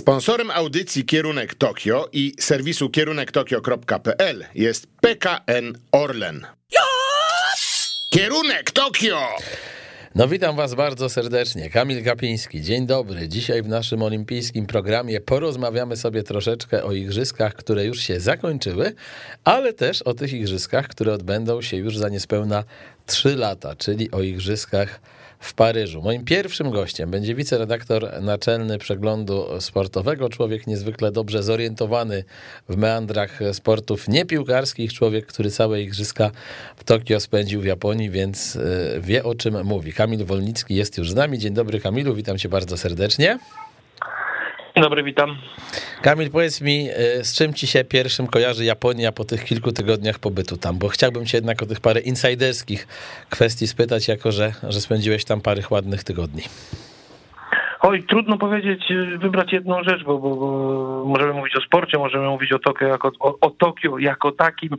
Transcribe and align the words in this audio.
Sponsorem 0.00 0.50
audycji 0.50 1.04
Kierunek 1.04 1.54
Tokio 1.54 2.08
i 2.12 2.32
serwisu 2.40 2.90
kierunektokio.pl 2.90 4.44
jest 4.54 4.86
PKN 5.00 5.78
Orlen. 5.92 6.46
Kierunek 8.10 8.70
Tokio! 8.70 9.20
No 10.14 10.28
witam 10.28 10.56
was 10.56 10.74
bardzo 10.74 11.08
serdecznie. 11.08 11.70
Kamil 11.70 12.04
Kapiński, 12.04 12.62
dzień 12.62 12.86
dobry. 12.86 13.28
Dzisiaj 13.28 13.62
w 13.62 13.68
naszym 13.68 14.02
olimpijskim 14.02 14.66
programie 14.66 15.20
porozmawiamy 15.20 15.96
sobie 15.96 16.22
troszeczkę 16.22 16.84
o 16.84 16.92
igrzyskach, 16.92 17.54
które 17.54 17.84
już 17.84 18.00
się 18.00 18.20
zakończyły, 18.20 18.92
ale 19.44 19.72
też 19.72 20.02
o 20.02 20.14
tych 20.14 20.32
igrzyskach, 20.32 20.88
które 20.88 21.12
odbędą 21.12 21.62
się 21.62 21.76
już 21.76 21.98
za 21.98 22.08
niespełna 22.08 22.64
3 23.06 23.36
lata, 23.36 23.76
czyli 23.76 24.10
o 24.10 24.22
igrzyskach 24.22 25.00
w 25.40 25.54
Paryżu. 25.54 26.02
Moim 26.02 26.24
pierwszym 26.24 26.70
gościem 26.70 27.10
będzie 27.10 27.34
wiceredaktor 27.34 28.22
naczelny 28.22 28.78
przeglądu 28.78 29.46
sportowego, 29.60 30.28
człowiek 30.28 30.66
niezwykle 30.66 31.12
dobrze 31.12 31.42
zorientowany 31.42 32.24
w 32.68 32.76
meandrach 32.76 33.40
sportów 33.52 34.08
niepiłkarskich, 34.08 34.92
człowiek, 34.92 35.26
który 35.26 35.50
całe 35.50 35.82
igrzyska 35.82 36.30
w 36.76 36.84
Tokio 36.84 37.20
spędził 37.20 37.60
w 37.60 37.64
Japonii, 37.64 38.10
więc 38.10 38.56
e, 38.56 39.00
wie 39.00 39.24
o 39.24 39.34
czym 39.34 39.64
mówi. 39.64 39.92
Kamil 39.92 40.24
Wolnicki 40.24 40.74
jest 40.74 40.98
już 40.98 41.10
z 41.10 41.14
nami. 41.14 41.38
Dzień 41.38 41.54
dobry 41.54 41.80
Kamilu, 41.80 42.14
witam 42.14 42.38
cię 42.38 42.48
bardzo 42.48 42.76
serdecznie. 42.76 43.38
Dzień 44.80 44.84
dobry, 44.88 45.02
witam. 45.02 45.36
Kamil, 46.02 46.30
powiedz 46.30 46.60
mi, 46.60 46.88
y, 46.90 47.24
z 47.24 47.34
czym 47.34 47.54
ci 47.54 47.66
się 47.66 47.84
pierwszym 47.84 48.26
kojarzy 48.26 48.64
Japonia 48.64 49.12
po 49.12 49.24
tych 49.24 49.44
kilku 49.44 49.72
tygodniach 49.72 50.18
pobytu 50.18 50.56
tam? 50.56 50.78
Bo 50.78 50.88
chciałbym 50.88 51.26
cię 51.26 51.38
jednak 51.38 51.62
o 51.62 51.66
tych 51.66 51.80
parę 51.80 52.00
insiderskich 52.00 52.86
kwestii 53.30 53.66
spytać, 53.66 54.08
jako 54.08 54.32
że, 54.32 54.52
że 54.68 54.80
spędziłeś 54.80 55.24
tam 55.24 55.40
parę 55.40 55.62
ładnych 55.70 56.04
tygodni. 56.04 56.42
Oj, 57.80 58.02
trudno 58.02 58.38
powiedzieć, 58.38 58.82
y, 58.90 59.18
wybrać 59.18 59.52
jedną 59.52 59.82
rzecz, 59.82 60.04
bo, 60.04 60.18
bo, 60.18 60.36
bo 60.36 61.04
możemy 61.04 61.32
mówić 61.32 61.56
o 61.56 61.60
sporcie, 61.60 61.98
możemy 61.98 62.26
mówić 62.26 62.52
o 62.52 62.58
Tokio 62.58 62.88
jako, 62.88 63.10
o, 63.20 63.38
o 63.40 63.50
Tokio 63.50 63.98
jako 63.98 64.32
takim, 64.32 64.76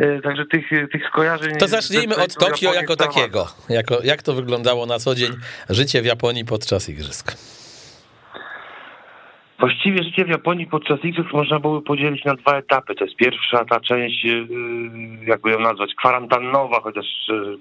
y, 0.00 0.20
także 0.24 0.44
tych, 0.46 0.70
tych 0.92 1.06
skojarzeń... 1.08 1.56
To 1.56 1.68
zacznijmy 1.68 2.16
od 2.16 2.34
Tokio 2.34 2.74
jako 2.74 2.96
takiego. 2.96 3.46
Jako, 3.68 4.02
jak 4.04 4.22
to 4.22 4.32
wyglądało 4.32 4.86
na 4.86 4.98
co 4.98 5.14
dzień 5.14 5.32
życie 5.70 6.02
w 6.02 6.04
Japonii 6.04 6.44
podczas 6.44 6.88
igrzysk? 6.88 7.61
Właściwie 9.62 10.02
życie 10.02 10.24
w 10.24 10.28
Japonii 10.28 10.66
podczas 10.66 11.04
igrzysk 11.04 11.32
można 11.32 11.60
było 11.60 11.82
podzielić 11.82 12.24
na 12.24 12.34
dwa 12.34 12.56
etapy. 12.56 12.94
To 12.94 13.04
jest 13.04 13.16
pierwsza 13.16 13.64
ta 13.64 13.80
część, 13.80 14.24
y, 14.24 14.46
jakby 15.26 15.50
ją 15.50 15.60
nazwać, 15.60 15.94
kwarantannowa, 15.94 16.80
chociaż 16.80 17.06
y, 17.28 17.58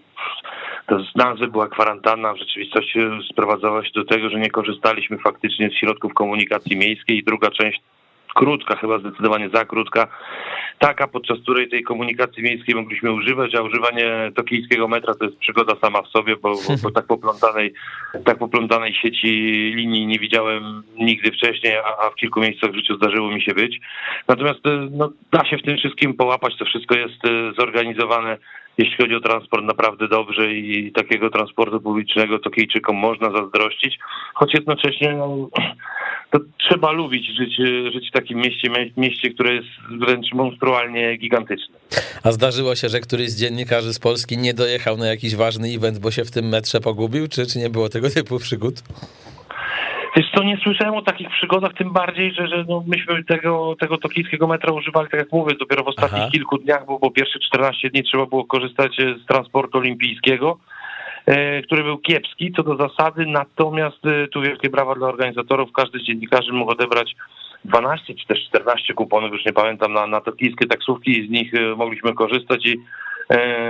to 0.88 1.00
z 1.00 1.16
nazwy 1.16 1.48
była 1.48 1.68
kwarantanna, 1.68 2.34
w 2.34 2.38
rzeczywistości 2.38 3.00
sprowadzała 3.32 3.86
się 3.86 3.92
do 3.96 4.06
tego, 4.06 4.30
że 4.30 4.40
nie 4.40 4.50
korzystaliśmy 4.50 5.18
faktycznie 5.18 5.70
z 5.70 5.74
środków 5.74 6.14
komunikacji 6.14 6.78
miejskiej 6.78 7.18
i 7.18 7.24
druga 7.24 7.52
część 7.52 7.82
krótka, 8.36 8.76
chyba 8.76 9.00
zdecydowanie 9.00 9.50
za 9.54 9.66
krótka, 9.66 10.08
taka, 10.80 11.08
podczas 11.08 11.40
której 11.40 11.70
tej 11.70 11.84
komunikacji 11.84 12.44
miejskiej 12.44 12.76
mogliśmy 12.76 13.12
używać, 13.12 13.56
a 13.56 13.62
używanie 13.62 14.32
tokijskiego 14.36 14.88
metra 14.88 15.14
to 15.16 15.26
jest 15.26 15.38
przygoda 15.38 15.74
sama 15.82 16.02
w 16.02 16.08
sobie, 16.08 16.36
bo, 16.36 16.50
bo, 16.50 16.76
bo 16.84 16.92
tak 16.92 17.06
poplątanej 17.06 17.74
tak 18.26 18.38
poplątanej 18.38 18.94
sieci 18.94 19.28
linii 19.76 20.08
nie 20.08 20.20
widziałem 20.20 20.84
nigdy 20.98 21.32
wcześniej, 21.32 21.78
a, 21.78 22.06
a, 22.06 22.10
w 22.10 22.16
kilku 22.16 22.40
miejscach 22.40 22.72
w 22.72 22.76
życiu 22.76 22.96
zdarzyło 22.96 23.32
mi 23.32 23.42
się 23.42 23.54
być. 23.54 23.80
Natomiast 24.28 24.68
e, 24.68 24.88
no, 24.92 25.12
da 25.32 25.46
się 25.46 25.58
w 25.58 25.64
tym 25.64 25.78
wszystkim 25.78 26.14
połapać, 26.14 26.58
to 26.58 26.66
wszystko 26.66 26.96
jest 26.96 27.26
e, 27.26 27.54
zorganizowane 27.60 28.38
jeśli 28.78 28.98
chodzi 28.98 29.16
o 29.16 29.20
transport, 29.20 29.66
naprawdę 29.66 30.08
dobrze 30.08 30.54
i 30.54 30.92
takiego 30.92 31.30
transportu 31.30 31.82
publicznego 31.82 32.40
Tokijczykom 32.40 32.96
można 32.96 33.32
zazdrościć, 33.32 34.00
choć 34.34 34.54
jednocześnie 34.54 35.14
no, 35.14 35.50
to 36.32 36.40
trzeba 36.58 36.92
lubić 36.92 37.26
żyć, 37.38 37.56
żyć 37.94 38.10
w 38.10 38.12
takim 38.12 38.38
mieście, 38.38 38.70
mieście, 38.98 39.30
które 39.30 39.54
jest 39.54 39.68
wręcz 40.00 40.34
monstrualnie 40.34 41.18
gigantyczne. 41.18 41.76
A 42.24 42.32
zdarzyło 42.32 42.76
się, 42.76 42.90
że 42.90 43.00
któryś 43.00 43.30
z 43.30 43.40
dziennikarzy 43.40 43.94
z 43.94 44.00
Polski 44.00 44.38
nie 44.38 44.54
dojechał 44.54 44.98
na 44.98 45.08
jakiś 45.08 45.36
ważny 45.36 45.68
event, 45.68 46.00
bo 46.00 46.12
się 46.12 46.26
w 46.26 46.32
tym 46.32 46.46
metrze 46.50 46.80
pogubił, 46.80 47.28
czy, 47.28 47.46
czy 47.46 47.60
nie 47.60 47.70
było 47.70 47.90
tego 47.90 48.10
typu 48.10 48.40
przygód? 48.40 48.76
Wiesz 50.16 50.32
co, 50.36 50.44
nie 50.44 50.58
słyszałem 50.58 50.96
o 50.96 51.02
takich 51.02 51.30
przygodach, 51.30 51.74
tym 51.74 51.94
bardziej, 51.94 52.34
że, 52.34 52.48
że 52.48 52.66
no 52.70 52.84
myśmy 52.88 53.24
tego, 53.24 53.76
tego 53.80 53.98
tokijskiego 53.98 54.48
metra 54.48 54.74
używali, 54.74 55.10
tak 55.10 55.20
jak 55.20 55.32
mówię, 55.32 55.56
dopiero 55.60 55.84
w 55.84 55.88
ostatnich 55.88 56.22
Aha. 56.22 56.32
kilku 56.32 56.58
dniach, 56.58 56.86
bo 56.86 57.00
po 57.00 57.12
pierwsze 57.12 57.40
14 57.40 57.90
dni 57.90 58.04
trzeba 58.04 58.26
było 58.26 58.46
korzystać 58.46 58.98
z 59.24 59.26
transportu 59.26 59.78
olimpijskiego, 59.78 60.58
e, 61.26 61.62
który 61.62 61.84
był 61.84 61.98
kiepski 61.98 62.54
co 62.56 62.64
do 62.64 62.76
zasady, 62.76 63.26
natomiast 63.26 64.06
e, 64.06 64.28
tu 64.28 64.42
wielkie 64.42 64.70
brawa 64.70 64.96
dla 64.96 65.08
organizatorów, 65.08 65.72
każdy 65.72 66.00
z 66.00 66.04
dziennikarzy 66.04 66.54
mógł 66.54 66.72
odebrać 66.72 67.16
12 67.66 68.16
czy 68.16 68.28
też 68.28 68.48
14 68.48 68.94
kuponów, 68.94 69.32
już 69.32 69.46
nie 69.46 69.54
pamiętam, 69.54 69.94
na, 69.94 70.08
na 70.08 70.22
tokijskie 70.22 70.68
taksówki 70.68 71.20
i 71.20 71.28
z 71.28 71.30
nich 71.30 71.54
e, 71.54 71.76
mogliśmy 71.76 72.14
korzystać 72.14 72.66
i 72.66 72.78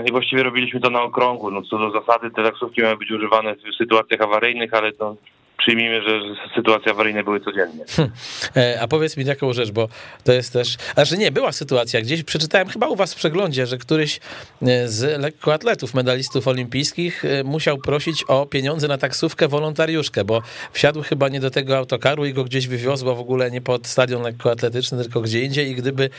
i 0.09 0.11
właściwie 0.11 0.43
robiliśmy 0.43 0.79
to 0.79 0.89
na 0.89 1.01
okrągło. 1.01 1.51
No 1.51 1.61
co 1.61 1.77
do 1.77 1.91
zasady 1.91 2.31
te 2.31 2.43
taksówki 2.43 2.81
miały 2.81 2.97
być 2.97 3.11
używane 3.11 3.55
w 3.55 3.75
sytuacjach 3.77 4.21
awaryjnych, 4.21 4.73
ale 4.73 4.91
to 4.91 5.15
przyjmijmy, 5.61 6.01
że 6.01 6.21
sytuacje 6.55 6.91
awaryjne 6.91 7.23
były 7.23 7.39
codziennie. 7.39 7.85
Hm. 7.95 8.11
A 8.81 8.87
powiedz 8.87 9.17
mi 9.17 9.25
taką 9.25 9.53
rzecz, 9.53 9.71
bo 9.71 9.87
to 10.23 10.33
jest 10.33 10.53
też, 10.53 10.77
że 11.03 11.17
nie, 11.17 11.31
była 11.31 11.51
sytuacja, 11.51 12.01
gdzieś 12.01 12.23
przeczytałem 12.23 12.67
chyba 12.67 12.87
u 12.87 12.95
was 12.95 13.13
w 13.13 13.17
przeglądzie, 13.17 13.65
że 13.65 13.77
któryś 13.77 14.19
e, 14.61 14.87
z 14.87 15.21
lekkoatletów, 15.21 15.93
medalistów 15.93 16.47
olimpijskich 16.47 17.25
e, 17.25 17.43
musiał 17.43 17.77
prosić 17.77 18.23
o 18.27 18.45
pieniądze 18.45 18.87
na 18.87 18.97
taksówkę 18.97 19.47
wolontariuszkę, 19.47 20.23
bo 20.23 20.41
wsiadł 20.71 21.01
chyba 21.01 21.29
nie 21.29 21.39
do 21.39 21.49
tego 21.49 21.77
autokaru 21.77 22.25
i 22.25 22.33
go 22.33 22.43
gdzieś 22.43 22.67
wywiozło 22.67 23.15
w 23.15 23.19
ogóle 23.19 23.51
nie 23.51 23.61
pod 23.61 23.87
stadion 23.87 24.21
lekkoatletyczny, 24.21 25.03
tylko 25.03 25.21
gdzie 25.21 25.43
indziej 25.43 25.69
i 25.69 25.75
gdyby 25.75 26.09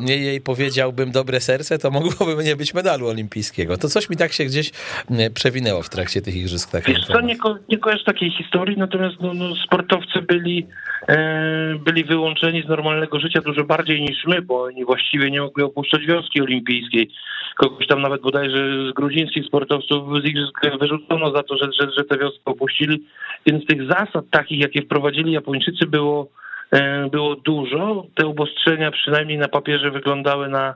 nie 0.00 0.16
jej 0.16 0.40
powiedziałbym 0.40 1.10
dobre 1.12 1.40
serce, 1.40 1.78
to 1.78 1.90
mogłoby 1.90 2.44
nie 2.44 2.56
być 2.56 2.74
medalu 2.74 3.08
olimpijskiego. 3.08 3.76
To 3.76 3.88
coś 3.88 4.10
mi 4.10 4.16
tak 4.16 4.32
się 4.32 4.44
gdzieś 4.44 4.70
przewinęło 5.34 5.82
w 5.82 5.88
trakcie 5.88 6.22
tych 6.22 6.36
igrzysk. 6.36 6.70
Wiesz 6.86 7.06
co, 7.06 7.20
nie, 7.20 7.36
ko 7.36 7.58
nie 7.68 7.78
kojarz 7.78 8.04
takiej 8.04 8.30
historii, 8.30 8.69
natomiast 8.76 9.20
no, 9.20 9.34
no, 9.34 9.54
sportowcy 9.54 10.22
byli, 10.22 10.66
e, 11.08 11.74
byli 11.84 12.04
wyłączeni 12.04 12.62
z 12.62 12.68
normalnego 12.68 13.20
życia 13.20 13.40
dużo 13.40 13.64
bardziej 13.64 14.02
niż 14.02 14.24
my, 14.26 14.42
bo 14.42 14.62
oni 14.62 14.84
właściwie 14.84 15.30
nie 15.30 15.40
mogli 15.40 15.64
opuszczać 15.64 16.06
wioski 16.06 16.42
olimpijskiej. 16.42 17.10
Kogoś 17.56 17.86
tam 17.86 18.02
nawet 18.02 18.22
bodajże 18.22 18.90
z 18.90 18.94
gruzińskich 18.94 19.46
sportowców 19.46 20.22
z 20.22 20.28
igrzysk 20.28 20.60
wyrzucono 20.80 21.30
za 21.36 21.42
to, 21.42 21.56
że, 21.56 21.70
że, 21.80 21.90
że 21.98 22.04
te 22.04 22.18
wioski 22.18 22.40
opuścili. 22.44 23.04
Więc 23.46 23.66
tych 23.66 23.88
zasad 23.88 24.24
takich, 24.30 24.60
jakie 24.60 24.82
wprowadzili 24.82 25.32
Japończycy 25.32 25.86
było, 25.86 26.28
e, 26.70 27.08
było 27.10 27.36
dużo. 27.36 28.06
Te 28.14 28.26
obostrzenia 28.26 28.90
przynajmniej 28.90 29.38
na 29.38 29.48
papierze 29.48 29.90
wyglądały 29.90 30.48
na 30.48 30.74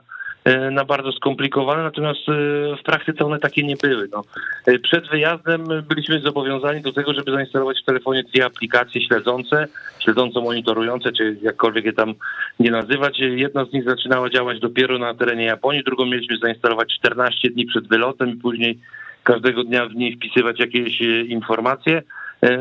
na 0.71 0.85
bardzo 0.85 1.11
skomplikowane, 1.11 1.83
natomiast 1.83 2.19
e, 2.29 2.31
w 2.75 2.83
praktyce 2.83 3.25
one 3.25 3.39
takie 3.39 3.63
nie 3.63 3.75
były. 3.75 4.09
No. 4.11 4.23
E, 4.65 4.79
przed 4.79 5.09
wyjazdem 5.09 5.67
byliśmy 5.89 6.19
zobowiązani 6.19 6.81
do 6.81 6.93
tego, 6.93 7.13
żeby 7.13 7.31
zainstalować 7.31 7.81
w 7.81 7.85
telefonie 7.85 8.23
dwie 8.23 8.45
aplikacje 8.45 9.01
śledzące, 9.01 9.67
śledząco-monitorujące, 9.99 11.11
czy 11.11 11.37
jakkolwiek 11.41 11.85
je 11.85 11.93
tam 11.93 12.13
nie 12.59 12.71
nazywać. 12.71 13.19
Jedna 13.19 13.65
z 13.65 13.73
nich 13.73 13.83
zaczynała 13.83 14.29
działać 14.29 14.59
dopiero 14.59 14.99
na 14.99 15.13
terenie 15.13 15.45
Japonii, 15.45 15.83
drugą 15.83 16.05
mieliśmy 16.05 16.37
zainstalować 16.37 16.93
14 16.97 17.49
dni 17.49 17.65
przed 17.65 17.87
wylotem 17.87 18.29
i 18.29 18.35
później 18.35 18.79
każdego 19.23 19.63
dnia 19.63 19.85
w 19.85 19.95
niej 19.95 20.15
wpisywać 20.15 20.59
jakieś 20.59 21.01
informacje. 21.27 22.01
E, 22.45 22.57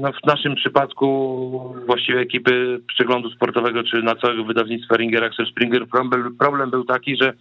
no 0.00 0.12
w 0.12 0.26
naszym 0.26 0.54
przypadku 0.54 1.74
właściwie 1.86 2.20
ekipy 2.20 2.80
przeglądu 2.86 3.30
sportowego 3.30 3.82
czy 3.82 4.02
na 4.02 4.14
całego 4.14 4.44
wydawnictwa 4.44 4.96
Ringer 4.96 5.24
Axel 5.24 5.46
Springer 5.46 5.88
problem, 5.88 6.36
problem 6.38 6.70
był 6.70 6.84
taki, 6.84 7.16
że 7.16 7.32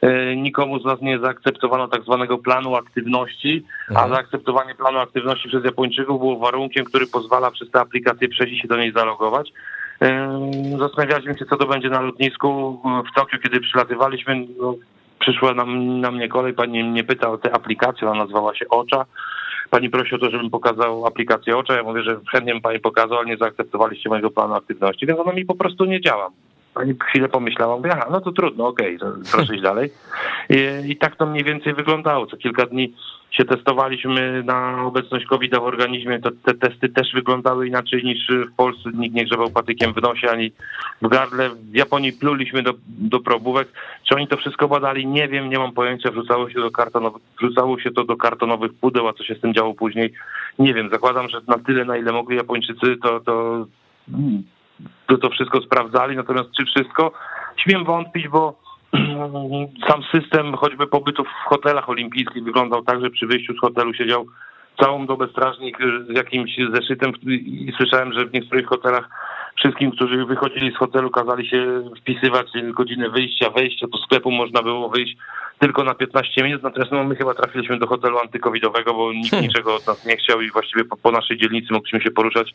e, 0.00 0.36
nikomu 0.36 0.80
z 0.80 0.84
nas 0.84 1.00
nie 1.00 1.18
zaakceptowano 1.18 1.88
tak 1.88 2.02
zwanego 2.02 2.38
planu 2.38 2.76
aktywności, 2.76 3.64
a 3.88 3.90
mhm. 3.90 4.10
zaakceptowanie 4.10 4.74
planu 4.74 4.98
aktywności 4.98 5.48
przez 5.48 5.64
Japończyków 5.64 6.18
było 6.18 6.38
warunkiem, 6.38 6.84
który 6.84 7.06
pozwala 7.06 7.50
przez 7.50 7.70
tę 7.70 7.80
aplikację 7.80 8.28
przejść 8.28 8.54
i 8.54 8.58
się 8.58 8.68
do 8.68 8.76
niej 8.76 8.92
zalogować. 8.92 9.52
E, 10.02 10.40
zastanawialiśmy 10.78 11.38
się, 11.38 11.44
co 11.44 11.56
to 11.56 11.66
będzie 11.66 11.90
na 11.90 12.00
lotnisku 12.00 12.80
w 13.10 13.14
Tokio, 13.14 13.38
kiedy 13.38 13.60
przylatywaliśmy. 13.60 14.46
No, 14.60 14.74
przyszła 15.18 15.54
nam, 15.54 16.00
na 16.00 16.10
mnie 16.10 16.28
kolej, 16.28 16.54
pani 16.54 16.84
mnie 16.84 17.04
pyta 17.04 17.30
o 17.30 17.38
tę 17.38 17.54
aplikację, 17.54 18.10
ona 18.10 18.20
nazywała 18.20 18.54
się 18.54 18.68
OCZA. 18.68 19.04
Pani 19.70 19.90
prosi 19.90 20.14
o 20.14 20.18
to, 20.18 20.30
żebym 20.30 20.50
pokazał 20.50 21.06
aplikację 21.06 21.56
OCZA. 21.56 21.74
Ja 21.74 21.82
mówię, 21.82 22.02
że 22.02 22.20
chętnie 22.32 22.52
bym 22.52 22.62
pani 22.62 22.80
pokazał, 22.80 23.18
ale 23.18 23.26
nie 23.26 23.36
zaakceptowaliście 23.36 24.08
mojego 24.08 24.30
planu 24.30 24.54
aktywności, 24.54 25.06
więc 25.06 25.20
ona 25.20 25.32
mi 25.32 25.44
po 25.44 25.54
prostu 25.54 25.84
nie 25.84 26.00
działa. 26.00 26.30
Pani 26.74 26.94
chwilę 27.08 27.28
pomyślała, 27.28 27.76
mówię, 27.76 27.90
aha, 27.92 28.08
no 28.10 28.20
to 28.20 28.32
trudno, 28.32 28.66
okej, 28.66 28.96
okay, 28.96 29.12
proszę 29.32 29.54
iść 29.54 29.62
dalej. 29.62 29.90
I, 30.50 30.90
I, 30.90 30.96
tak 30.96 31.16
to 31.16 31.26
mniej 31.26 31.44
więcej 31.44 31.74
wyglądało. 31.74 32.26
Co 32.26 32.36
kilka 32.36 32.66
dni 32.66 32.94
się 33.30 33.44
testowaliśmy 33.44 34.42
na 34.42 34.82
obecność 34.84 35.26
covid 35.26 35.54
w 35.54 35.62
organizmie, 35.62 36.20
to 36.20 36.30
te 36.44 36.54
testy 36.54 36.88
też 36.88 37.12
wyglądały 37.14 37.66
inaczej 37.66 38.04
niż 38.04 38.28
w 38.28 38.56
Polsce. 38.56 38.90
Nikt 38.94 39.14
nie 39.14 39.24
grzebał 39.24 39.50
patykiem 39.50 39.92
w 39.92 40.02
nosie 40.02 40.30
ani 40.30 40.52
w 41.02 41.08
gardle. 41.08 41.50
W 41.50 41.74
Japonii 41.74 42.12
pluliśmy 42.12 42.62
do, 42.62 42.74
do 42.88 43.20
probówek. 43.20 43.68
Czy 44.08 44.14
oni 44.14 44.28
to 44.28 44.36
wszystko 44.36 44.68
badali? 44.68 45.06
Nie 45.06 45.28
wiem, 45.28 45.50
nie 45.50 45.58
mam 45.58 45.72
pojęcia. 45.72 46.10
Wrzucało 46.10 46.50
się, 46.50 46.60
do 46.60 46.70
wrzucało 47.40 47.80
się 47.80 47.90
to 47.90 48.04
do 48.04 48.16
kartonowych 48.16 48.74
pudeł, 48.74 49.08
a 49.08 49.12
co 49.12 49.24
się 49.24 49.34
z 49.34 49.40
tym 49.40 49.54
działo 49.54 49.74
później? 49.74 50.12
Nie 50.58 50.74
wiem. 50.74 50.90
Zakładam, 50.90 51.28
że 51.28 51.40
na 51.48 51.58
tyle, 51.58 51.84
na 51.84 51.96
ile 51.96 52.12
mogli 52.12 52.36
Japończycy, 52.36 52.96
to, 53.02 53.20
to 53.20 53.66
to, 55.06 55.18
to 55.18 55.30
wszystko 55.30 55.60
sprawdzali, 55.60 56.16
natomiast 56.16 56.48
czy 56.56 56.64
wszystko? 56.64 57.12
Śmiem 57.56 57.84
wątpić, 57.84 58.28
bo 58.28 58.65
sam 59.88 60.02
system 60.14 60.56
choćby 60.56 60.86
pobytu 60.86 61.24
w 61.24 61.48
hotelach 61.48 61.88
olimpijskich 61.88 62.44
wyglądał 62.44 62.82
tak, 62.82 63.00
że 63.00 63.10
przy 63.10 63.26
wyjściu 63.26 63.54
z 63.54 63.60
hotelu 63.60 63.94
siedział 63.94 64.26
całą 64.80 65.06
dobę 65.06 65.28
strażnik 65.28 65.78
z 66.08 66.16
jakimś 66.16 66.56
zeszytem 66.72 67.12
i 67.26 67.72
słyszałem, 67.76 68.12
że 68.12 68.26
w 68.26 68.32
niektórych 68.32 68.66
hotelach 68.66 69.08
wszystkim, 69.56 69.90
którzy 69.90 70.24
wychodzili 70.24 70.72
z 70.72 70.76
hotelu, 70.76 71.10
kazali 71.10 71.48
się 71.48 71.90
wpisywać 72.00 72.46
godziny 72.74 73.10
wyjścia, 73.10 73.50
wejścia. 73.50 73.86
Do 73.92 73.98
sklepu 73.98 74.30
można 74.30 74.62
było 74.62 74.88
wyjść 74.88 75.16
tylko 75.58 75.84
na 75.84 75.94
15 75.94 76.42
minut, 76.42 76.62
natomiast 76.62 76.92
no, 76.92 77.04
my 77.04 77.16
chyba 77.16 77.34
trafiliśmy 77.34 77.78
do 77.78 77.86
hotelu 77.86 78.18
antykowidowego, 78.18 78.94
bo 78.94 79.12
nikt 79.12 79.30
hmm. 79.30 79.48
niczego 79.48 79.74
od 79.74 79.86
nas 79.86 80.06
nie 80.06 80.16
chciał 80.16 80.40
i 80.40 80.50
właściwie 80.50 80.84
po, 80.84 80.96
po, 80.96 81.10
naszej 81.10 81.38
dzielnicy 81.38 81.72
mogliśmy 81.72 82.00
się 82.00 82.10
poruszać 82.10 82.54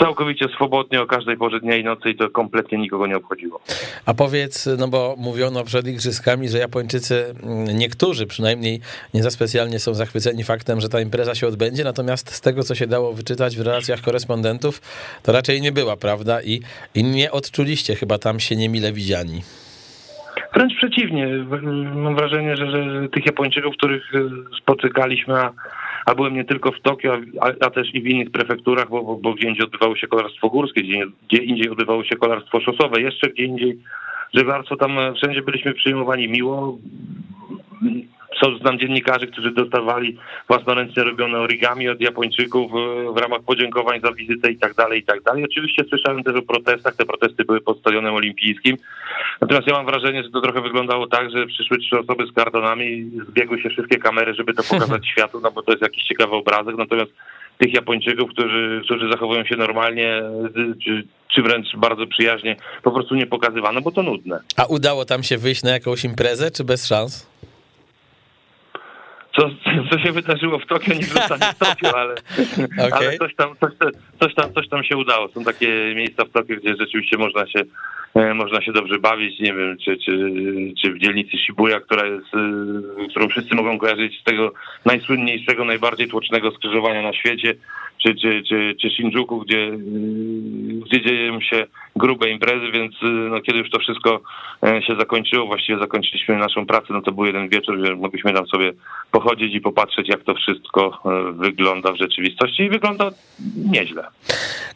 całkowicie 0.00 0.48
swobodnie 0.48 1.02
o 1.02 1.06
każdej 1.06 1.36
porze 1.36 1.60
dnia 1.60 1.76
i 1.76 1.84
nocy 1.84 2.10
i 2.10 2.16
to 2.16 2.30
kompletnie 2.30 2.78
nikogo 2.78 3.06
nie 3.06 3.16
obchodziło. 3.16 3.60
A 4.06 4.14
powiedz, 4.14 4.68
no 4.78 4.88
bo 4.88 5.14
mówiono 5.18 5.64
przed 5.64 5.86
igrzyskami, 5.86 6.48
że 6.48 6.58
Japończycy, 6.58 7.34
mm, 7.42 7.78
niektórzy 7.78 8.26
przynajmniej 8.26 8.80
nie 9.14 9.22
za 9.22 9.30
specjalnie 9.30 9.78
są 9.78 9.94
zachwyceni 9.94 10.44
faktem, 10.44 10.80
że 10.80 10.88
ta 10.88 11.00
impreza 11.00 11.34
się 11.34 11.46
odbędzie, 11.46 11.84
natomiast 11.84 12.34
z 12.34 12.40
tego, 12.40 12.62
co 12.62 12.74
się 12.74 12.86
dało 12.86 13.12
wyczytać 13.12 13.56
w 13.56 13.60
relacjach 13.60 14.00
korespondentów, 14.00 14.80
to 15.22 15.32
raczej 15.32 15.60
nie 15.60 15.72
była, 15.72 15.96
prawda? 15.96 16.42
I, 16.42 16.60
i 16.94 17.04
nie 17.04 17.32
odczuliście 17.32 17.94
chyba 17.94 18.18
tam 18.18 18.40
się 18.40 18.56
niemile 18.56 18.92
widziani. 18.92 19.42
Wręcz 20.56 20.74
przeciwnie. 20.76 21.28
Mam 21.94 22.16
wrażenie, 22.16 22.56
że, 22.56 22.70
że 22.70 23.08
tych 23.08 23.26
Japończyków, 23.26 23.76
których 23.76 24.14
e, 24.14 24.18
spotykaliśmy, 24.58 25.34
a, 25.34 25.52
a 26.06 26.14
byłem 26.14 26.34
nie 26.34 26.44
tylko 26.44 26.72
w 26.72 26.80
Tokio, 26.80 27.18
a, 27.40 27.46
a 27.66 27.70
też 27.70 27.94
i 27.94 28.02
w 28.02 28.06
innych 28.06 28.30
prefekturach, 28.30 28.88
bo, 28.88 29.02
bo, 29.02 29.16
bo, 29.16 29.34
gdzie 29.34 29.48
indziej 29.48 29.64
odbywało 29.64 29.96
się 29.96 30.06
kolarstwo 30.06 30.48
górskie, 30.48 30.82
gdzie, 30.82 31.06
gdzie 31.28 31.42
indziej 31.42 31.70
odbywało 31.70 32.04
się 32.04 32.16
kolarstwo 32.16 32.60
szosowe, 32.60 33.00
jeszcze 33.00 33.28
gdzie 33.28 33.44
indziej 33.44 33.78
żeglarstwo, 34.34 34.76
tam 34.76 35.14
wszędzie 35.14 35.42
byliśmy 35.42 35.74
przyjmowani 35.74 36.28
miło 36.28 36.78
są, 38.42 38.58
znam 38.58 38.78
dziennikarzy, 38.78 39.26
którzy 39.26 39.50
dostawali 39.50 40.18
własnoręcznie 40.48 41.02
robione 41.02 41.38
origami 41.38 41.88
od 41.88 42.00
Japończyków 42.00 42.72
e, 42.72 43.12
w 43.12 43.16
ramach 43.16 43.42
podziękowań 43.42 44.00
za 44.04 44.12
wizytę 44.12 44.50
i 44.50 44.58
tak 44.58 44.74
dalej, 44.74 45.00
i 45.00 45.04
tak 45.04 45.22
dalej. 45.22 45.44
Oczywiście 45.44 45.84
słyszałem 45.88 46.22
też 46.24 46.36
o 46.36 46.42
protestach, 46.42 46.96
te 46.96 47.04
protesty 47.04 47.44
były 47.44 47.60
pod 47.60 47.78
stadionem 47.80 48.14
olimpijskim. 48.14 48.76
Natomiast 49.40 49.66
ja 49.66 49.74
mam 49.74 49.86
wrażenie, 49.86 50.22
że 50.22 50.30
to 50.30 50.40
trochę 50.40 50.60
wyglądało 50.60 51.06
tak, 51.06 51.30
że 51.30 51.46
przyszły 51.46 51.78
trzy 51.78 51.98
osoby 51.98 52.26
z 52.26 52.32
kartonami, 52.32 53.10
zbiegły 53.28 53.62
się 53.62 53.68
wszystkie 53.70 53.98
kamery, 53.98 54.34
żeby 54.34 54.54
to 54.54 54.62
pokazać 54.62 55.06
światu, 55.12 55.40
no 55.40 55.50
bo 55.50 55.62
to 55.62 55.70
jest 55.70 55.82
jakiś 55.82 56.04
ciekawy 56.04 56.32
obrazek. 56.32 56.76
Natomiast 56.76 57.12
tych 57.58 57.74
Japończyków, 57.74 58.30
którzy, 58.30 58.80
którzy 58.84 59.10
zachowują 59.12 59.44
się 59.44 59.56
normalnie, 59.56 60.22
czy, 60.84 61.06
czy 61.28 61.42
wręcz 61.42 61.66
bardzo 61.76 62.06
przyjaźnie, 62.06 62.56
po 62.82 62.90
prostu 62.90 63.14
nie 63.14 63.26
pokazywano, 63.26 63.80
bo 63.80 63.90
to 63.90 64.02
nudne. 64.02 64.40
A 64.56 64.66
udało 64.66 65.04
tam 65.04 65.22
się 65.22 65.38
wyjść 65.38 65.62
na 65.62 65.70
jakąś 65.70 66.04
imprezę, 66.04 66.50
czy 66.50 66.64
bez 66.64 66.86
szans? 66.86 67.26
Co, 69.36 69.50
co 69.90 69.98
się 69.98 70.12
wydarzyło 70.12 70.58
w 70.58 70.66
Tokio, 70.66 70.94
nie 70.94 71.00
wrzucamy 71.00 71.40
w 71.54 71.58
Tokio, 71.58 71.98
ale, 71.98 72.14
okay. 72.86 72.98
ale 73.08 73.18
coś, 73.18 73.34
tam, 73.34 73.50
coś, 73.60 73.72
coś, 74.20 74.34
tam, 74.34 74.52
coś 74.52 74.68
tam 74.68 74.84
się 74.84 74.96
udało. 74.96 75.28
Są 75.28 75.44
takie 75.44 75.94
miejsca 75.96 76.24
w 76.24 76.30
Tokio, 76.30 76.56
gdzie 76.56 76.74
rzeczywiście 76.80 77.18
można 77.18 77.46
się, 77.46 77.60
e, 78.14 78.34
można 78.34 78.62
się 78.62 78.72
dobrze 78.72 78.98
bawić. 78.98 79.40
Nie 79.40 79.54
wiem, 79.54 79.76
czy, 79.84 79.96
czy, 79.96 80.32
czy 80.82 80.92
w 80.92 80.98
dzielnicy 80.98 81.36
Shibuya, 81.38 81.80
która 81.84 82.06
jest, 82.06 82.34
e, 82.34 83.08
którą 83.10 83.28
wszyscy 83.28 83.54
mogą 83.54 83.78
kojarzyć 83.78 84.20
z 84.20 84.24
tego 84.24 84.52
najsłynniejszego, 84.84 85.64
najbardziej 85.64 86.08
tłocznego 86.08 86.50
skrzyżowania 86.50 87.02
na 87.02 87.12
świecie, 87.12 87.54
czy, 87.98 88.14
czy, 88.14 88.42
czy, 88.48 88.76
czy 88.80 88.90
Shinjuku, 88.90 89.40
gdzie, 89.40 89.70
gdzie 90.86 91.02
dzieją 91.02 91.40
się 91.40 91.66
grube 91.96 92.30
imprezy, 92.30 92.70
więc 92.72 92.94
no, 93.30 93.40
kiedy 93.40 93.58
już 93.58 93.70
to 93.70 93.78
wszystko 93.78 94.20
e, 94.62 94.82
się 94.82 94.96
zakończyło, 94.98 95.46
właściwie 95.46 95.78
zakończyliśmy 95.78 96.36
naszą 96.36 96.66
pracę, 96.66 96.86
no 96.90 97.02
to 97.02 97.12
był 97.12 97.24
jeden 97.24 97.48
wieczór, 97.48 97.86
że 97.86 97.96
mogliśmy 97.96 98.32
tam 98.32 98.46
sobie 98.46 98.72
pochodzić 99.10 99.25
i 99.54 99.60
popatrzeć, 99.60 100.08
jak 100.08 100.24
to 100.24 100.34
wszystko 100.34 100.98
e, 101.04 101.32
wygląda 101.32 101.92
w 101.92 101.96
rzeczywistości 101.96 102.62
i 102.62 102.68
wygląda 102.68 103.10
nieźle. 103.56 104.04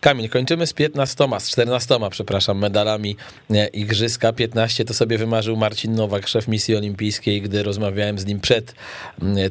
Kamil, 0.01 0.29
kończymy 0.29 0.67
z 0.67 0.73
15, 0.73 1.29
z 1.39 1.51
14, 1.51 1.99
przepraszam, 2.11 2.59
medalami 2.59 3.17
e, 3.51 3.67
Igrzyska. 3.67 4.33
15 4.33 4.85
to 4.85 4.95
sobie 4.95 5.19
wymarzył 5.19 5.57
Marcin 5.57 5.95
Nowak, 5.95 6.29
szef 6.29 6.49
misji 6.49 6.77
olimpijskiej, 6.77 7.43
gdy 7.43 7.63
rozmawiałem 7.63 8.19
z 8.19 8.27
nim 8.27 8.41
przed 8.41 8.75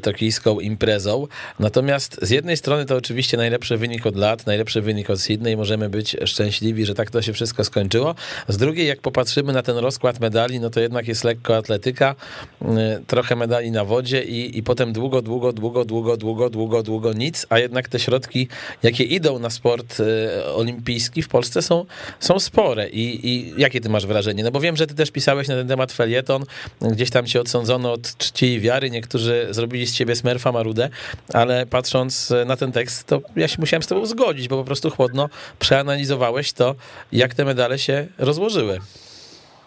tokijską 0.02 0.60
imprezą. 0.60 1.28
Natomiast 1.60 2.20
z 2.22 2.30
jednej 2.30 2.58
strony 2.58 2.86
to 2.86 2.96
oczywiście 2.96 3.38
najlepszy 3.38 3.78
wynik 3.78 4.06
od 4.06 4.16
lat, 4.16 4.48
najlepszy 4.48 4.82
wynik 4.82 5.10
od 5.10 5.22
Sydney, 5.22 5.58
możemy 5.58 5.90
być 5.90 6.16
szczęśliwi, 6.26 6.86
że 6.86 6.96
tak 6.96 7.12
to 7.12 7.22
się 7.22 7.34
wszystko 7.34 7.64
skończyło. 7.64 8.16
Z 8.48 8.58
drugiej, 8.58 8.88
jak 8.88 9.02
popatrzymy 9.02 9.54
na 9.54 9.62
ten 9.62 9.78
rozkład 9.78 10.20
medali, 10.20 10.60
no 10.60 10.70
to 10.70 10.80
jednak 10.80 11.08
jest 11.08 11.24
lekko 11.24 11.58
atletyka, 11.58 12.16
trochę 13.08 13.36
medali 13.36 13.72
na 13.72 13.86
wodzie 13.86 14.24
i, 14.24 14.58
i 14.58 14.64
potem 14.64 14.89
długo, 14.94 15.22
długo, 15.22 15.54
długo, 15.54 15.86
długo, 15.86 16.18
długo, 16.18 16.50
długo, 16.50 16.84
długo 16.84 17.14
nic, 17.14 17.46
a 17.50 17.60
jednak 17.60 17.90
te 17.90 18.00
środki, 18.00 18.48
jakie 18.84 19.04
idą 19.04 19.40
na 19.40 19.50
sport 19.50 19.98
olimpijski 20.56 21.22
w 21.22 21.28
Polsce 21.28 21.62
są, 21.62 21.86
są 22.20 22.40
spore. 22.40 22.90
I, 22.90 23.28
I 23.28 23.54
jakie 23.58 23.82
ty 23.82 23.90
masz 23.90 24.06
wrażenie? 24.06 24.44
No 24.44 24.52
bo 24.52 24.60
wiem, 24.60 24.76
że 24.76 24.88
ty 24.88 24.96
też 24.96 25.12
pisałeś 25.12 25.48
na 25.48 25.56
ten 25.56 25.68
temat 25.68 25.92
felieton, 25.92 26.44
gdzieś 26.82 27.10
tam 27.10 27.26
cię 27.26 27.42
odsądzono 27.42 27.94
od 27.94 28.18
czci 28.18 28.46
i 28.46 28.60
wiary, 28.60 28.90
niektórzy 28.90 29.48
zrobili 29.52 29.88
z 29.88 29.94
ciebie 29.94 30.16
smerfa 30.16 30.52
marudę, 30.52 30.90
ale 31.34 31.66
patrząc 31.66 32.34
na 32.46 32.58
ten 32.58 32.72
tekst, 32.72 33.08
to 33.08 33.22
ja 33.36 33.48
się 33.48 33.56
musiałem 33.60 33.84
z 33.84 33.88
tobą 33.88 34.06
zgodzić, 34.06 34.48
bo 34.48 34.58
po 34.58 34.64
prostu 34.64 34.90
chłodno 34.90 35.30
przeanalizowałeś 35.60 36.54
to, 36.54 36.76
jak 37.12 37.34
te 37.34 37.46
medale 37.46 37.80
się 37.80 38.08
rozłożyły. 38.18 38.80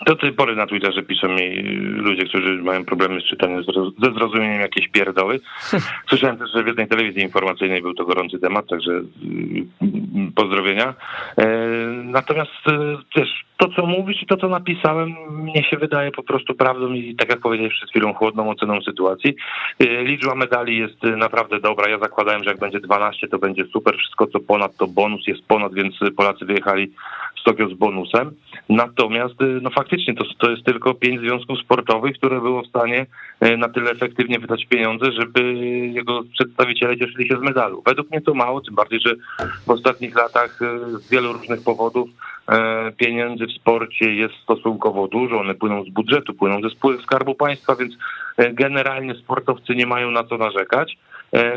Do 0.06 0.16
tej 0.16 0.32
pory 0.32 0.56
na 0.56 0.66
Twitterze 0.66 1.02
piszą 1.02 1.28
mi 1.28 1.62
ludzie, 1.82 2.24
którzy 2.24 2.62
mają 2.62 2.84
problemy 2.84 3.20
z 3.20 3.24
czytaniem, 3.24 3.62
ze 4.02 4.12
zrozumieniem 4.12 4.60
jakieś 4.60 4.88
pierdoły. 4.88 5.40
Słyszałem 6.08 6.36
też, 6.36 6.52
że 6.52 6.62
w 6.64 6.66
jednej 6.66 6.88
telewizji 6.88 7.22
informacyjnej 7.22 7.82
był 7.82 7.94
to 7.94 8.04
gorący 8.04 8.38
temat, 8.38 8.68
także 8.68 8.92
mm, 8.92 10.32
pozdrowienia. 10.34 10.94
E, 11.38 11.46
natomiast 12.04 12.52
też 13.14 13.28
to, 13.62 13.68
co 13.76 13.86
mówisz 13.86 14.22
i 14.22 14.26
to, 14.26 14.36
co 14.36 14.48
napisałem, 14.48 15.14
mnie 15.30 15.64
się 15.64 15.76
wydaje 15.76 16.10
po 16.10 16.22
prostu 16.22 16.54
prawdą 16.54 16.92
i 16.92 17.16
tak 17.16 17.28
jak 17.28 17.40
powiedziałeś 17.40 17.74
przed 17.74 17.90
chwilą, 17.90 18.14
chłodną 18.14 18.50
oceną 18.50 18.80
sytuacji. 18.80 19.34
E, 19.78 20.04
liczba 20.04 20.34
medali 20.34 20.78
jest 20.78 21.02
naprawdę 21.02 21.60
dobra. 21.60 21.90
Ja 21.90 21.98
zakładałem, 21.98 22.44
że 22.44 22.50
jak 22.50 22.58
będzie 22.58 22.80
12, 22.80 23.28
to 23.28 23.38
będzie 23.38 23.64
super. 23.64 23.96
Wszystko, 23.96 24.26
co 24.26 24.40
ponad, 24.40 24.76
to 24.76 24.86
bonus 24.86 25.26
jest 25.26 25.46
ponad, 25.46 25.74
więc 25.74 25.94
Polacy 26.16 26.44
wyjechali 26.44 26.92
z 27.40 27.44
Tokio 27.44 27.68
z 27.68 27.74
bonusem. 27.74 28.30
Natomiast 28.68 29.34
no 29.62 29.70
faktycznie 29.92 30.14
to, 30.14 30.24
to 30.38 30.50
jest 30.50 30.64
tylko 30.64 30.94
pięć 30.94 31.20
związków 31.20 31.58
sportowych, 31.58 32.16
które 32.16 32.40
było 32.40 32.62
w 32.62 32.66
stanie 32.66 33.06
na 33.58 33.68
tyle 33.68 33.90
efektywnie 33.90 34.38
wydać 34.38 34.66
pieniądze, 34.66 35.12
żeby 35.12 35.54
jego 35.94 36.22
przedstawiciele 36.32 36.98
cieszyli 36.98 37.28
się 37.28 37.38
z 37.38 37.42
medalu. 37.42 37.82
Według 37.86 38.10
mnie 38.10 38.20
to 38.20 38.34
mało, 38.34 38.60
tym 38.60 38.74
bardziej, 38.74 39.00
że 39.00 39.14
w 39.66 39.70
ostatnich 39.70 40.14
latach 40.14 40.58
z 40.98 41.10
wielu 41.10 41.32
różnych 41.32 41.62
powodów 41.62 42.08
E, 42.48 42.92
pieniędzy 42.96 43.46
w 43.46 43.52
sporcie 43.52 44.14
jest 44.14 44.34
stosunkowo 44.34 45.08
dużo, 45.08 45.40
one 45.40 45.54
płyną 45.54 45.84
z 45.84 45.88
budżetu, 45.88 46.34
płyną 46.34 46.60
ze 46.62 46.70
spółek 46.70 47.02
Skarbu 47.02 47.34
Państwa, 47.34 47.76
więc 47.76 47.94
e, 48.36 48.52
generalnie 48.52 49.14
sportowcy 49.14 49.74
nie 49.74 49.86
mają 49.86 50.10
na 50.10 50.24
co 50.24 50.38
narzekać. 50.38 50.98
E, 51.34 51.52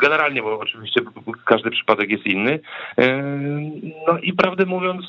generalnie, 0.00 0.42
bo 0.42 0.58
oczywiście 0.58 1.00
każdy 1.44 1.70
przypadek 1.70 2.10
jest 2.10 2.26
inny. 2.26 2.60
No 4.08 4.18
i 4.18 4.32
prawdę 4.32 4.66
mówiąc, 4.66 5.04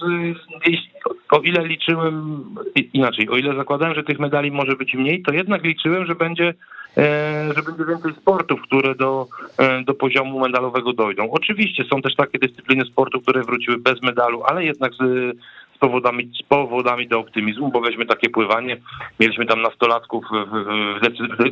o 1.32 1.40
ile 1.40 1.68
liczyłem, 1.68 2.46
inaczej, 2.94 3.30
o 3.30 3.38
ile 3.38 3.56
zakładałem, 3.56 3.96
że 3.96 4.04
tych 4.04 4.20
medali 4.20 4.52
może 4.52 4.76
być 4.76 4.94
mniej, 4.94 5.22
to 5.22 5.34
jednak 5.34 5.64
liczyłem, 5.64 6.06
że 6.06 6.16
będzie 6.16 6.54
E, 6.98 7.54
że 7.56 7.64
będzie 7.64 7.86
więcej 7.86 8.14
sportów, 8.22 8.62
które 8.62 8.96
do, 8.96 9.28
e, 9.58 9.84
do 9.84 9.94
poziomu 9.94 10.40
medalowego 10.40 10.94
dojdą. 10.94 11.32
Oczywiście 11.32 11.84
są 11.84 12.02
też 12.02 12.16
takie 12.16 12.40
dyscypliny 12.40 12.86
sportu, 12.86 13.22
które 13.22 13.44
wróciły 13.44 13.78
bez 13.78 14.02
medalu, 14.02 14.44
ale 14.44 14.66
jednak 14.66 14.94
z, 14.94 15.36
z 15.76 15.78
powodami, 15.78 16.32
z 16.40 16.44
powodami 16.44 17.08
do 17.08 17.20
optymizmu, 17.20 17.72
bo 17.72 17.82
weźmy 17.82 18.06
takie 18.06 18.30
pływanie. 18.30 18.78
Mieliśmy 19.20 19.46
tam 19.46 19.62
nastolatków 19.62 20.26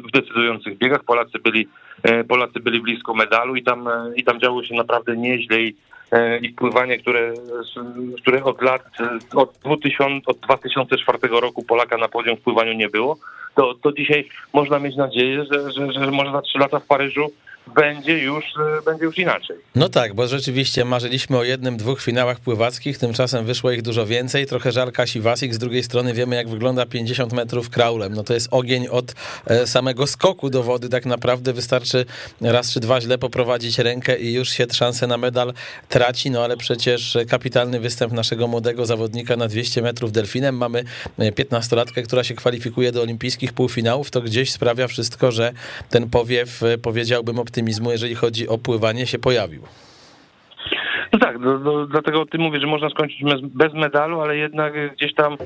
w, 0.05 0.11
decydujących 0.13 0.77
biegach. 0.77 1.03
Polacy 1.03 1.39
byli, 1.39 1.67
e, 2.03 2.23
Polacy 2.23 2.59
byli 2.59 2.81
blisko 2.81 3.13
medalu 3.13 3.55
i 3.55 3.63
tam, 3.63 3.89
i 4.15 4.23
tam 4.23 4.39
działo 4.39 4.63
się 4.63 4.75
naprawdę 4.75 5.17
nieźle 5.17 5.61
i, 5.61 5.75
i 6.41 6.49
pływanie, 6.49 6.97
które, 6.97 7.33
które 8.21 8.43
od 8.43 8.61
lat, 8.61 8.83
od, 9.35 9.57
2000, 9.63 10.25
od 10.25 10.39
2004 10.39 11.17
roku 11.41 11.63
Polaka 11.63 11.97
na 11.97 12.07
podium 12.07 12.37
w 12.37 12.41
pływaniu 12.41 12.73
nie 12.73 12.89
było 12.89 13.17
to, 13.55 13.73
to 13.81 13.91
dzisiaj 13.91 14.29
można 14.53 14.79
mieć 14.79 14.95
nadzieję, 14.95 15.45
że, 15.51 15.71
że, 15.71 15.91
że 15.91 16.11
może 16.11 16.31
za 16.31 16.41
trzy 16.41 16.57
lata 16.57 16.79
w 16.79 16.87
Paryżu 16.87 17.31
będzie 17.67 18.17
już, 18.17 18.45
e, 18.79 18.81
będzie 18.81 19.05
już 19.05 19.17
inaczej. 19.17 19.57
No 19.75 19.89
tak, 19.89 20.13
bo 20.13 20.27
rzeczywiście 20.27 20.85
marzyliśmy 20.85 21.37
o 21.37 21.43
jednym, 21.43 21.77
dwóch 21.77 22.01
finałach 22.01 22.39
pływackich, 22.39 22.97
tymczasem 22.97 23.45
wyszło 23.45 23.71
ich 23.71 23.81
dużo 23.81 24.05
więcej, 24.05 24.45
trochę 24.45 24.71
żal 24.71 24.91
Kasi 24.91 25.21
Wasik, 25.21 25.53
z 25.53 25.57
drugiej 25.57 25.83
strony 25.83 26.13
wiemy 26.13 26.35
jak 26.35 26.49
wygląda 26.49 26.85
50 26.85 27.33
metrów 27.33 27.69
kraulem, 27.69 28.13
no 28.13 28.23
to 28.23 28.33
jest 28.33 28.47
ogień 28.51 28.87
od 28.87 29.15
e, 29.45 29.67
samego 29.67 30.07
skoku 30.07 30.49
do 30.49 30.63
wody, 30.63 30.89
tak 30.89 31.05
naprawdę 31.05 31.53
wystarczy 31.53 32.05
raz 32.41 32.73
czy 32.73 32.79
dwa 32.79 33.01
źle 33.01 33.17
poprowadzić 33.17 33.79
rękę 33.79 34.19
i 34.19 34.33
już 34.33 34.49
się 34.49 34.65
szansę 34.71 35.07
na 35.07 35.17
medal 35.17 35.53
traci, 35.89 36.31
no 36.31 36.43
ale 36.43 36.57
przecież 36.57 37.17
kapitalny 37.29 37.79
występ 37.79 38.13
naszego 38.13 38.47
młodego 38.47 38.85
zawodnika 38.85 39.35
na 39.35 39.47
200 39.47 39.81
metrów 39.81 40.11
delfinem, 40.11 40.57
mamy 40.57 40.83
15-latkę, 41.19 42.03
która 42.03 42.23
się 42.23 42.35
kwalifikuje 42.35 42.91
do 42.91 43.01
olimpijskich 43.01 43.53
półfinałów, 43.53 44.11
to 44.11 44.21
gdzieś 44.21 44.51
sprawia 44.51 44.87
wszystko, 44.87 45.31
że 45.31 45.53
ten 45.89 46.09
powiew, 46.09 46.63
e, 46.63 46.77
powiedziałbym 46.77 47.39
optymizmu, 47.53 47.91
jeżeli 47.91 48.15
chodzi 48.15 48.47
o 48.47 48.57
pływanie, 48.57 49.07
się 49.07 49.19
pojawił. 49.19 49.61
No 51.13 51.19
tak, 51.19 51.39
do, 51.39 51.59
do, 51.59 51.85
dlatego 51.87 52.21
o 52.21 52.25
tym 52.25 52.41
mówię, 52.41 52.59
że 52.59 52.67
można 52.67 52.89
skończyć 52.89 53.23
bez, 53.23 53.41
bez 53.41 53.73
medalu, 53.73 54.21
ale 54.21 54.37
jednak 54.37 54.95
gdzieś 54.95 55.13
tam 55.13 55.33
e, 55.33 55.37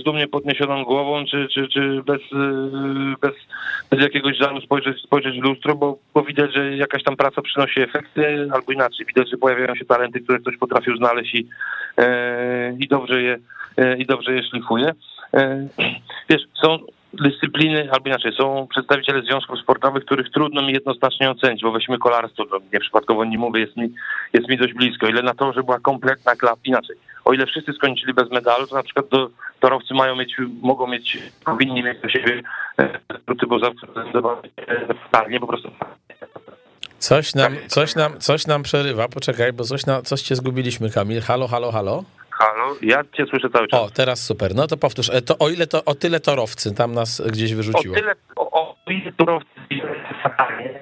z 0.00 0.04
dumnie 0.04 0.28
podniesioną 0.28 0.84
głową, 0.84 1.24
czy, 1.30 1.48
czy, 1.54 1.68
czy 1.68 2.02
bez, 2.06 2.20
e, 2.20 3.14
bez, 3.20 3.34
bez 3.90 4.00
jakiegoś 4.00 4.36
żalu 4.36 4.60
spojrzeć, 4.60 5.02
spojrzeć 5.02 5.40
w 5.40 5.44
lustro, 5.44 5.74
bo, 5.74 5.98
bo 6.14 6.22
widać, 6.22 6.54
że 6.54 6.76
jakaś 6.76 7.02
tam 7.02 7.16
praca 7.16 7.42
przynosi 7.42 7.80
efekty, 7.80 8.48
albo 8.52 8.72
inaczej, 8.72 9.06
widać, 9.06 9.30
że 9.30 9.36
pojawiają 9.36 9.74
się 9.74 9.84
talenty, 9.84 10.20
które 10.20 10.38
ktoś 10.38 10.56
potrafił 10.56 10.96
znaleźć 10.96 11.34
i, 11.34 11.48
e, 11.98 12.76
i 12.78 12.88
dobrze 12.88 13.22
je 13.22 13.38
e, 13.76 13.96
i 13.96 14.06
dobrze 14.06 14.34
je 14.34 14.42
szlifuje. 14.42 14.92
E, 15.34 15.68
wiesz, 16.30 16.42
są 16.62 16.78
dyscypliny, 17.22 17.88
albo 17.92 18.08
inaczej, 18.08 18.32
są 18.32 18.66
przedstawiciele 18.70 19.22
związków 19.22 19.60
sportowych, 19.60 20.04
których 20.04 20.30
trudno 20.30 20.62
mi 20.62 20.72
jednoznacznie 20.72 21.30
ocenić, 21.30 21.62
bo 21.62 21.72
weźmy 21.72 21.98
kolarstwo, 21.98 22.46
to 22.46 22.58
nieprzypadkowo 22.72 23.24
nie 23.24 23.38
mówię, 23.38 23.60
jest 23.60 23.76
mi, 23.76 23.88
jest 24.32 24.48
mi 24.48 24.58
dość 24.58 24.74
blisko. 24.74 25.06
Ile 25.06 25.22
na 25.22 25.34
to, 25.34 25.52
że 25.52 25.62
była 25.62 25.78
kompletna 25.78 26.36
klap, 26.36 26.58
inaczej. 26.64 26.96
O 27.24 27.32
ile 27.32 27.46
wszyscy 27.46 27.72
skończyli 27.72 28.14
bez 28.14 28.30
medalu, 28.30 28.66
to 28.66 28.74
na 28.74 28.82
przykład 28.82 29.08
do, 29.08 29.30
torowcy 29.60 29.94
mają 29.94 30.16
mieć, 30.16 30.36
mogą 30.62 30.86
mieć, 30.86 31.18
powinni 31.44 31.82
mieć 31.82 32.00
do 32.00 32.08
siebie 32.08 32.42
skróty, 33.22 33.46
bo 33.46 33.58
zawsze 33.58 33.86
fatalnie, 35.02 35.40
po 35.40 35.46
prostu 35.46 35.70
Coś 36.98 37.34
nam, 37.34 37.56
coś, 37.66 37.94
nam, 37.94 38.20
coś 38.20 38.46
nam 38.46 38.62
przerywa, 38.62 39.08
poczekaj, 39.08 39.52
bo 39.52 39.64
coś, 39.64 39.86
na, 39.86 40.02
coś 40.02 40.22
cię 40.22 40.36
zgubiliśmy, 40.36 40.90
Kamil. 40.90 41.20
Halo, 41.20 41.48
halo, 41.48 41.72
halo? 41.72 42.04
Halo, 42.38 42.76
ja 42.82 43.04
cię 43.16 43.26
słyszę 43.26 43.50
cały 43.50 43.68
czas. 43.68 43.80
O, 43.80 43.90
teraz 43.90 44.24
super. 44.24 44.54
No 44.54 44.66
to 44.66 44.76
powtórz. 44.76 45.10
E, 45.10 45.22
to 45.22 45.38
o 45.38 45.48
ile 45.48 45.66
to 45.66 45.84
o 45.84 45.94
tyle 45.94 46.20
torowcy 46.20 46.74
tam 46.74 46.92
nas 46.92 47.22
gdzieś 47.30 47.54
wyrzuciło. 47.54 47.94
O 47.94 47.98
tyle, 47.98 48.14
o, 48.36 48.50
o 48.50 48.90
ile 48.90 49.12
torowcy 49.12 49.48
fatalnie. 50.22 50.80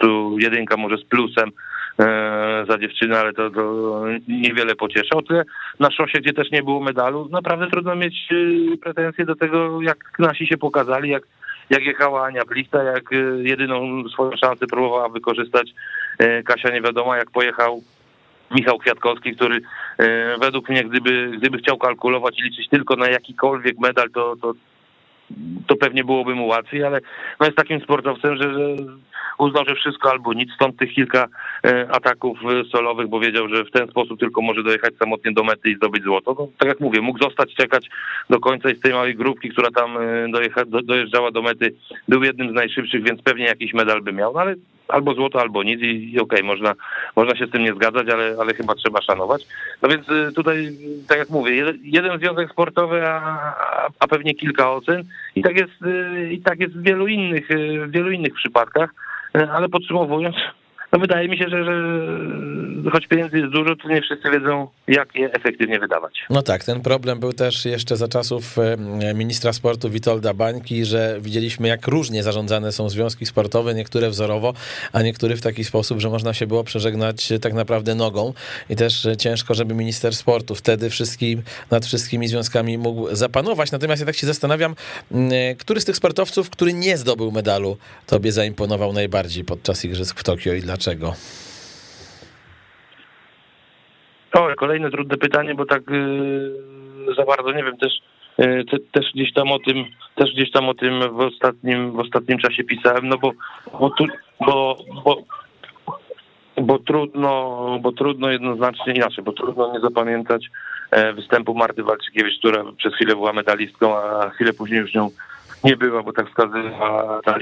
Tu 0.00 0.38
jedynka 0.38 0.76
może 0.76 0.96
z 0.96 1.04
plusem 1.04 1.50
e, 1.98 2.64
za 2.68 2.78
dziewczynę, 2.78 3.18
ale 3.18 3.32
to, 3.32 3.50
to 3.50 4.04
niewiele 4.28 4.74
pocieszy. 4.74 5.10
O 5.14 5.22
tyle 5.22 5.44
na 5.80 5.90
szosie, 5.90 6.18
gdzie 6.18 6.32
też 6.32 6.50
nie 6.50 6.62
było 6.62 6.80
medalu, 6.80 7.28
naprawdę 7.28 7.70
trudno 7.70 7.96
mieć 7.96 8.14
e, 8.32 8.76
pretensje 8.76 9.24
do 9.24 9.36
tego, 9.36 9.82
jak 9.82 9.98
nasi 10.18 10.46
się 10.46 10.56
pokazali, 10.56 11.10
jak 11.10 11.22
jak 11.70 11.82
jechała 11.82 12.26
Ania 12.26 12.44
Blista, 12.44 12.82
jak 12.82 13.12
e, 13.12 13.16
jedyną 13.42 14.08
swoją 14.08 14.30
szansę 14.36 14.66
próbowała 14.66 15.08
wykorzystać 15.08 15.70
Kasia 16.44 16.70
nie 16.70 16.80
wiadomo, 16.80 17.16
jak 17.16 17.30
pojechał 17.30 17.82
Michał 18.50 18.78
Kwiatkowski, 18.78 19.36
który 19.36 19.60
e, 19.98 20.38
według 20.38 20.68
mnie, 20.68 20.84
gdyby, 20.84 21.30
gdyby 21.38 21.58
chciał 21.58 21.78
kalkulować 21.78 22.38
i 22.38 22.42
liczyć 22.42 22.68
tylko 22.68 22.96
na 22.96 23.08
jakikolwiek 23.08 23.78
medal, 23.78 24.10
to, 24.10 24.36
to, 24.42 24.52
to 25.66 25.76
pewnie 25.76 26.04
byłoby 26.04 26.34
mu 26.34 26.46
łatwiej, 26.46 26.84
ale 26.84 27.00
no 27.40 27.46
jest 27.46 27.58
takim 27.58 27.80
sportowcem, 27.80 28.36
że, 28.36 28.52
że 28.54 28.76
uznał, 29.38 29.64
że 29.68 29.74
wszystko 29.74 30.10
albo 30.10 30.32
nic, 30.32 30.52
stąd 30.54 30.76
tych 30.76 30.92
kilka 30.92 31.28
e, 31.64 31.88
ataków 31.90 32.38
e, 32.44 32.64
solowych, 32.64 33.08
bo 33.08 33.20
wiedział, 33.20 33.48
że 33.48 33.64
w 33.64 33.70
ten 33.70 33.88
sposób 33.88 34.20
tylko 34.20 34.42
może 34.42 34.62
dojechać 34.62 34.94
samotnie 34.98 35.32
do 35.32 35.44
mety 35.44 35.70
i 35.70 35.76
zdobyć 35.76 36.02
złoto. 36.02 36.36
No, 36.38 36.48
tak 36.58 36.68
jak 36.68 36.80
mówię, 36.80 37.00
mógł 37.00 37.22
zostać, 37.22 37.54
czekać 37.54 37.88
do 38.30 38.40
końca 38.40 38.70
i 38.70 38.76
z 38.76 38.80
tej 38.80 38.92
małej 38.92 39.14
grupki, 39.14 39.48
która 39.48 39.70
tam 39.70 39.98
dojecha, 40.30 40.64
dojeżdżała 40.64 41.30
do 41.30 41.42
mety, 41.42 41.74
był 42.08 42.24
jednym 42.24 42.50
z 42.50 42.54
najszybszych, 42.54 43.02
więc 43.02 43.22
pewnie 43.22 43.44
jakiś 43.44 43.74
medal 43.74 44.02
by 44.02 44.12
miał, 44.12 44.32
no 44.32 44.40
ale 44.40 44.54
albo 44.88 45.14
złoto, 45.14 45.40
albo 45.40 45.62
nic 45.62 45.80
i, 45.80 46.12
i 46.12 46.20
okej, 46.20 46.38
okay, 46.38 46.42
można, 46.42 46.74
można 47.16 47.36
się 47.36 47.46
z 47.46 47.50
tym 47.50 47.62
nie 47.62 47.74
zgadzać, 47.74 48.08
ale, 48.08 48.36
ale 48.40 48.54
chyba 48.54 48.74
trzeba 48.74 49.02
szanować. 49.02 49.46
No 49.82 49.88
więc 49.88 50.06
tutaj, 50.34 50.70
tak 51.08 51.18
jak 51.18 51.30
mówię, 51.30 51.54
jeden, 51.54 51.78
jeden 51.82 52.18
związek 52.18 52.50
sportowy, 52.50 53.08
a, 53.08 53.54
a, 54.00 54.06
pewnie 54.06 54.34
kilka 54.34 54.72
ocen 54.72 55.04
i 55.34 55.42
tak 55.42 55.56
jest, 55.56 55.72
i 56.30 56.40
tak 56.40 56.60
jest 56.60 56.74
w 56.74 56.82
wielu 56.82 57.06
innych, 57.06 57.48
w 57.86 57.90
wielu 57.90 58.10
innych 58.10 58.34
przypadkach, 58.34 58.90
ale 59.34 59.68
podsumowując, 59.68 60.36
no 60.92 60.98
wydaje 60.98 61.28
mi 61.28 61.38
się, 61.38 61.48
że, 61.48 61.64
że 61.64 62.90
choć 62.92 63.06
pieniędzy 63.06 63.38
jest 63.38 63.52
dużo, 63.52 63.76
to 63.76 63.88
nie 63.88 64.02
wszyscy 64.02 64.30
wiedzą, 64.30 64.68
jak 64.88 65.14
je 65.14 65.32
efektywnie 65.32 65.80
wydawać. 65.80 66.24
No 66.30 66.42
tak, 66.42 66.64
ten 66.64 66.80
problem 66.80 67.20
był 67.20 67.32
też 67.32 67.64
jeszcze 67.64 67.96
za 67.96 68.08
czasów 68.08 68.58
e, 68.58 69.14
ministra 69.14 69.52
sportu 69.52 69.90
Witolda 69.90 70.34
Bańki, 70.34 70.84
że 70.84 71.18
widzieliśmy, 71.20 71.68
jak 71.68 71.86
różnie 71.86 72.22
zarządzane 72.22 72.72
są 72.72 72.88
związki 72.88 73.26
sportowe, 73.26 73.74
niektóre 73.74 74.10
wzorowo, 74.10 74.54
a 74.92 75.02
niektóre 75.02 75.36
w 75.36 75.42
taki 75.42 75.64
sposób, 75.64 76.00
że 76.00 76.10
można 76.10 76.34
się 76.34 76.46
było 76.46 76.64
przeżegnać 76.64 77.32
tak 77.42 77.52
naprawdę 77.52 77.94
nogą 77.94 78.32
i 78.70 78.76
też 78.76 79.08
ciężko, 79.18 79.54
żeby 79.54 79.74
minister 79.74 80.16
sportu 80.16 80.54
wtedy 80.54 80.90
wszystkim, 80.90 81.42
nad 81.70 81.86
wszystkimi 81.86 82.28
związkami 82.28 82.78
mógł 82.78 83.14
zapanować. 83.14 83.72
Natomiast 83.72 84.00
ja 84.00 84.06
tak 84.06 84.16
się 84.16 84.26
zastanawiam, 84.26 84.74
e, 85.12 85.54
który 85.54 85.80
z 85.80 85.84
tych 85.84 85.96
sportowców, 85.96 86.50
który 86.50 86.72
nie 86.72 86.96
zdobył 86.96 87.32
medalu, 87.32 87.76
tobie 88.06 88.32
zaimponował 88.32 88.92
najbardziej 88.92 89.44
podczas 89.44 89.84
Igrzysk 89.84 90.20
w 90.20 90.24
Tokio 90.24 90.54
i 90.54 90.60
dlaczego? 90.60 90.77
O, 94.34 94.48
kolejne 94.56 94.90
trudne 94.90 95.16
pytanie, 95.16 95.54
bo 95.54 95.66
tak 95.66 95.82
yy, 95.90 97.14
za 97.16 97.24
bardzo 97.24 97.52
nie 97.52 97.64
wiem, 97.64 97.76
też, 97.76 97.92
te, 98.70 98.78
też 98.92 99.12
gdzieś 99.14 99.32
tam 99.32 99.52
o 99.52 99.58
tym, 99.58 99.84
też 100.14 100.32
gdzieś 100.34 100.50
tam 100.50 100.68
o 100.68 100.74
tym 100.74 101.00
w 101.16 101.20
ostatnim, 101.20 101.92
w 101.92 101.98
ostatnim 101.98 102.38
czasie 102.38 102.64
pisałem, 102.64 103.08
no 103.08 103.18
bo, 103.18 103.32
bo, 103.80 103.90
tu, 103.90 104.04
bo, 104.40 104.76
bo, 105.04 105.16
bo 106.62 106.78
trudno, 106.78 107.78
bo 107.80 107.92
trudno 107.92 108.30
jednoznacznie 108.30 108.92
inaczej, 108.92 109.24
bo 109.24 109.32
trudno 109.32 109.72
nie 109.72 109.80
zapamiętać 109.80 110.46
e, 110.90 111.12
występu 111.12 111.54
Marty 111.54 111.82
Walczykiewicz, 111.82 112.38
która 112.38 112.64
przez 112.76 112.94
chwilę 112.94 113.14
była 113.14 113.32
medalistką, 113.32 113.96
a 113.96 114.30
chwilę 114.30 114.52
później 114.52 114.80
już 114.80 114.94
nią 114.94 115.10
nie 115.64 115.76
była, 115.76 116.02
bo 116.02 116.12
tak 116.12 116.28
wskazywała 116.28 117.20
ta 117.24 117.38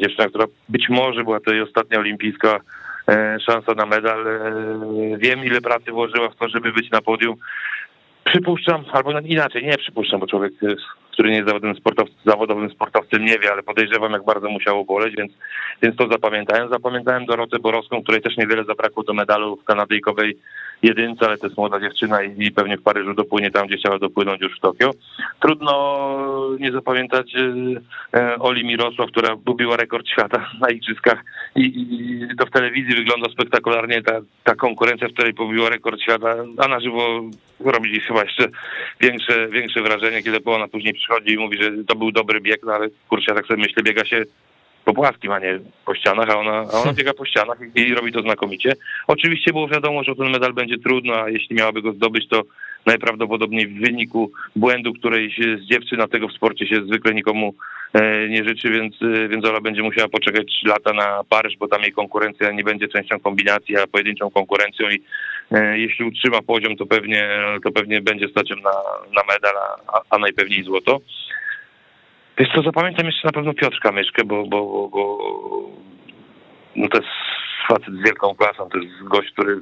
dziewczyna, 0.00 0.28
która 0.28 0.44
być 0.68 0.88
może 0.88 1.24
była 1.24 1.40
to 1.40 1.52
jej 1.52 1.62
ostatnia 1.62 1.98
olimpijska 1.98 2.60
e, 3.08 3.38
szansa 3.40 3.74
na 3.74 3.86
medal. 3.86 4.26
E, 4.26 4.40
wiem, 5.18 5.44
ile 5.44 5.60
pracy 5.60 5.92
włożyła 5.92 6.28
w 6.28 6.36
to, 6.36 6.48
żeby 6.48 6.72
być 6.72 6.90
na 6.90 7.00
podium. 7.00 7.36
Przypuszczam, 8.24 8.84
albo 8.92 9.20
inaczej, 9.20 9.64
nie 9.64 9.78
przypuszczam, 9.78 10.20
bo 10.20 10.26
człowiek, 10.26 10.52
który 11.10 11.30
nie 11.30 11.36
jest 11.36 11.48
zawodowym 11.48 11.74
zawodowym 12.26 12.70
sportowcem 12.70 13.24
nie 13.24 13.38
wie, 13.38 13.52
ale 13.52 13.62
podejrzewam, 13.62 14.12
jak 14.12 14.24
bardzo 14.24 14.48
musiało 14.48 14.84
boleć, 14.84 15.16
więc, 15.16 15.32
więc 15.82 15.96
to 15.96 16.08
zapamiętałem. 16.08 16.68
Zapamiętałem 16.72 17.26
Dorotę 17.26 17.58
Borowską, 17.58 18.02
której 18.02 18.22
też 18.22 18.36
niewiele 18.36 18.64
zabrakło 18.64 19.02
do 19.02 19.14
medalu 19.14 19.56
w 19.56 19.64
kanadyjkowej 19.64 20.38
jedynce, 20.82 21.26
ale 21.26 21.38
to 21.38 21.46
jest 21.46 21.58
młoda 21.58 21.80
dziewczyna 21.80 22.22
i, 22.22 22.50
pewnie 22.50 22.76
w 22.76 22.82
Paryżu 22.82 23.14
dopłynie 23.14 23.50
tam, 23.50 23.66
gdzie 23.66 23.76
chciała 23.76 23.98
dopłynąć 23.98 24.40
już 24.42 24.56
w 24.56 24.60
Tokio. 24.60 24.90
Trudno 25.40 25.76
nie 26.60 26.72
zapamiętać 26.72 27.34
e, 27.36 28.18
e, 28.18 28.38
Oli 28.38 28.64
Mirosław, 28.64 29.10
która 29.10 29.36
bubiła 29.36 29.76
rekord 29.76 30.08
świata 30.08 30.50
na 30.60 30.68
igrzyskach 30.68 31.24
i, 31.56 31.62
i 31.62 32.36
to 32.36 32.46
w 32.46 32.50
telewizji 32.50 32.94
wygląda 32.94 33.28
spektakularnie 33.28 34.02
ta, 34.02 34.20
ta 34.44 34.54
konkurencja, 34.54 35.08
w 35.08 35.12
której 35.12 35.34
pobiła 35.34 35.68
rekord 35.68 36.00
świata, 36.00 36.34
a 36.58 36.68
na 36.68 36.80
żywo 36.80 37.22
robi 37.60 38.00
chyba 38.00 38.22
jeszcze 38.22 38.48
większe, 39.00 39.48
większe 39.48 39.82
wrażenie, 39.82 40.22
kiedy 40.22 40.44
ona 40.44 40.68
później 40.68 40.94
przychodzi 40.94 41.32
i 41.32 41.38
mówi, 41.38 41.62
że 41.62 41.70
to 41.86 41.94
był 41.96 42.12
dobry 42.12 42.40
bieg, 42.40 42.60
no 42.64 42.72
ale 42.72 42.88
kurczę, 43.08 43.34
tak 43.34 43.46
sobie 43.46 43.62
myślę, 43.62 43.82
biega 43.82 44.04
się 44.04 44.22
po 44.86 44.94
płaskim, 44.94 45.32
a 45.32 45.38
nie 45.38 45.60
po 45.84 45.94
ścianach, 45.94 46.30
a 46.30 46.38
ona, 46.38 46.64
a 46.72 46.82
ona 46.82 46.92
biega 46.92 47.14
po 47.14 47.24
ścianach 47.24 47.58
i, 47.74 47.80
i 47.80 47.94
robi 47.94 48.12
to 48.12 48.22
znakomicie. 48.22 48.72
Oczywiście 49.06 49.52
było 49.52 49.68
wiadomo, 49.68 50.04
że 50.04 50.16
ten 50.16 50.30
medal 50.30 50.52
będzie 50.52 50.78
trudno, 50.78 51.14
a 51.14 51.28
jeśli 51.28 51.56
miałaby 51.56 51.82
go 51.82 51.92
zdobyć, 51.92 52.28
to 52.28 52.42
najprawdopodobniej 52.86 53.66
w 53.66 53.80
wyniku 53.80 54.32
błędu 54.56 54.92
którejś 54.94 55.38
z 55.38 55.68
dziewczyn, 55.70 55.98
na 55.98 56.08
tego 56.08 56.28
w 56.28 56.32
sporcie 56.32 56.66
się 56.66 56.84
zwykle 56.84 57.14
nikomu 57.14 57.54
e, 57.92 58.28
nie 58.28 58.44
życzy, 58.44 58.70
więc, 58.70 58.94
e, 59.02 59.28
więc 59.28 59.44
Ola 59.44 59.60
będzie 59.60 59.82
musiała 59.82 60.08
poczekać 60.08 60.46
3 60.46 60.68
lata 60.68 60.92
na 60.92 61.24
Paryż, 61.28 61.56
bo 61.56 61.68
tam 61.68 61.82
jej 61.82 61.92
konkurencja 61.92 62.50
nie 62.50 62.64
będzie 62.64 62.88
częścią 62.88 63.20
kombinacji, 63.20 63.76
a 63.76 63.86
pojedynczą 63.86 64.30
konkurencją 64.30 64.88
i 64.90 65.02
e, 65.52 65.78
jeśli 65.78 66.04
utrzyma 66.04 66.42
poziom, 66.42 66.76
to 66.76 66.86
pewnie, 66.86 67.28
to 67.64 67.72
pewnie 67.72 68.00
będzie 68.00 68.28
stać 68.28 68.50
na, 68.50 68.72
na 69.14 69.22
medal, 69.34 69.54
a, 69.86 70.00
a 70.10 70.18
najpewniej 70.18 70.64
złoto. 70.64 71.00
Wiesz 72.38 72.48
co, 72.54 72.62
zapamiętam 72.62 73.06
jeszcze 73.06 73.28
na 73.28 73.32
pewno 73.32 73.54
Piotrka 73.54 73.92
Myszkę, 73.92 74.24
bo, 74.24 74.44
bo, 74.46 74.66
bo, 74.66 74.88
bo 74.88 75.18
no 76.76 76.88
to 76.88 76.98
jest 76.98 77.35
facet 77.68 77.94
z 77.94 78.04
wielką 78.04 78.34
klasą, 78.34 78.68
to 78.68 78.78
jest 78.78 79.02
gość, 79.02 79.32
który 79.32 79.60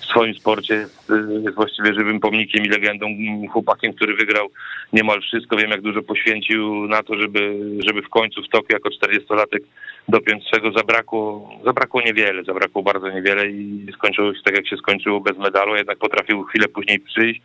w 0.00 0.04
swoim 0.04 0.34
sporcie 0.34 0.74
jest, 0.74 1.10
właściwie 1.54 1.94
żywym 1.94 2.20
pomnikiem 2.20 2.64
i 2.64 2.68
legendą, 2.68 3.06
chłopakiem, 3.52 3.92
który 3.92 4.14
wygrał 4.14 4.50
niemal 4.92 5.20
wszystko. 5.20 5.56
Wiem, 5.56 5.70
jak 5.70 5.80
dużo 5.80 6.02
poświęcił 6.02 6.88
na 6.88 7.02
to, 7.02 7.14
żeby, 7.14 7.58
żeby 7.86 8.02
w 8.02 8.08
końcu 8.08 8.42
w 8.42 8.48
Tokio 8.48 8.76
jako 8.76 8.88
40-latek 8.88 9.60
dopiąć 10.08 10.44
czego 10.50 10.72
zabrakło, 10.72 11.50
zabrakło 11.64 12.02
niewiele, 12.02 12.44
zabrakło 12.44 12.82
bardzo 12.82 13.10
niewiele 13.10 13.50
i 13.50 13.86
skończyło 13.94 14.34
się 14.34 14.42
tak, 14.44 14.56
jak 14.56 14.68
się 14.68 14.76
skończyło 14.76 15.20
bez 15.20 15.38
medalu, 15.38 15.76
jednak 15.76 15.98
potrafił 15.98 16.44
chwilę 16.44 16.68
później 16.68 17.00
przyjść 17.00 17.40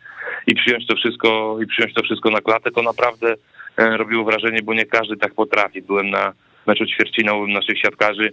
i 0.46 0.54
przyjąć 0.54 0.86
to 0.86 0.96
wszystko 0.96 1.56
i 1.62 1.66
przyjąć 1.66 1.94
to 1.94 2.02
wszystko 2.02 2.30
na 2.30 2.40
klatę, 2.40 2.70
to 2.70 2.82
naprawdę 2.82 3.34
e, 3.76 3.96
robiło 3.96 4.24
wrażenie, 4.24 4.62
bo 4.62 4.74
nie 4.74 4.86
każdy 4.86 5.16
tak 5.16 5.34
potrafi. 5.34 5.82
Byłem 5.82 6.10
na 6.10 6.32
meczu 6.66 6.86
ćwierćfinałowym 6.86 7.52
naszych 7.52 7.78
siatkarzy. 7.78 8.32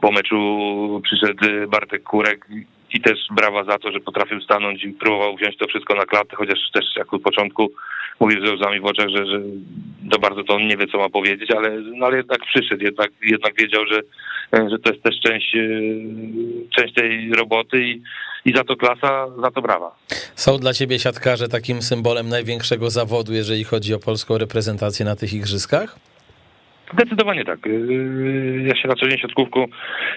Po 0.00 0.12
meczu 0.12 1.00
przyszedł 1.04 1.44
Bartek 1.68 2.02
Kurek 2.02 2.46
i 2.92 3.00
też 3.00 3.18
brawa 3.30 3.64
za 3.64 3.78
to, 3.78 3.92
że 3.92 4.00
potrafił 4.00 4.40
stanąć 4.40 4.84
i 4.84 4.88
próbował 4.92 5.36
wziąć 5.36 5.56
to 5.56 5.66
wszystko 5.66 5.94
na 5.94 6.06
klatę, 6.06 6.36
chociaż 6.36 6.58
też 6.72 6.84
jak 6.96 7.14
od 7.14 7.22
początku 7.22 7.70
mówił 8.20 8.46
ze 8.46 8.52
łzami 8.52 8.80
w 8.80 8.84
oczach, 8.84 9.08
że, 9.08 9.26
że 9.26 9.40
to 10.10 10.18
bardzo 10.18 10.44
to 10.44 10.54
on 10.54 10.66
nie 10.66 10.76
wie, 10.76 10.86
co 10.86 10.98
ma 10.98 11.08
powiedzieć, 11.08 11.50
ale, 11.50 11.80
no, 11.80 12.06
ale 12.06 12.16
jednak 12.16 12.40
przyszedł, 12.44 12.84
jednak, 12.84 13.10
jednak 13.22 13.54
wiedział, 13.56 13.82
że, 13.86 14.00
że 14.70 14.78
to 14.78 14.92
jest 14.92 15.04
też 15.04 15.20
część, 15.20 15.56
e, 15.56 15.60
część 16.76 16.94
tej 16.94 17.32
roboty 17.32 17.84
i, 17.84 18.02
i 18.44 18.56
za 18.56 18.64
to 18.64 18.76
klasa, 18.76 19.26
za 19.42 19.50
to 19.50 19.62
brawa. 19.62 19.96
Są 20.34 20.58
dla 20.58 20.72
ciebie 20.72 20.98
siatkarze 20.98 21.48
takim 21.48 21.82
symbolem 21.82 22.28
największego 22.28 22.90
zawodu, 22.90 23.32
jeżeli 23.32 23.64
chodzi 23.64 23.94
o 23.94 23.98
polską 23.98 24.38
reprezentację 24.38 25.04
na 25.06 25.16
tych 25.16 25.32
igrzyskach? 25.32 26.07
Zdecydowanie 26.92 27.44
tak. 27.44 27.66
Yy, 27.66 28.64
ja 28.66 28.76
się 28.76 28.88
na 28.88 28.94
co 28.94 29.08
dzień 29.08 29.18
siatkówką 29.18 29.66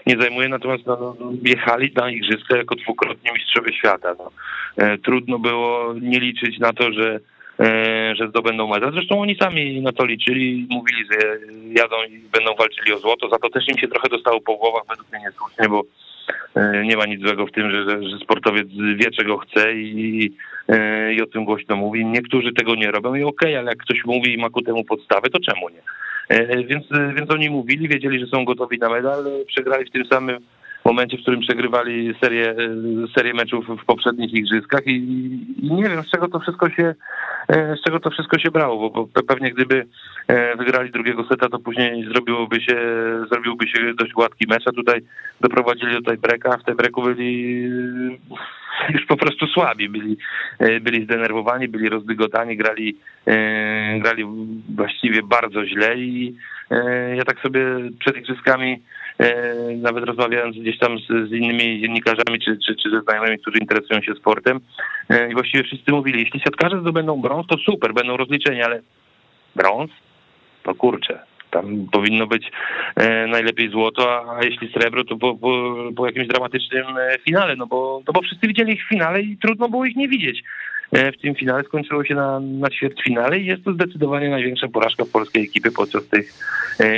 nie 0.07 0.17
zajmuję, 0.17 0.49
natomiast 0.49 0.85
no, 0.85 1.15
jechali 1.45 1.91
na 1.95 2.09
igrzyska 2.09 2.57
jako 2.57 2.75
dwukrotni 2.75 3.31
mistrzowie 3.33 3.73
świata. 3.73 4.15
No. 4.19 4.31
E, 4.77 4.97
trudno 4.97 5.39
było 5.39 5.93
nie 6.01 6.19
liczyć 6.19 6.59
na 6.59 6.73
to, 6.73 6.91
że, 6.91 7.19
e, 7.59 8.15
że 8.15 8.27
zdobędą 8.27 8.67
medal. 8.67 8.93
Zresztą 8.93 9.21
oni 9.21 9.35
sami 9.35 9.81
na 9.81 9.91
to 9.91 10.05
liczyli, 10.05 10.67
mówili, 10.69 11.05
że 11.11 11.17
jadą 11.81 11.95
i 12.09 12.19
będą 12.19 12.55
walczyli 12.55 12.93
o 12.93 12.99
złoto. 12.99 13.29
Za 13.29 13.37
to 13.37 13.49
też 13.49 13.69
im 13.69 13.77
się 13.77 13.87
trochę 13.87 14.09
dostało 14.09 14.41
po 14.41 14.57
głowach, 14.57 14.83
według 14.89 15.11
mnie 15.11 15.21
niesłusznie, 15.21 15.69
bo 15.69 15.83
e, 16.55 16.85
nie 16.85 16.97
ma 16.97 17.05
nic 17.05 17.21
złego 17.21 17.45
w 17.45 17.51
tym, 17.51 17.71
że, 17.71 17.83
że, 17.89 18.09
że 18.09 18.17
sportowiec 18.17 18.67
wie, 18.95 19.11
czego 19.11 19.37
chce 19.37 19.73
i, 19.73 20.31
i 21.15 21.21
o 21.21 21.25
tym 21.25 21.45
głośno 21.45 21.75
mówi. 21.75 22.05
Niektórzy 22.05 22.53
tego 22.53 22.75
nie 22.75 22.91
robią 22.91 23.15
i 23.15 23.23
okej, 23.23 23.49
okay, 23.49 23.59
ale 23.59 23.69
jak 23.69 23.77
ktoś 23.77 24.05
mówi 24.05 24.33
i 24.33 24.37
ma 24.37 24.49
ku 24.49 24.61
temu 24.61 24.83
podstawy, 24.83 25.29
to 25.29 25.39
czemu 25.39 25.69
nie? 25.69 25.81
E, 26.31 26.63
więc, 26.63 26.85
więc 27.15 27.31
oni 27.31 27.49
mówili, 27.49 27.87
wiedzieli, 27.87 28.19
że 28.19 28.27
są 28.27 28.45
gotowi 28.45 28.77
na 28.77 28.89
medal, 28.89 29.25
przegrali 29.47 29.85
w 29.85 29.91
tym 29.91 30.05
samym 30.05 30.37
momencie, 30.85 31.17
w 31.17 31.21
którym 31.21 31.41
przegrywali 31.41 32.13
serię, 32.21 32.49
e, 32.49 32.55
serię 33.15 33.33
meczów 33.33 33.65
w 33.67 33.85
poprzednich 33.85 34.33
igrzyskach 34.33 34.87
i, 34.87 34.95
i 35.61 35.73
nie 35.73 35.89
wiem, 35.89 36.03
z 36.03 36.09
czego 36.09 36.27
to 36.27 36.39
wszystko 36.39 36.69
się 36.69 36.95
e, 37.47 37.75
z 37.75 37.81
czego 37.81 37.99
to 37.99 38.09
wszystko 38.09 38.39
się 38.39 38.51
brało, 38.51 38.89
bo, 38.89 39.07
pewnie 39.27 39.51
gdyby 39.51 39.85
wygrali 40.57 40.91
drugiego 40.91 41.23
seta, 41.29 41.49
to 41.49 41.59
później 41.59 42.05
zrobiłoby 42.13 42.61
się, 42.61 42.77
zrobiłby 43.31 43.67
się 43.67 43.93
dość 43.93 44.11
gładki 44.11 44.45
mecz, 44.49 44.67
a 44.67 44.71
tutaj 44.71 45.01
doprowadzili 45.41 45.93
do 45.93 46.01
tej 46.01 46.17
breka, 46.17 46.57
w 46.57 46.63
tej 46.63 46.75
breku 46.75 47.01
byli 47.01 47.61
już 48.89 49.05
po 49.05 49.17
prostu 49.17 49.47
słabi, 49.47 49.89
byli, 49.89 50.17
e, 50.59 50.79
byli 50.79 51.03
zdenerwowani, 51.03 51.67
byli 51.67 51.89
rozdygotani, 51.89 52.57
grali, 52.57 52.97
e, 53.27 53.99
grali 53.99 54.25
właściwie 54.75 55.23
bardzo 55.23 55.65
źle 55.65 55.97
i 55.97 56.35
e, 56.71 57.15
ja 57.15 57.23
tak 57.23 57.39
sobie 57.39 57.65
przed 57.99 58.17
igrzyskami 58.17 58.81
nawet 59.77 60.05
rozmawiając 60.05 60.57
gdzieś 60.57 60.79
tam 60.79 60.99
z, 60.99 61.29
z 61.29 61.31
innymi 61.31 61.81
dziennikarzami 61.81 62.39
czy, 62.39 62.57
czy, 62.67 62.75
czy 62.75 62.89
ze 62.89 63.01
znajomymi, 63.01 63.39
którzy 63.39 63.57
interesują 63.57 64.01
się 64.01 64.13
sportem 64.13 64.59
i 65.29 65.33
właściwie 65.33 65.63
wszyscy 65.63 65.91
mówili, 65.91 66.19
jeśli 66.19 66.39
siatkarze 66.39 66.79
zdobędą 66.81 67.21
brąz, 67.21 67.47
to 67.47 67.57
super, 67.57 67.93
będą 67.93 68.17
rozliczeni, 68.17 68.61
ale 68.61 68.81
brąz? 69.55 69.91
To 70.63 70.75
kurczę, 70.75 71.19
tam 71.51 71.87
powinno 71.91 72.27
być 72.27 72.51
e, 72.95 73.27
najlepiej 73.27 73.69
złoto, 73.69 74.35
a 74.37 74.43
jeśli 74.43 74.71
srebro, 74.71 75.03
to 75.03 75.17
po, 75.17 75.35
po, 75.35 75.75
po 75.95 76.05
jakimś 76.05 76.27
dramatycznym 76.27 76.85
e, 76.97 77.17
finale, 77.25 77.55
no 77.55 77.67
bo, 77.67 78.01
no 78.07 78.13
bo 78.13 78.21
wszyscy 78.21 78.47
widzieli 78.47 78.73
ich 78.73 78.85
w 78.85 78.89
finale 78.89 79.21
i 79.21 79.37
trudno 79.37 79.69
było 79.69 79.85
ich 79.85 79.95
nie 79.95 80.07
widzieć. 80.07 80.43
E, 80.91 81.11
w 81.11 81.17
tym 81.17 81.35
finale 81.35 81.63
skończyło 81.63 82.05
się 82.05 82.15
na, 82.15 82.39
na 82.39 82.69
ćwierćfinale 82.69 83.39
i 83.39 83.45
jest 83.45 83.63
to 83.63 83.73
zdecydowanie 83.73 84.29
największa 84.29 84.67
porażka 84.67 85.05
polskiej 85.05 85.43
ekipy 85.43 85.71
podczas 85.71 86.07
tych 86.07 86.33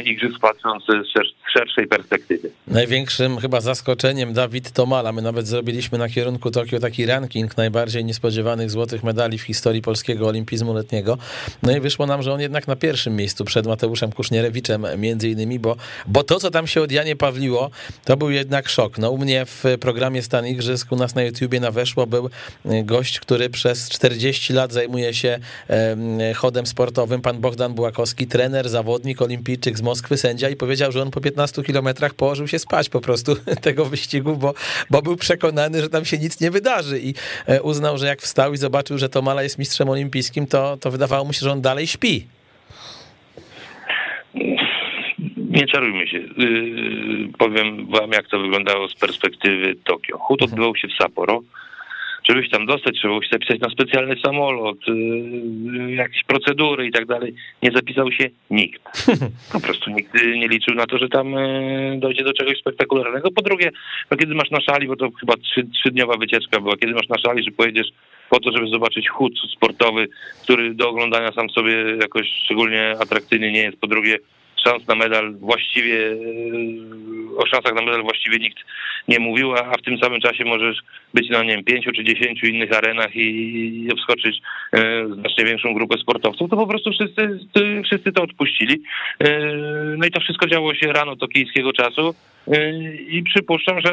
igrzysk 0.06 0.40
patrząc 0.40 0.84
z 0.86 1.54
szerszej 1.54 1.88
perspektywy. 1.88 2.52
Największym 2.68 3.38
chyba 3.38 3.62
zaskoczeniem 3.62 4.34
Dawid 4.34 4.72
Tomala. 4.72 5.12
My 5.12 5.22
nawet 5.22 5.48
zrobiliśmy 5.48 5.98
na 5.98 6.10
kierunku 6.10 6.52
Tokio 6.52 6.80
taki 6.80 7.06
ranking 7.06 7.58
najbardziej 7.58 8.06
niespodziewanych 8.06 8.70
złotych 8.70 9.04
medali 9.04 9.38
w 9.38 9.42
historii 9.42 9.82
polskiego 9.82 10.28
olimpizmu 10.28 10.74
letniego. 10.74 11.18
No 11.64 11.78
i 11.78 11.80
wyszło 11.80 12.06
nam, 12.06 12.24
że 12.24 12.34
on 12.34 12.42
jednak 12.42 12.68
na 12.68 12.76
pierwszym 12.76 13.16
miejscu 13.16 13.46
przed 13.46 13.68
Mateuszem 13.68 14.12
Kusznierewiciem 14.12 14.86
między 14.98 15.30
innymi, 15.30 15.60
bo, 15.60 15.76
bo 16.08 16.24
to, 16.24 16.40
co 16.40 16.52
tam 16.52 16.68
się 16.68 16.82
od 16.82 16.92
Janie 16.92 17.16
Pawliło, 17.16 17.70
to 18.06 18.18
był 18.18 18.30
jednak 18.30 18.70
szok. 18.70 18.98
No 18.98 19.12
u 19.12 19.18
mnie 19.18 19.46
w 19.46 19.64
programie 19.80 20.22
Stan 20.22 20.48
Igrzysk 20.48 20.92
u 20.92 20.96
nas 20.96 21.16
na 21.16 21.24
YouTubie 21.24 21.60
na 21.60 21.72
weszło 21.72 22.08
był 22.08 22.30
gość, 22.66 23.20
który 23.20 23.50
przez 23.50 23.83
40 23.90 24.54
lat 24.54 24.74
zajmuje 24.74 25.14
się 25.14 25.40
chodem 26.36 26.66
sportowym, 26.66 27.22
pan 27.22 27.42
Bogdan 27.42 27.74
Bułakowski, 27.74 28.28
trener, 28.28 28.70
zawodnik, 28.70 29.22
olimpijczyk 29.22 29.78
z 29.78 29.82
Moskwy, 29.82 30.18
sędzia 30.18 30.50
i 30.50 30.56
powiedział, 30.56 30.92
że 30.92 31.02
on 31.02 31.12
po 31.12 31.22
15 31.22 31.64
kilometrach 31.64 32.14
położył 32.14 32.48
się 32.48 32.60
spać 32.60 32.90
po 32.90 33.02
prostu 33.02 33.36
tego 33.62 33.86
wyścigu, 33.86 34.38
bo, 34.38 34.54
bo 34.90 35.02
był 35.02 35.16
przekonany, 35.16 35.82
że 35.82 35.90
tam 35.90 36.06
się 36.06 36.18
nic 36.18 36.42
nie 36.42 36.52
wydarzy 36.52 37.00
i 37.00 37.14
e, 37.48 37.62
uznał, 37.62 37.98
że 37.98 38.08
jak 38.08 38.22
wstał 38.22 38.54
i 38.54 38.58
zobaczył, 38.58 38.98
że 38.98 39.10
Tomala 39.10 39.44
jest 39.44 39.60
mistrzem 39.60 39.90
olimpijskim, 39.90 40.48
to, 40.48 40.78
to 40.78 40.92
wydawało 40.92 41.26
mu 41.26 41.34
się, 41.34 41.40
że 41.40 41.52
on 41.52 41.62
dalej 41.62 41.88
śpi. 41.88 42.28
Nie 45.50 45.68
czarujmy 45.68 46.08
się. 46.08 46.18
Yy, 46.18 47.30
powiem 47.38 47.88
wam, 47.88 48.12
jak 48.12 48.28
to 48.28 48.40
wyglądało 48.40 48.90
z 48.90 48.96
perspektywy 48.96 49.76
Tokio. 49.76 50.18
Chód 50.18 50.42
mhm. 50.42 50.52
odbywał 50.52 50.76
się 50.76 50.88
w 50.88 50.94
Sapporo 50.94 51.42
żebyś 52.30 52.50
tam 52.50 52.66
dostać, 52.66 52.96
trzeba 52.96 53.12
było 53.14 53.24
się 53.24 53.30
zapisać 53.32 53.60
na 53.60 53.70
specjalny 53.70 54.16
samolot, 54.26 54.78
yy, 54.88 55.96
jakieś 55.96 56.24
procedury 56.24 56.88
i 56.88 56.92
tak 56.92 57.06
dalej. 57.06 57.34
Nie 57.64 57.72
zapisał 57.72 58.12
się 58.12 58.30
nikt. 58.50 58.82
Po 59.54 59.60
prostu 59.60 59.92
nikt 59.92 60.14
nie 60.14 60.48
liczył 60.48 60.76
na 60.76 60.86
to, 60.86 60.98
że 60.98 61.10
tam 61.10 61.36
dojdzie 61.98 62.24
do 62.24 62.34
czegoś 62.34 62.60
spektakularnego. 62.60 63.32
Po 63.32 63.42
drugie, 63.42 63.72
no 64.12 64.18
kiedy 64.18 64.36
masz 64.36 64.52
na 64.52 64.62
szali, 64.62 64.88
bo 64.88 64.96
to 64.96 65.10
chyba 65.20 65.34
trzy, 65.38 65.68
trzydniowa 65.74 66.18
wycieczka 66.18 66.60
była, 66.60 66.78
kiedy 66.78 66.94
masz 66.94 67.10
na 67.10 67.18
szali, 67.18 67.44
że 67.44 67.52
pojedziesz 67.52 67.88
po 68.30 68.40
to, 68.40 68.52
żeby 68.52 68.68
zobaczyć 68.68 69.10
chód 69.10 69.34
sportowy, 69.56 70.08
który 70.44 70.74
do 70.74 70.90
oglądania 70.90 71.32
sam 71.32 71.50
sobie 71.50 71.76
jakoś 72.02 72.28
szczególnie 72.44 72.96
atrakcyjny 73.00 73.52
nie 73.52 73.60
jest. 73.60 73.80
Po 73.80 73.88
drugie, 73.88 74.18
szans 74.64 74.88
na 74.88 74.96
medal 74.96 75.34
właściwie, 75.34 76.12
e, 76.12 77.38
o 77.38 77.46
szansach 77.46 77.76
na 77.76 77.82
medal 77.82 78.04
właściwie 78.04 78.40
nikt 78.40 78.60
nie 79.08 79.20
mówił, 79.20 79.54
a 79.54 79.78
w 79.78 79.82
tym 79.82 79.98
samym 79.98 80.22
czasie 80.22 80.46
możesz 80.46 80.78
być 81.14 81.30
na, 81.30 81.44
nie 81.44 81.50
wiem, 81.50 81.64
pięciu 81.64 81.92
czy 81.92 82.04
dziesięciu 82.04 82.46
innych 82.46 82.78
arenach 82.78 83.16
i, 83.16 83.90
obskoczyć 83.92 84.42
e, 84.74 85.06
znacznie 85.08 85.46
większą 85.46 85.74
grupę 85.74 85.98
sportowców, 85.98 86.50
to 86.50 86.58
po 86.58 86.68
prostu 86.68 86.92
wszyscy, 86.92 87.40
wszyscy 87.86 88.12
to 88.12 88.24
odpuścili. 88.24 88.82
E, 89.20 89.40
no 89.98 90.06
i 90.06 90.12
to 90.12 90.20
wszystko 90.20 90.48
działo 90.48 90.76
się 90.76 90.94
rano 90.94 91.16
tokijskiego 91.16 91.74
czasu. 91.74 92.16
I 93.08 93.24
przypuszczam, 93.24 93.82
że 93.82 93.92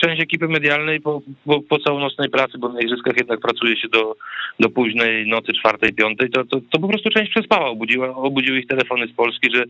część 0.00 0.22
ekipy 0.22 0.48
medialnej 0.48 1.00
po, 1.00 1.22
po, 1.46 1.60
po 1.60 1.78
całonocnej 1.78 2.30
pracy, 2.30 2.58
bo 2.58 2.68
na 2.68 2.80
igrzyskach 2.80 3.16
jednak 3.16 3.40
pracuje 3.40 3.76
się 3.76 3.88
do, 3.88 4.16
do 4.60 4.68
późnej 4.68 5.26
nocy, 5.26 5.52
czwartej, 5.52 5.92
piątej, 5.92 6.30
to, 6.30 6.44
to, 6.44 6.60
to 6.70 6.78
po 6.78 6.88
prostu 6.88 7.10
część 7.10 7.30
przespała. 7.30 7.66
Obudziła, 7.66 8.16
obudziły 8.16 8.58
ich 8.58 8.66
telefony 8.66 9.06
z 9.06 9.12
Polski, 9.12 9.48
że, 9.54 9.64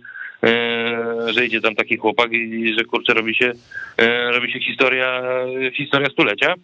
e, 0.50 1.32
że 1.32 1.46
idzie 1.46 1.60
tam 1.60 1.74
taki 1.74 1.96
chłopak 1.96 2.32
i 2.32 2.74
że 2.78 2.84
kurczę 2.84 3.14
robi 3.14 3.34
się, 3.34 3.52
e, 3.98 4.30
robi 4.32 4.52
się 4.52 4.60
historia, 4.60 5.22
historia 5.72 6.08
stulecia. 6.10 6.54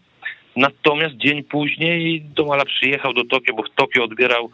Natomiast 0.57 1.17
dzień 1.17 1.45
później 1.45 2.23
Domala 2.37 2.65
przyjechał 2.65 3.13
do 3.13 3.25
Tokio, 3.25 3.55
bo 3.55 3.63
w 3.63 3.71
Tokio 3.75 4.05
odbierał, 4.05 4.51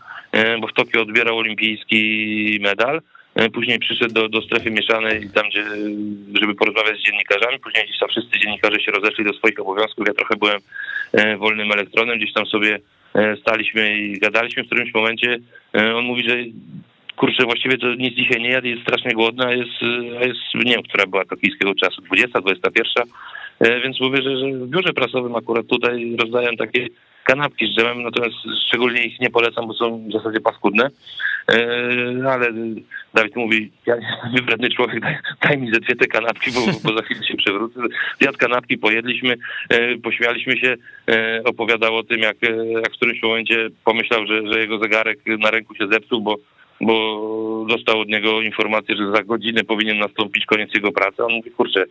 bo 0.61 0.67
w 0.69 0.73
Tokio 0.73 1.03
odbierał 1.03 1.39
olimpijski 1.39 2.59
medal. 2.63 3.01
E, 3.37 3.51
później 3.51 3.79
przyszedł 3.79 4.15
do, 4.15 4.29
do 4.29 4.43
strefy 4.43 4.71
mieszanej, 4.71 5.31
tam 5.35 5.49
gdzie, 5.49 5.65
żeby 6.41 6.55
porozmawiać 6.55 7.01
z 7.01 7.05
dziennikarzami. 7.05 7.59
Później 7.59 7.85
gdzieś 7.85 7.99
tam 7.99 8.09
wszyscy 8.09 8.39
dziennikarze 8.39 8.81
się 8.81 8.93
rozeszli 8.93 9.25
do 9.25 9.33
swoich 9.33 9.61
obowiązków. 9.61 10.07
Ja 10.09 10.15
trochę 10.15 10.37
byłem 10.37 10.59
e, 11.13 11.37
wolnym 11.37 11.73
elektronem, 11.73 12.19
gdzieś 12.19 12.33
tam 12.33 12.47
sobie 12.47 12.79
e, 13.15 13.37
staliśmy 13.37 13.99
i 13.99 14.19
gadaliśmy 14.19 14.63
w 14.63 14.67
którymś 14.67 14.95
momencie. 14.95 15.39
On 15.97 16.05
mówi, 16.05 16.29
że 16.29 16.37
kurczę, 17.17 17.45
właściwie 17.45 17.79
to 17.79 17.95
nic 17.95 18.15
dzisiaj 18.15 18.43
nie 18.43 18.49
jadł, 18.49 18.67
jest 18.67 18.83
strasznie 18.83 19.13
głodny, 19.13 19.47
a 19.47 19.53
jest, 19.53 19.83
a 20.21 20.27
jest 20.27 20.41
nie 20.55 20.73
wiem, 20.73 20.83
która 20.83 21.07
była 21.07 21.25
tokijskiego 21.25 21.75
czasu, 21.75 22.03
20, 22.03 22.41
21. 22.41 23.05
Więc 23.83 24.01
mówię, 24.01 24.23
że, 24.23 24.39
że 24.39 24.47
w 24.47 24.69
biurze 24.69 24.93
prasowym 24.93 25.37
akurat 25.37 25.67
tutaj 25.67 26.17
rozdają 26.21 26.57
takie 26.57 26.87
kanapki 27.27 27.67
z 27.67 27.77
dżemem, 27.77 28.03
natomiast 28.03 28.35
szczególnie 28.69 29.05
ich 29.05 29.21
nie 29.21 29.31
polecam, 29.31 29.67
bo 29.67 29.75
są 29.75 30.09
w 30.09 30.13
zasadzie 30.13 30.41
paskudne. 30.41 30.91
E, 31.53 32.33
ale 32.33 32.53
Dawid 33.15 33.37
mówi, 33.37 33.71
ja 33.87 33.97
jestem 33.97 34.33
wybredny 34.35 34.71
człowiek, 34.71 35.01
daj, 35.01 35.19
daj 35.43 35.59
mi 35.59 35.75
ze 35.75 35.81
dwie 35.81 35.97
te 35.97 36.07
kanapki, 36.07 36.51
bo, 36.51 36.61
bo 36.85 36.97
za 36.97 37.03
chwilę 37.03 37.25
się 37.25 37.37
przewrócę. 37.37 37.81
Zjadł 38.21 38.39
kanapki, 38.39 38.79
pojedliśmy, 38.79 39.37
e, 39.71 39.97
pośmialiśmy 39.99 40.57
się, 40.57 40.75
e, 41.09 41.43
opowiadał 41.45 41.97
o 41.97 42.03
tym, 42.03 42.19
jak, 42.19 42.37
jak 42.83 42.93
w 42.93 42.97
którymś 42.97 43.23
momencie 43.23 43.69
pomyślał, 43.85 44.27
że, 44.27 44.53
że 44.53 44.61
jego 44.61 44.79
zegarek 44.79 45.19
na 45.27 45.51
ręku 45.51 45.75
się 45.75 45.89
zepsuł, 45.89 46.21
bo 46.21 46.37
bo 46.81 47.67
dostał 47.69 48.01
od 48.01 48.09
niego 48.09 48.43
informację, 48.43 48.97
że 48.97 49.11
za 49.11 49.23
godzinę 49.23 49.65
powinien 49.65 49.99
nastąpić 49.99 50.47
koniec 50.47 50.75
jego 50.75 50.93
pracy. 50.93 51.25
On 51.25 51.33
mówi, 51.33 51.51
kurczę, 51.51 51.85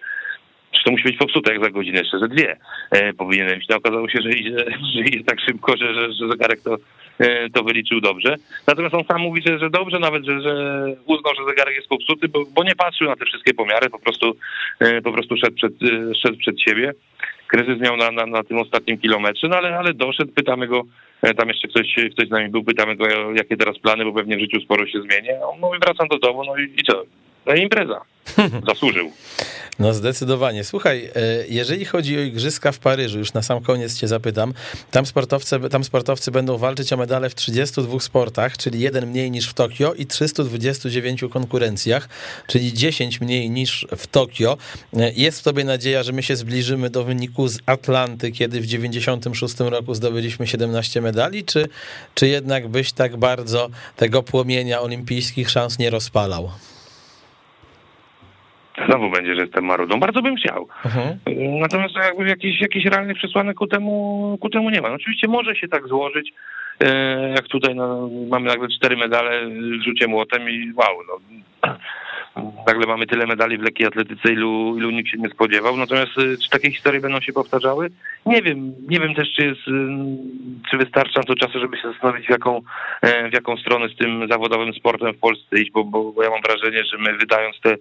czy 0.77 0.83
to 0.83 0.91
musi 0.91 1.03
być 1.03 1.17
popsute 1.17 1.53
jak 1.53 1.63
za 1.63 1.69
godzinę, 1.69 1.99
jeszcze 1.99 2.19
ze 2.19 2.27
dwie 2.27 2.57
e, 2.91 3.13
powinienem 3.13 3.59
iść. 3.59 3.69
No, 3.69 3.77
okazało 3.77 4.09
się, 4.09 4.19
że 4.21 4.29
idzie, 4.29 4.55
że 4.95 4.99
idzie 4.99 5.23
tak 5.23 5.39
szybko, 5.39 5.77
że, 5.77 5.93
że, 5.93 6.13
że 6.13 6.27
zegarek 6.29 6.61
to, 6.61 6.77
e, 7.19 7.49
to 7.49 7.63
wyliczył 7.63 8.01
dobrze. 8.01 8.35
Natomiast 8.67 8.95
on 8.95 9.03
sam 9.03 9.21
mówi, 9.21 9.41
że, 9.45 9.59
że 9.59 9.69
dobrze 9.69 9.99
nawet, 9.99 10.25
że, 10.25 10.41
że 10.41 10.85
uznał, 11.05 11.33
że 11.35 11.45
zegarek 11.45 11.75
jest 11.75 11.87
popsuty, 11.87 12.27
bo, 12.27 12.45
bo 12.55 12.63
nie 12.63 12.75
patrzył 12.75 13.07
na 13.07 13.15
te 13.15 13.25
wszystkie 13.25 13.53
pomiary, 13.53 13.89
po 13.89 13.99
prostu, 13.99 14.35
e, 14.79 15.01
po 15.01 15.11
prostu 15.11 15.37
szedł 15.37 15.55
przed, 15.55 15.73
e, 15.83 16.15
szedł 16.15 16.37
przed 16.37 16.61
siebie. 16.61 16.93
Kryzys 17.47 17.79
miał 17.79 17.97
na, 17.97 18.11
na, 18.11 18.25
na 18.25 18.43
tym 18.43 18.57
ostatnim 18.57 18.97
kilometrze, 18.97 19.47
no 19.47 19.57
ale, 19.57 19.77
ale 19.77 19.93
doszedł, 19.93 20.31
pytamy 20.31 20.67
go, 20.67 20.83
e, 21.21 21.33
tam 21.33 21.47
jeszcze 21.47 21.67
ktoś, 21.67 21.95
ktoś 22.11 22.27
z 22.27 22.31
nami 22.31 22.49
był, 22.49 22.63
pytamy 22.63 22.95
go, 22.95 23.05
jakie 23.35 23.57
teraz 23.57 23.79
plany, 23.79 24.05
bo 24.05 24.13
pewnie 24.13 24.37
w 24.37 24.39
życiu 24.39 24.61
sporo 24.61 24.87
się 24.87 25.01
zmieni. 25.01 25.29
A 25.29 25.47
on 25.47 25.59
mówi, 25.59 25.79
wracam 25.79 26.07
do 26.07 26.19
domu, 26.19 26.43
no 26.43 26.57
i, 26.57 26.63
i 26.63 26.83
co? 26.83 27.03
No 27.45 27.53
i 27.53 27.61
impreza. 27.61 28.01
Zasłużył. 28.67 29.11
No 29.79 29.93
zdecydowanie. 29.93 30.63
Słuchaj, 30.63 31.05
e, 31.05 31.11
jeżeli 31.49 31.85
chodzi 31.85 32.17
o 32.17 32.21
igrzyska 32.21 32.71
w 32.71 32.79
Paryżu, 32.79 33.19
już 33.19 33.33
na 33.33 33.41
sam 33.41 33.61
koniec 33.61 33.97
cię 33.97 34.07
zapytam, 34.07 34.53
tam 34.91 35.05
sportowcy, 35.05 35.59
tam 35.71 35.83
sportowcy 35.83 36.31
będą 36.31 36.57
walczyć 36.57 36.93
o 36.93 36.97
medale 36.97 37.29
w 37.29 37.35
32 37.35 37.99
sportach, 37.99 38.57
czyli 38.57 38.79
jeden 38.79 39.07
mniej 39.07 39.31
niż 39.31 39.49
w 39.49 39.53
Tokio 39.53 39.93
i 39.93 40.05
329 40.05 41.21
konkurencjach, 41.31 42.09
czyli 42.47 42.73
10 42.73 43.21
mniej 43.21 43.49
niż 43.49 43.87
w 43.97 44.07
Tokio. 44.07 44.57
E, 44.93 45.11
jest 45.11 45.39
w 45.39 45.43
tobie 45.43 45.63
nadzieja, 45.63 46.03
że 46.03 46.11
my 46.11 46.23
się 46.23 46.35
zbliżymy 46.35 46.89
do 46.89 47.03
wyniku 47.03 47.47
z 47.47 47.59
Atlanty, 47.65 48.31
kiedy 48.31 48.61
w 48.61 48.65
96 48.65 49.59
roku 49.59 49.95
zdobyliśmy 49.95 50.47
17 50.47 51.01
medali, 51.01 51.43
czy, 51.43 51.67
czy 52.13 52.27
jednak 52.27 52.67
byś 52.67 52.91
tak 52.91 53.17
bardzo 53.17 53.69
tego 53.95 54.23
płomienia 54.23 54.81
olimpijskich 54.81 55.49
szans 55.49 55.79
nie 55.79 55.89
rozpalał? 55.89 56.51
Znowu 58.87 59.09
będzie, 59.09 59.35
że 59.35 59.41
jestem 59.41 59.65
marudą. 59.65 59.99
Bardzo 59.99 60.21
bym 60.21 60.35
chciał. 60.35 60.67
Mhm. 60.85 61.17
Natomiast 61.59 61.95
jakby 61.95 62.27
jakichś, 62.27 62.61
jakichś 62.61 62.85
realnych 62.85 63.17
przesłanek 63.17 63.57
ku 63.57 63.67
temu, 63.67 64.37
ku 64.41 64.49
temu 64.49 64.69
nie 64.69 64.81
ma. 64.81 64.89
No 64.89 64.95
oczywiście 64.95 65.27
może 65.27 65.55
się 65.55 65.67
tak 65.67 65.87
złożyć, 65.87 66.33
e, 66.79 67.29
jak 67.29 67.47
tutaj 67.47 67.75
no, 67.75 68.09
mamy 68.29 68.47
nagle 68.47 68.67
cztery 68.67 68.97
medale 68.97 69.47
w 69.47 69.83
rzucie 69.85 70.07
młotem 70.07 70.49
i 70.49 70.73
wow, 70.75 70.97
no, 71.07 71.19
nagle 72.67 72.87
mamy 72.87 73.07
tyle 73.07 73.25
medali 73.25 73.57
w 73.57 73.61
lekkiej 73.61 73.87
atletyce, 73.87 74.33
ilu, 74.33 74.77
ilu 74.77 74.91
nikt 74.91 75.09
się 75.09 75.17
nie 75.17 75.29
spodziewał. 75.29 75.77
Natomiast 75.77 76.17
y, 76.17 76.37
czy 76.37 76.49
takie 76.49 76.71
historie 76.71 77.01
będą 77.01 77.21
się 77.21 77.33
powtarzały? 77.33 77.89
Nie 78.25 78.41
wiem. 78.41 78.73
Nie 78.89 78.99
wiem 78.99 79.15
też, 79.15 79.27
czy 79.35 79.45
jest, 79.45 79.67
y, 79.67 79.71
czy 80.71 80.77
wystarcza 80.77 81.23
to 81.23 81.35
czasu, 81.35 81.59
żeby 81.59 81.77
się 81.77 81.91
zastanowić, 81.91 82.27
w 82.27 82.29
jaką, 82.29 82.61
e, 83.01 83.29
w 83.29 83.33
jaką 83.33 83.57
stronę 83.57 83.89
z 83.89 83.95
tym 83.95 84.27
zawodowym 84.31 84.73
sportem 84.73 85.13
w 85.13 85.19
Polsce 85.19 85.61
iść, 85.61 85.71
bo, 85.71 85.83
bo, 85.83 86.11
bo 86.11 86.23
ja 86.23 86.29
mam 86.29 86.41
wrażenie, 86.41 86.83
że 86.83 86.97
my 86.97 87.17
wydając 87.17 87.59
te, 87.59 87.75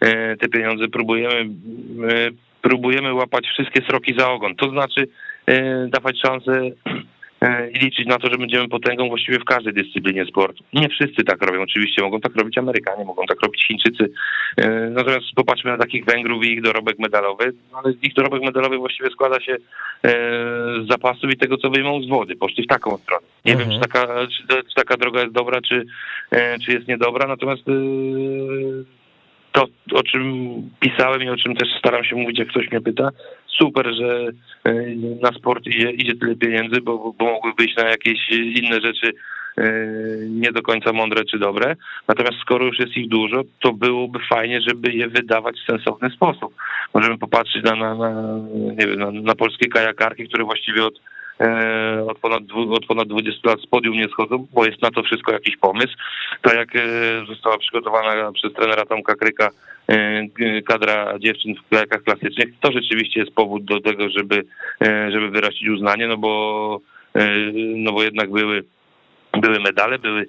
e, 0.00 0.36
te 0.36 0.48
pieniądze 0.48 0.88
próbujemy, 0.88 1.48
próbujemy 2.62 3.14
łapać 3.14 3.46
wszystkie 3.46 3.82
sroki 3.82 4.14
za 4.18 4.30
ogon. 4.30 4.54
To 4.54 4.70
znaczy 4.70 5.08
e, 5.46 5.86
dawać 5.88 6.20
szansę 6.26 6.70
E, 6.90 7.17
i 7.74 7.78
liczyć 7.84 8.06
na 8.06 8.18
to, 8.18 8.30
że 8.30 8.38
będziemy 8.38 8.68
potęgą 8.68 9.08
właściwie 9.08 9.38
w 9.38 9.44
każdej 9.44 9.74
dyscyplinie 9.74 10.24
sportu. 10.24 10.64
Nie 10.72 10.88
wszyscy 10.88 11.24
tak 11.24 11.42
robią, 11.42 11.62
oczywiście 11.62 12.02
mogą 12.02 12.20
tak 12.20 12.36
robić 12.36 12.58
Amerykanie, 12.58 13.04
mogą 13.04 13.26
tak 13.26 13.40
robić 13.42 13.66
Chińczycy. 13.66 14.10
E, 14.56 14.70
natomiast 14.70 15.26
popatrzmy 15.34 15.70
na 15.70 15.78
takich 15.78 16.04
Węgrów 16.04 16.44
i 16.44 16.52
ich 16.52 16.62
dorobek 16.62 16.98
medalowy, 16.98 17.52
ale 17.72 17.94
ich 18.02 18.14
dorobek 18.14 18.42
medalowy 18.42 18.78
właściwie 18.78 19.10
składa 19.10 19.40
się 19.40 19.52
e, 19.52 19.58
z 20.84 20.88
zapasów 20.88 21.30
i 21.30 21.36
tego, 21.36 21.56
co 21.56 21.70
wyjmą 21.70 22.02
z 22.02 22.08
wody. 22.08 22.36
Poszli 22.36 22.64
w 22.64 22.68
taką 22.68 22.96
stronę. 22.96 23.26
Nie 23.44 23.52
mhm. 23.52 23.70
wiem, 23.70 23.80
czy 23.80 23.88
taka, 23.88 24.06
czy, 24.26 24.46
czy, 24.48 24.74
taka 24.74 24.96
droga 24.96 25.20
jest 25.20 25.32
dobra, 25.32 25.60
czy, 25.60 25.86
czy 26.64 26.72
jest 26.72 26.88
niedobra, 26.88 27.28
natomiast 27.28 27.62
to, 29.52 29.66
o 29.94 30.02
czym 30.02 30.22
pisałem 30.80 31.22
i 31.22 31.28
o 31.28 31.36
czym 31.36 31.56
też 31.56 31.68
staram 31.78 32.04
się 32.04 32.16
mówić, 32.16 32.38
jak 32.38 32.48
ktoś 32.48 32.70
mnie 32.70 32.80
pyta, 32.80 33.08
super, 33.58 33.94
że 33.94 34.28
e, 34.64 34.72
na 35.22 35.32
sport 35.32 35.66
idzie, 35.66 35.90
idzie 35.90 36.14
tyle 36.16 36.36
pieniędzy, 36.36 36.80
bo, 36.80 37.14
bo 37.18 37.24
mogły 37.24 37.52
wyjść 37.58 37.76
na 37.76 37.88
jakieś 37.88 38.30
inne 38.30 38.80
rzeczy 38.80 39.12
e, 39.58 39.72
nie 40.28 40.52
do 40.52 40.62
końca 40.62 40.92
mądre 40.92 41.24
czy 41.24 41.38
dobre. 41.38 41.76
Natomiast 42.08 42.38
skoro 42.42 42.64
już 42.66 42.78
jest 42.78 42.96
ich 42.96 43.08
dużo, 43.08 43.42
to 43.60 43.72
byłoby 43.72 44.18
fajnie, 44.30 44.60
żeby 44.60 44.92
je 44.92 45.08
wydawać 45.08 45.56
w 45.60 45.70
sensowny 45.70 46.10
sposób. 46.10 46.54
Możemy 46.94 47.18
popatrzeć 47.18 47.62
na, 47.62 47.76
na, 47.76 47.94
na 47.94 48.38
nie 48.52 48.86
wiem, 48.86 48.98
na, 48.98 49.10
na 49.10 49.34
polskie 49.34 49.68
kajakarki, 49.68 50.28
które 50.28 50.44
właściwie 50.44 50.84
od 50.84 51.00
od 52.08 52.18
ponad, 52.18 52.42
od 52.70 52.86
ponad 52.86 53.08
20 53.08 53.48
lat 53.48 53.60
z 53.60 53.66
podium 53.66 53.94
nie 53.94 54.08
schodzą, 54.08 54.46
bo 54.52 54.66
jest 54.66 54.82
na 54.82 54.90
to 54.90 55.02
wszystko 55.02 55.32
jakiś 55.32 55.56
pomysł. 55.56 55.92
Tak 56.42 56.54
jak 56.54 56.76
e, 56.76 56.80
została 57.26 57.58
przygotowana 57.58 58.32
przez 58.32 58.52
trenera 58.52 58.86
Tomka 58.86 59.14
Kryka 59.14 59.50
e, 59.88 60.26
kadra 60.62 61.18
dziewczyn 61.18 61.54
w 61.54 61.68
kajakach 61.68 62.02
klasycznych, 62.02 62.48
to 62.60 62.72
rzeczywiście 62.72 63.20
jest 63.20 63.34
powód 63.34 63.64
do 63.64 63.80
tego, 63.80 64.08
żeby, 64.08 64.44
żeby 65.12 65.30
wyrazić 65.30 65.68
uznanie, 65.68 66.08
no 66.08 66.16
bo, 66.16 66.80
no 67.76 67.92
bo 67.92 68.02
jednak 68.02 68.30
były 68.30 68.64
były 69.40 69.60
medale, 69.60 69.98
były, 69.98 70.26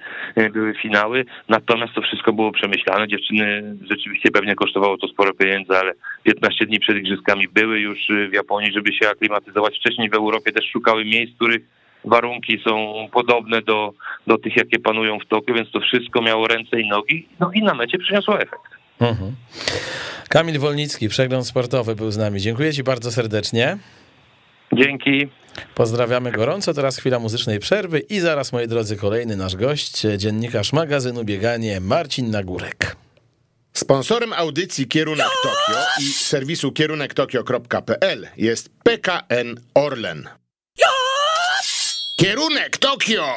były 0.53 0.73
finały, 0.81 1.25
natomiast 1.49 1.93
to 1.93 2.01
wszystko 2.01 2.33
było 2.33 2.51
przemyślane. 2.51 3.07
Dziewczyny 3.07 3.75
rzeczywiście 3.89 4.31
pewnie 4.31 4.55
kosztowało 4.55 4.97
to 4.97 5.07
sporo 5.07 5.33
pieniędzy, 5.33 5.73
ale 5.77 5.93
15 6.23 6.65
dni 6.65 6.79
przed 6.79 6.97
igrzyskami 6.97 7.47
były 7.47 7.79
już 7.79 7.99
w 8.29 8.33
Japonii, 8.33 8.73
żeby 8.73 8.93
się 8.93 9.09
aklimatyzować. 9.09 9.79
Wcześniej 9.79 10.09
w 10.09 10.13
Europie 10.13 10.51
też 10.51 10.65
szukały 10.71 11.05
miejsc, 11.05 11.35
których 11.35 11.61
warunki 12.05 12.61
są 12.67 13.07
podobne 13.11 13.61
do, 13.61 13.93
do 14.27 14.37
tych, 14.37 14.57
jakie 14.57 14.79
panują 14.79 15.19
w 15.19 15.25
Tokio, 15.25 15.53
więc 15.53 15.71
to 15.71 15.79
wszystko 15.79 16.21
miało 16.21 16.47
ręce 16.47 16.81
i 16.81 16.87
nogi, 16.87 17.27
no 17.39 17.51
i 17.53 17.63
na 17.63 17.73
mecie 17.73 17.97
przyniosło 17.97 18.41
efekt. 18.41 18.79
Mhm. 18.99 19.35
Kamil 20.29 20.59
Wolnicki, 20.59 21.09
przegląd 21.09 21.47
sportowy 21.47 21.95
był 21.95 22.11
z 22.11 22.17
nami. 22.17 22.39
Dziękuję 22.39 22.73
Ci 22.73 22.83
bardzo 22.83 23.11
serdecznie. 23.11 23.77
Dzięki. 24.73 25.29
Pozdrawiamy 25.75 26.31
gorąco. 26.31 26.73
Teraz 26.73 26.97
chwila 26.97 27.19
muzycznej 27.19 27.59
przerwy 27.59 27.99
i 27.99 28.19
zaraz, 28.19 28.51
moi 28.51 28.67
drodzy, 28.67 28.95
kolejny 28.95 29.35
nasz 29.35 29.55
gość, 29.55 30.01
dziennikarz 30.17 30.73
magazynu 30.73 31.23
Bieganie 31.23 31.79
Marcin 31.79 32.31
Nagórek. 32.31 32.95
Sponsorem 33.73 34.33
audycji 34.33 34.87
Kierunek 34.87 35.27
Tokio 35.43 35.79
i 35.99 36.03
serwisu 36.03 36.71
kierunektokio.pl 36.71 38.27
jest 38.37 38.69
PKN 38.83 39.55
Orlen. 39.73 40.29
Kierunek 42.17 42.77
Tokio! 42.77 43.35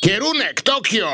Kierunek 0.00 0.62
Tokio! 0.62 1.10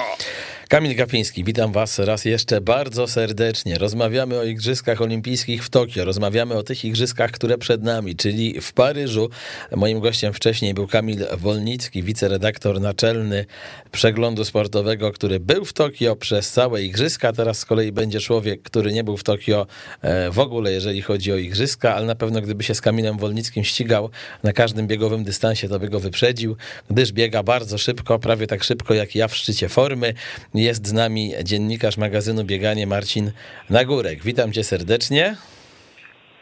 Kamil 0.75 0.97
Gapiński, 0.97 1.45
witam 1.45 1.73
Was 1.73 1.99
raz 1.99 2.25
jeszcze 2.25 2.61
bardzo 2.61 3.07
serdecznie. 3.07 3.79
Rozmawiamy 3.79 4.39
o 4.39 4.45
Igrzyskach 4.45 5.03
Olimpijskich 5.03 5.65
w 5.65 5.71
Tokio, 5.71 6.05
rozmawiamy 6.05 6.55
o 6.55 6.63
tych 6.63 6.85
Igrzyskach, 6.85 7.31
które 7.31 7.59
przed 7.59 7.83
nami, 7.83 8.17
czyli 8.17 8.61
w 8.61 8.73
Paryżu. 8.73 9.31
Moim 9.77 10.01
gościem 10.01 10.33
wcześniej 10.33 10.75
był 10.75 10.87
Kamil 10.87 11.27
Wolnicki, 11.39 12.03
wiceredaktor 12.03 12.81
naczelny 12.81 13.47
przeglądu 13.93 14.45
sportowego, 14.45 15.13
który 15.13 15.41
był 15.41 15.65
w 15.65 15.73
Tokio 15.73 16.17
przez 16.17 16.51
całe 16.51 16.83
Igrzyska. 16.83 17.33
Teraz 17.33 17.59
z 17.59 17.65
kolei 17.65 17.93
będzie 17.93 18.21
człowiek, 18.21 18.63
który 18.63 18.93
nie 18.93 19.05
był 19.05 19.17
w 19.17 19.25
Tokio 19.25 19.67
e, 20.03 20.31
w 20.31 20.39
ogóle, 20.39 20.73
jeżeli 20.73 21.03
chodzi 21.03 21.33
o 21.33 21.37
Igrzyska, 21.37 21.95
ale 21.95 22.07
na 22.07 22.15
pewno 22.15 22.41
gdyby 22.41 22.65
się 22.65 22.75
z 22.75 22.81
Kamilem 22.81 23.19
Wolnickim 23.19 23.65
ścigał 23.65 24.11
na 24.43 24.53
każdym 24.53 24.87
biegowym 24.87 25.25
dystansie, 25.25 25.69
to 25.69 25.79
by 25.79 25.89
go 25.89 26.01
wyprzedził, 26.01 26.57
gdyż 26.91 27.13
biega 27.13 27.43
bardzo 27.43 27.79
szybko, 27.79 28.19
prawie 28.19 28.47
tak 28.47 28.65
szybko 28.65 28.95
jak 28.95 29.15
ja 29.15 29.29
w 29.29 29.37
szczycie 29.37 29.69
formy. 29.69 30.15
Jest 30.65 30.87
z 30.87 30.93
nami 30.93 31.33
dziennikarz 31.43 31.97
magazynu 31.97 32.45
Bieganie 32.45 32.87
Marcin 32.87 33.33
Nagórek. 33.71 34.23
Witam 34.23 34.53
cię 34.53 34.65
serdecznie. 34.65 35.37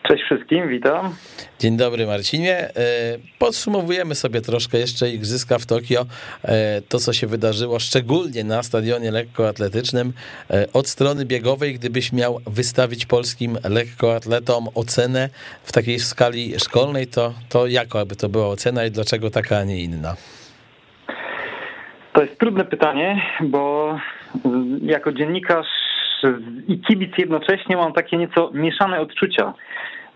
Cześć 0.08 0.24
wszystkim, 0.24 0.68
witam. 0.68 1.14
Dzień 1.58 1.76
dobry 1.76 2.06
Marcinie. 2.06 2.56
E, 2.56 2.72
podsumowujemy 3.38 4.14
sobie 4.14 4.40
troszkę 4.40 4.78
jeszcze 4.78 5.10
Igrzyska 5.10 5.58
w 5.58 5.66
Tokio, 5.66 6.06
e, 6.42 6.82
to 6.88 6.98
co 6.98 7.12
się 7.12 7.26
wydarzyło, 7.26 7.78
szczególnie 7.78 8.44
na 8.44 8.62
stadionie 8.62 9.10
lekkoatletycznym. 9.10 10.12
E, 10.50 10.66
od 10.72 10.88
strony 10.88 11.24
biegowej, 11.24 11.74
gdybyś 11.74 12.12
miał 12.12 12.40
wystawić 12.46 13.06
polskim 13.06 13.58
lekkoatletom 13.64 14.68
ocenę 14.74 15.28
w 15.64 15.72
takiej 15.72 16.00
skali 16.00 16.60
szkolnej, 16.60 17.06
to, 17.06 17.34
to 17.48 17.66
jaka 17.66 18.04
by 18.04 18.16
to 18.16 18.28
była 18.28 18.48
ocena 18.48 18.84
i 18.84 18.90
dlaczego 18.90 19.30
taka, 19.30 19.58
a 19.58 19.64
nie 19.64 19.82
inna? 19.82 20.16
To 22.12 22.22
jest 22.22 22.38
trudne 22.38 22.64
pytanie, 22.64 23.22
bo 23.40 23.94
jako 24.82 25.12
dziennikarz 25.12 25.66
i 26.68 26.80
kibic 26.80 27.18
jednocześnie 27.18 27.76
mam 27.76 27.92
takie 27.92 28.16
nieco 28.16 28.50
mieszane 28.54 29.00
odczucia, 29.00 29.52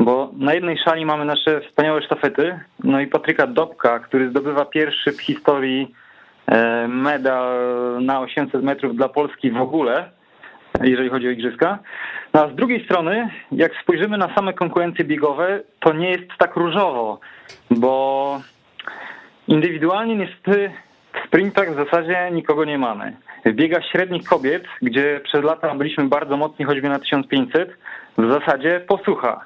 bo 0.01 0.31
na 0.39 0.55
jednej 0.55 0.79
szali 0.79 1.07
mamy 1.07 1.25
nasze 1.25 1.61
wspaniałe 1.61 2.03
sztafety, 2.03 2.61
no 2.85 3.01
i 3.01 3.07
Patryka 3.07 3.47
Dobka, 3.47 3.99
który 3.99 4.31
zdobywa 4.31 4.65
pierwszy 4.65 5.13
w 5.13 5.21
historii 5.23 5.95
e, 6.47 6.89
medal 6.89 7.49
na 8.01 8.21
800 8.21 8.63
metrów 8.63 8.97
dla 8.97 9.09
Polski 9.09 9.51
w 9.51 9.61
ogóle, 9.61 10.11
jeżeli 10.83 11.09
chodzi 11.09 11.29
o 11.29 11.31
igrzyska. 11.31 11.79
No 12.35 12.45
a 12.45 12.53
z 12.53 12.55
drugiej 12.55 12.85
strony, 12.85 13.31
jak 13.53 13.73
spojrzymy 13.83 14.19
na 14.19 14.35
same 14.35 14.53
konkurencje 14.53 15.05
biegowe, 15.05 15.61
to 15.81 15.93
nie 15.93 16.11
jest 16.11 16.29
tak 16.39 16.57
różowo, 16.57 17.21
bo 17.71 18.41
indywidualnie 19.49 20.17
niestety 20.17 20.71
w 21.17 21.27
sprintach 21.27 21.73
w 21.73 21.85
zasadzie 21.85 22.31
nikogo 22.33 22.65
nie 22.65 22.79
mamy. 22.79 23.17
W 23.45 23.53
biegach 23.53 23.85
średnich 23.93 24.25
kobiet, 24.25 24.65
gdzie 24.83 25.21
przez 25.25 25.45
lata 25.45 25.75
byliśmy 25.75 26.05
bardzo 26.05 26.37
mocni, 26.37 26.65
choćby 26.65 26.89
na 26.89 26.99
1500, 26.99 27.71
w 28.19 28.33
zasadzie 28.33 28.81
posłucha. 28.89 29.45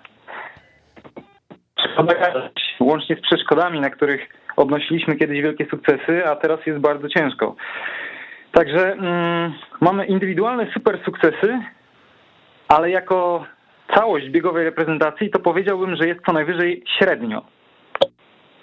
Łącznie 2.81 3.17
z 3.17 3.21
przeszkodami, 3.21 3.81
na 3.81 3.91
których 3.91 4.21
odnosiliśmy 4.57 5.17
kiedyś 5.17 5.43
wielkie 5.43 5.67
sukcesy, 5.71 6.27
a 6.27 6.37
teraz 6.37 6.67
jest 6.67 6.79
bardzo 6.79 7.09
ciężko. 7.09 7.57
Także 8.53 8.93
mm, 8.93 9.53
mamy 9.81 10.07
indywidualne 10.07 10.67
super 10.73 10.99
sukcesy, 11.05 11.59
ale 12.69 12.91
jako 12.91 13.45
całość 13.95 14.29
biegowej 14.29 14.65
reprezentacji 14.65 15.31
to 15.31 15.39
powiedziałbym, 15.39 15.97
że 15.97 16.09
jest 16.09 16.21
co 16.27 16.33
najwyżej 16.33 16.85
średnio. 16.99 17.43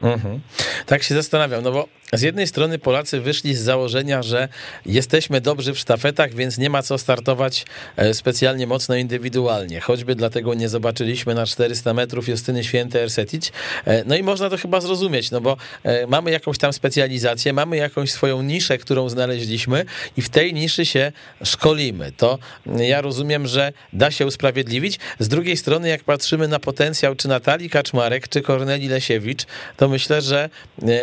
Mhm. 0.03 0.39
Tak 0.85 1.03
się 1.03 1.15
zastanawiam, 1.15 1.63
no 1.63 1.71
bo 1.71 1.85
z 2.13 2.21
jednej 2.21 2.47
strony 2.47 2.79
Polacy 2.79 3.21
wyszli 3.21 3.55
z 3.55 3.61
założenia, 3.61 4.23
że 4.23 4.47
jesteśmy 4.85 5.41
dobrzy 5.41 5.73
w 5.73 5.79
sztafetach, 5.79 6.33
więc 6.33 6.57
nie 6.57 6.69
ma 6.69 6.81
co 6.81 6.97
startować 6.97 7.65
e, 7.95 8.13
specjalnie 8.13 8.67
mocno 8.67 8.95
indywidualnie. 8.95 9.79
Choćby 9.79 10.15
dlatego 10.15 10.53
nie 10.53 10.69
zobaczyliśmy 10.69 11.35
na 11.35 11.45
400 11.45 11.93
metrów 11.93 12.27
Justyny 12.27 12.63
Święte 12.63 13.03
Ersetic. 13.03 13.51
E, 13.85 14.03
no 14.03 14.15
i 14.15 14.23
można 14.23 14.49
to 14.49 14.57
chyba 14.57 14.81
zrozumieć, 14.81 15.31
no 15.31 15.41
bo 15.41 15.57
e, 15.83 16.07
mamy 16.07 16.31
jakąś 16.31 16.57
tam 16.57 16.73
specjalizację, 16.73 17.53
mamy 17.53 17.77
jakąś 17.77 18.11
swoją 18.11 18.41
niszę, 18.41 18.77
którą 18.77 19.09
znaleźliśmy 19.09 19.85
i 20.17 20.21
w 20.21 20.29
tej 20.29 20.53
niszy 20.53 20.85
się 20.85 21.11
szkolimy. 21.43 22.11
To 22.17 22.39
ja 22.65 23.01
rozumiem, 23.01 23.47
że 23.47 23.73
da 23.93 24.11
się 24.11 24.25
usprawiedliwić. 24.25 24.99
Z 25.19 25.27
drugiej 25.27 25.57
strony, 25.57 25.89
jak 25.89 26.03
patrzymy 26.03 26.47
na 26.47 26.59
potencjał 26.59 27.15
czy 27.15 27.27
Natalii 27.27 27.69
Kaczmarek, 27.69 28.27
czy 28.27 28.41
Korneli 28.41 28.87
Lesiewicz, 28.87 29.45
to 29.77 29.89
myślę, 29.89 30.21
że 30.21 30.49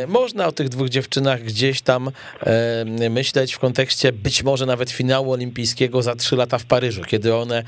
można 0.07 0.47
o 0.47 0.53
tych 0.53 0.69
dwóch 0.69 0.93
dziewczynach 0.94 1.40
gdzieś 1.40 1.83
tam 1.83 2.02
e, 2.09 3.11
myśleć 3.11 3.54
w 3.54 3.59
kontekście 3.59 4.12
być 4.12 4.44
może 4.44 4.66
nawet 4.66 4.90
finału 4.90 5.33
olimpijskiego 5.33 6.02
za 6.02 6.14
trzy 6.14 6.37
lata 6.37 6.59
w 6.59 6.66
Paryżu, 6.66 7.02
kiedy 7.12 7.35
one 7.35 7.62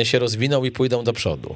e, 0.00 0.04
się 0.04 0.18
rozwiną 0.18 0.64
i 0.64 0.70
pójdą 0.70 1.04
do 1.04 1.12
przodu. 1.12 1.54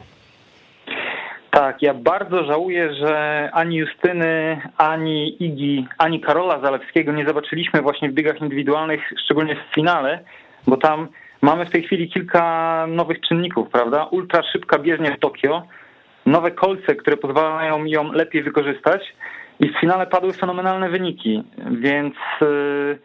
Tak, 1.50 1.82
ja 1.82 1.94
bardzo 1.94 2.44
żałuję, 2.44 2.94
że 2.94 3.14
ani 3.52 3.76
Justyny, 3.76 4.60
ani 4.76 5.42
Igi, 5.44 5.86
ani 5.98 6.20
Karola 6.20 6.60
Zalewskiego 6.60 7.12
nie 7.12 7.26
zobaczyliśmy 7.26 7.82
właśnie 7.82 8.08
w 8.08 8.12
biegach 8.12 8.40
indywidualnych, 8.40 9.00
szczególnie 9.24 9.56
w 9.56 9.74
finale, 9.74 10.20
bo 10.66 10.76
tam 10.76 11.08
mamy 11.42 11.66
w 11.66 11.70
tej 11.70 11.82
chwili 11.82 12.10
kilka 12.10 12.86
nowych 12.88 13.20
czynników, 13.20 13.68
prawda? 13.72 14.04
Ultra 14.04 14.42
szybka 14.52 14.78
bieżnia 14.78 15.16
w 15.16 15.20
Tokio, 15.20 15.62
nowe 16.26 16.50
kolce, 16.50 16.94
które 16.94 17.16
pozwalają 17.16 17.84
ją 17.84 18.12
lepiej 18.12 18.42
wykorzystać 18.42 19.02
i 19.60 19.68
w 19.68 19.80
finale 19.80 20.06
padły 20.06 20.32
fenomenalne 20.32 20.88
wyniki, 20.88 21.44
więc 21.70 22.14
y, 22.42 22.98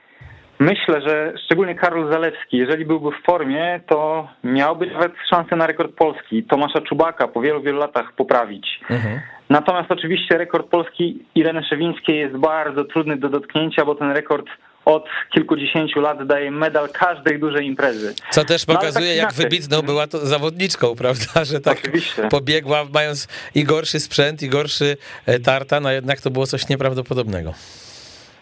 myślę, 0.59 1.01
że 1.01 1.33
szczególnie 1.45 1.75
Karol 1.75 2.11
Zalewski, 2.11 2.57
jeżeli 2.57 2.85
byłby 2.85 3.11
w 3.11 3.25
formie, 3.25 3.79
to 3.87 4.27
miałby 4.43 4.87
nawet 4.87 5.11
szansę 5.29 5.55
na 5.55 5.67
rekord 5.67 5.95
polski. 5.95 6.43
Tomasza 6.43 6.81
Czubaka 6.81 7.27
po 7.27 7.41
wielu, 7.41 7.61
wielu 7.61 7.79
latach 7.79 8.13
poprawić. 8.13 8.79
Mhm. 8.89 9.19
Natomiast 9.49 9.91
oczywiście 9.91 10.37
rekord 10.37 10.67
polski 10.69 11.25
Ireny 11.35 11.63
Szewińskiej 11.63 12.19
jest 12.19 12.37
bardzo 12.37 12.83
trudny 12.83 13.17
do 13.17 13.29
dotknięcia, 13.29 13.85
bo 13.85 13.95
ten 13.95 14.11
rekord 14.11 14.47
od 14.85 15.05
kilkudziesięciu 15.33 15.99
lat 15.99 16.27
daje 16.27 16.51
medal 16.51 16.89
każdej 16.89 17.39
dużej 17.39 17.67
imprezy. 17.67 18.13
Co 18.29 18.45
też 18.45 18.67
no, 18.67 18.75
pokazuje, 18.75 19.15
no, 19.15 19.21
tak 19.21 19.39
jak 19.39 19.49
wybitną 19.49 19.81
była 19.81 20.07
to 20.07 20.25
zawodniczką, 20.25 20.95
prawda, 21.03 21.45
że 21.45 21.61
tak 21.61 21.77
Oczywiście. 21.83 22.27
pobiegła, 22.27 22.85
mając 22.93 23.27
i 23.55 23.63
gorszy 23.63 23.99
sprzęt, 23.99 24.43
i 24.43 24.49
gorszy 24.49 24.97
e, 25.25 25.39
tartan, 25.39 25.85
a 25.85 25.93
jednak 25.93 26.21
to 26.21 26.31
było 26.31 26.47
coś 26.47 26.69
nieprawdopodobnego. 26.69 27.53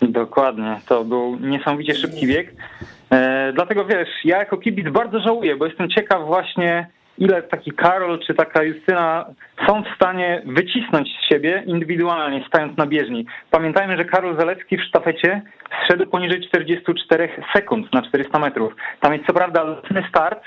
Dokładnie, 0.01 0.79
to 0.87 1.03
był 1.03 1.39
niesamowicie 1.39 1.95
szybki 1.95 2.27
bieg. 2.27 2.53
E, 3.11 3.51
dlatego 3.53 3.85
wiesz, 3.85 4.09
ja 4.25 4.37
jako 4.37 4.57
kibic 4.57 4.89
bardzo 4.89 5.19
żałuję, 5.19 5.55
bo 5.55 5.65
jestem 5.65 5.89
ciekaw 5.89 6.25
właśnie 6.25 6.87
ile 7.21 7.43
taki 7.43 7.71
Karol 7.71 8.19
czy 8.27 8.33
taka 8.33 8.63
Justyna 8.63 9.25
są 9.67 9.83
w 9.83 9.95
stanie 9.95 10.41
wycisnąć 10.45 11.07
z 11.07 11.29
siebie 11.29 11.63
indywidualnie, 11.65 12.43
stając 12.47 12.77
na 12.77 12.87
bieżni. 12.87 13.25
Pamiętajmy, 13.51 13.97
że 13.97 14.05
Karol 14.05 14.37
Zalewski 14.39 14.77
w 14.77 14.83
sztafecie 14.83 15.41
zszedł 15.83 16.05
poniżej 16.07 16.47
44 16.47 17.29
sekund 17.55 17.93
na 17.93 18.01
400 18.01 18.39
metrów. 18.39 18.73
Tam 18.99 19.13
jest 19.13 19.25
co 19.25 19.33
prawda 19.33 19.63
lotny 19.63 20.03
start, 20.09 20.43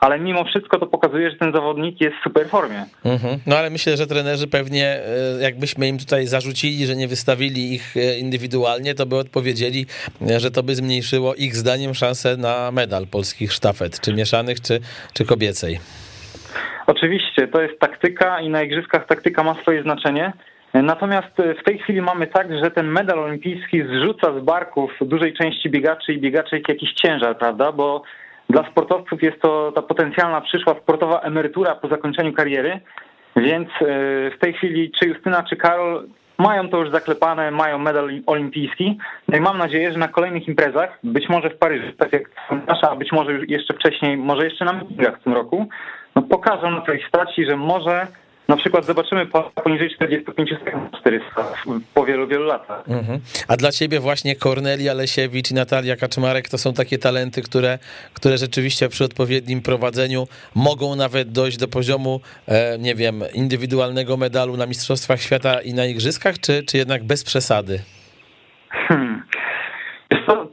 ale 0.00 0.18
mimo 0.18 0.44
wszystko 0.44 0.78
to 0.78 0.86
pokazuje, 0.86 1.30
że 1.30 1.36
ten 1.36 1.52
zawodnik 1.52 2.00
jest 2.00 2.16
w 2.16 2.22
super 2.22 2.48
formie. 2.48 2.84
Mhm. 3.04 3.38
No 3.46 3.56
ale 3.56 3.70
myślę, 3.70 3.96
że 3.96 4.06
trenerzy 4.06 4.46
pewnie, 4.46 4.86
e, 4.86 5.42
jakbyśmy 5.42 5.88
im 5.88 5.98
tutaj 5.98 6.26
zarzucili, 6.26 6.86
że 6.86 6.96
nie 6.96 7.08
wystawili 7.08 7.74
ich 7.74 7.96
e, 7.96 8.18
indywidualnie, 8.18 8.94
to 8.94 9.06
by 9.06 9.16
odpowiedzieli, 9.16 9.86
e, 10.30 10.40
że 10.40 10.50
to 10.50 10.62
by 10.62 10.74
zmniejszyło 10.74 11.34
ich 11.34 11.56
zdaniem 11.56 11.94
szansę 11.94 12.36
na 12.36 12.70
medal 12.72 13.06
polskich 13.06 13.52
sztafet, 13.52 14.00
czy 14.00 14.14
mieszanych, 14.14 14.60
czy, 14.60 14.80
czy 15.12 15.24
kobiecej. 15.24 15.78
Oczywiście, 16.88 17.48
to 17.48 17.62
jest 17.62 17.80
taktyka 17.80 18.40
i 18.40 18.48
na 18.48 18.62
igrzyskach 18.62 19.06
taktyka 19.06 19.42
ma 19.42 19.54
swoje 19.54 19.82
znaczenie. 19.82 20.32
Natomiast 20.74 21.36
w 21.60 21.64
tej 21.64 21.78
chwili 21.78 22.02
mamy 22.02 22.26
tak, 22.26 22.58
że 22.64 22.70
ten 22.70 22.86
medal 22.86 23.18
olimpijski 23.18 23.82
zrzuca 23.82 24.40
z 24.40 24.44
barków 24.44 24.90
dużej 25.00 25.34
części 25.34 25.70
biegaczy 25.70 26.12
i 26.12 26.20
biegaczek 26.20 26.68
jakiś 26.68 26.92
ciężar, 26.92 27.38
prawda? 27.38 27.72
Bo 27.72 28.02
dla 28.50 28.70
sportowców 28.70 29.22
jest 29.22 29.40
to 29.40 29.72
ta 29.74 29.82
potencjalna 29.82 30.40
przyszła 30.40 30.74
sportowa 30.82 31.20
emerytura 31.20 31.74
po 31.74 31.88
zakończeniu 31.88 32.32
kariery, 32.32 32.80
więc 33.36 33.68
e, 33.68 33.84
w 34.30 34.38
tej 34.40 34.52
chwili 34.52 34.90
czy 34.90 35.08
Justyna, 35.08 35.42
czy 35.42 35.56
Karol 35.56 36.08
mają 36.38 36.68
to 36.68 36.78
już 36.78 36.90
zaklepane, 36.90 37.50
mają 37.50 37.78
medal 37.78 38.10
olimpijski. 38.26 38.98
No 39.28 39.38
i 39.38 39.40
mam 39.40 39.58
nadzieję, 39.58 39.92
że 39.92 39.98
na 39.98 40.08
kolejnych 40.08 40.48
imprezach, 40.48 40.98
być 41.02 41.28
może 41.28 41.50
w 41.50 41.58
Paryżu, 41.58 41.92
tak 41.98 42.12
jak 42.12 42.30
nasza, 42.66 42.90
a 42.90 42.96
być 42.96 43.12
może 43.12 43.32
jeszcze 43.48 43.74
wcześniej, 43.74 44.16
może 44.16 44.44
jeszcze 44.44 44.64
na 44.64 44.72
meetingach 44.72 45.20
w 45.20 45.24
tym 45.24 45.32
roku, 45.32 45.68
no 46.18 46.22
pokażą 46.22 46.70
na 46.70 46.80
tej 46.80 47.04
stacji, 47.08 47.44
że 47.44 47.56
może 47.56 48.06
na 48.48 48.56
przykład 48.56 48.84
zobaczymy 48.84 49.26
poniżej 49.64 49.90
45 49.94 50.50
sekund 50.64 50.98
400 51.00 51.26
po 51.94 52.04
wielu, 52.04 52.26
wielu 52.26 52.44
latach. 52.44 52.88
Mhm. 52.88 53.20
A 53.48 53.56
dla 53.56 53.72
ciebie 53.72 54.00
właśnie 54.00 54.36
Kornelia 54.36 54.94
Lesiewicz 54.94 55.50
i 55.50 55.54
Natalia 55.54 55.96
Kaczmarek 55.96 56.48
to 56.48 56.58
są 56.58 56.72
takie 56.72 56.98
talenty, 56.98 57.42
które, 57.42 57.78
które 58.14 58.38
rzeczywiście 58.38 58.88
przy 58.88 59.04
odpowiednim 59.04 59.62
prowadzeniu 59.62 60.26
mogą 60.54 60.96
nawet 60.96 61.32
dojść 61.32 61.56
do 61.56 61.68
poziomu, 61.68 62.20
e, 62.48 62.78
nie 62.78 62.94
wiem, 62.94 63.22
indywidualnego 63.34 64.16
medalu 64.16 64.56
na 64.56 64.66
Mistrzostwach 64.66 65.20
Świata 65.20 65.60
i 65.60 65.74
na 65.74 65.84
Igrzyskach, 65.84 66.38
czy, 66.38 66.62
czy 66.62 66.76
jednak 66.76 67.04
bez 67.04 67.24
przesady? 67.24 67.80
Hmm. 68.70 69.17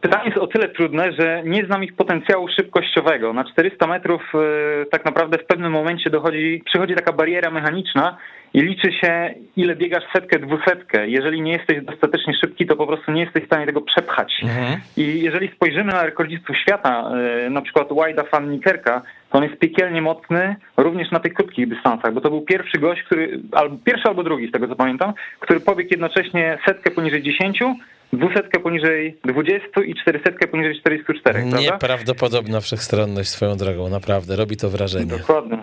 Pytanie 0.02 0.26
jest 0.26 0.38
o 0.38 0.48
tyle 0.48 0.70
trudne, 0.70 1.12
że 1.20 1.42
nie 1.46 1.66
znam 1.66 1.84
ich 1.84 1.96
potencjału 1.96 2.48
szybkościowego. 2.48 3.34
Na 3.34 3.44
400 3.44 3.88
metrów 3.88 4.22
e, 4.34 4.86
tak 4.86 5.06
naprawdę 5.06 5.38
w 5.38 5.46
pewnym 5.46 5.72
momencie 5.72 6.10
dochodzi, 6.10 6.62
przychodzi 6.66 6.96
taka 6.96 7.14
bariera 7.14 7.52
mechaniczna 7.52 8.18
i 8.54 8.62
liczy 8.62 8.92
się, 8.92 9.34
ile 9.58 9.76
biegasz 9.76 10.04
setkę, 10.14 10.40
dwusetkę. 10.40 11.08
Jeżeli 11.08 11.42
nie 11.42 11.52
jesteś 11.52 11.86
dostatecznie 11.86 12.34
szybki, 12.34 12.66
to 12.66 12.76
po 12.76 12.88
prostu 12.88 13.12
nie 13.12 13.24
jesteś 13.24 13.44
w 13.44 13.48
stanie 13.48 13.66
tego 13.66 13.82
przepchać. 13.82 14.34
Mhm. 14.44 14.80
I 14.98 15.22
jeżeli 15.22 15.52
spojrzymy 15.56 15.94
na 15.94 16.04
rekordzistów 16.04 16.58
świata, 16.58 17.12
e, 17.46 17.50
na 17.50 17.62
przykład 17.62 17.88
Wajda 17.94 18.24
van 18.32 18.52
Nikerka, 18.52 19.02
to 19.30 19.38
on 19.38 19.44
jest 19.44 19.60
piekielnie 19.60 20.02
mocny 20.02 20.56
również 20.78 21.12
na 21.12 21.20
tych 21.20 21.34
krótkich 21.34 21.70
dystansach, 21.70 22.14
bo 22.14 22.22
to 22.22 22.30
był 22.30 22.42
pierwszy 22.42 22.80
gość, 22.80 23.04
który, 23.04 23.40
albo 23.52 23.78
pierwszy 23.84 24.08
albo 24.08 24.24
drugi 24.24 24.48
z 24.48 24.52
tego 24.52 24.68
co 24.68 24.76
pamiętam, 24.76 25.14
który 25.40 25.60
pobiegł 25.60 25.90
jednocześnie 25.92 26.58
setkę 26.66 26.92
poniżej 26.92 27.24
10, 27.24 27.64
dwusetkę 28.14 28.60
poniżej 28.60 29.18
20 29.26 29.68
i 29.86 29.96
czterysetkę 29.96 30.48
poniżej 30.48 30.80
44. 30.80 31.44
Nieprawdopodobna 31.44 32.62
wszechstronność 32.62 33.30
swoją 33.30 33.58
drogą, 33.58 33.90
naprawdę, 33.90 34.36
robi 34.36 34.58
to 34.58 34.70
wrażenie. 34.70 35.18
Dokładnie. 35.18 35.58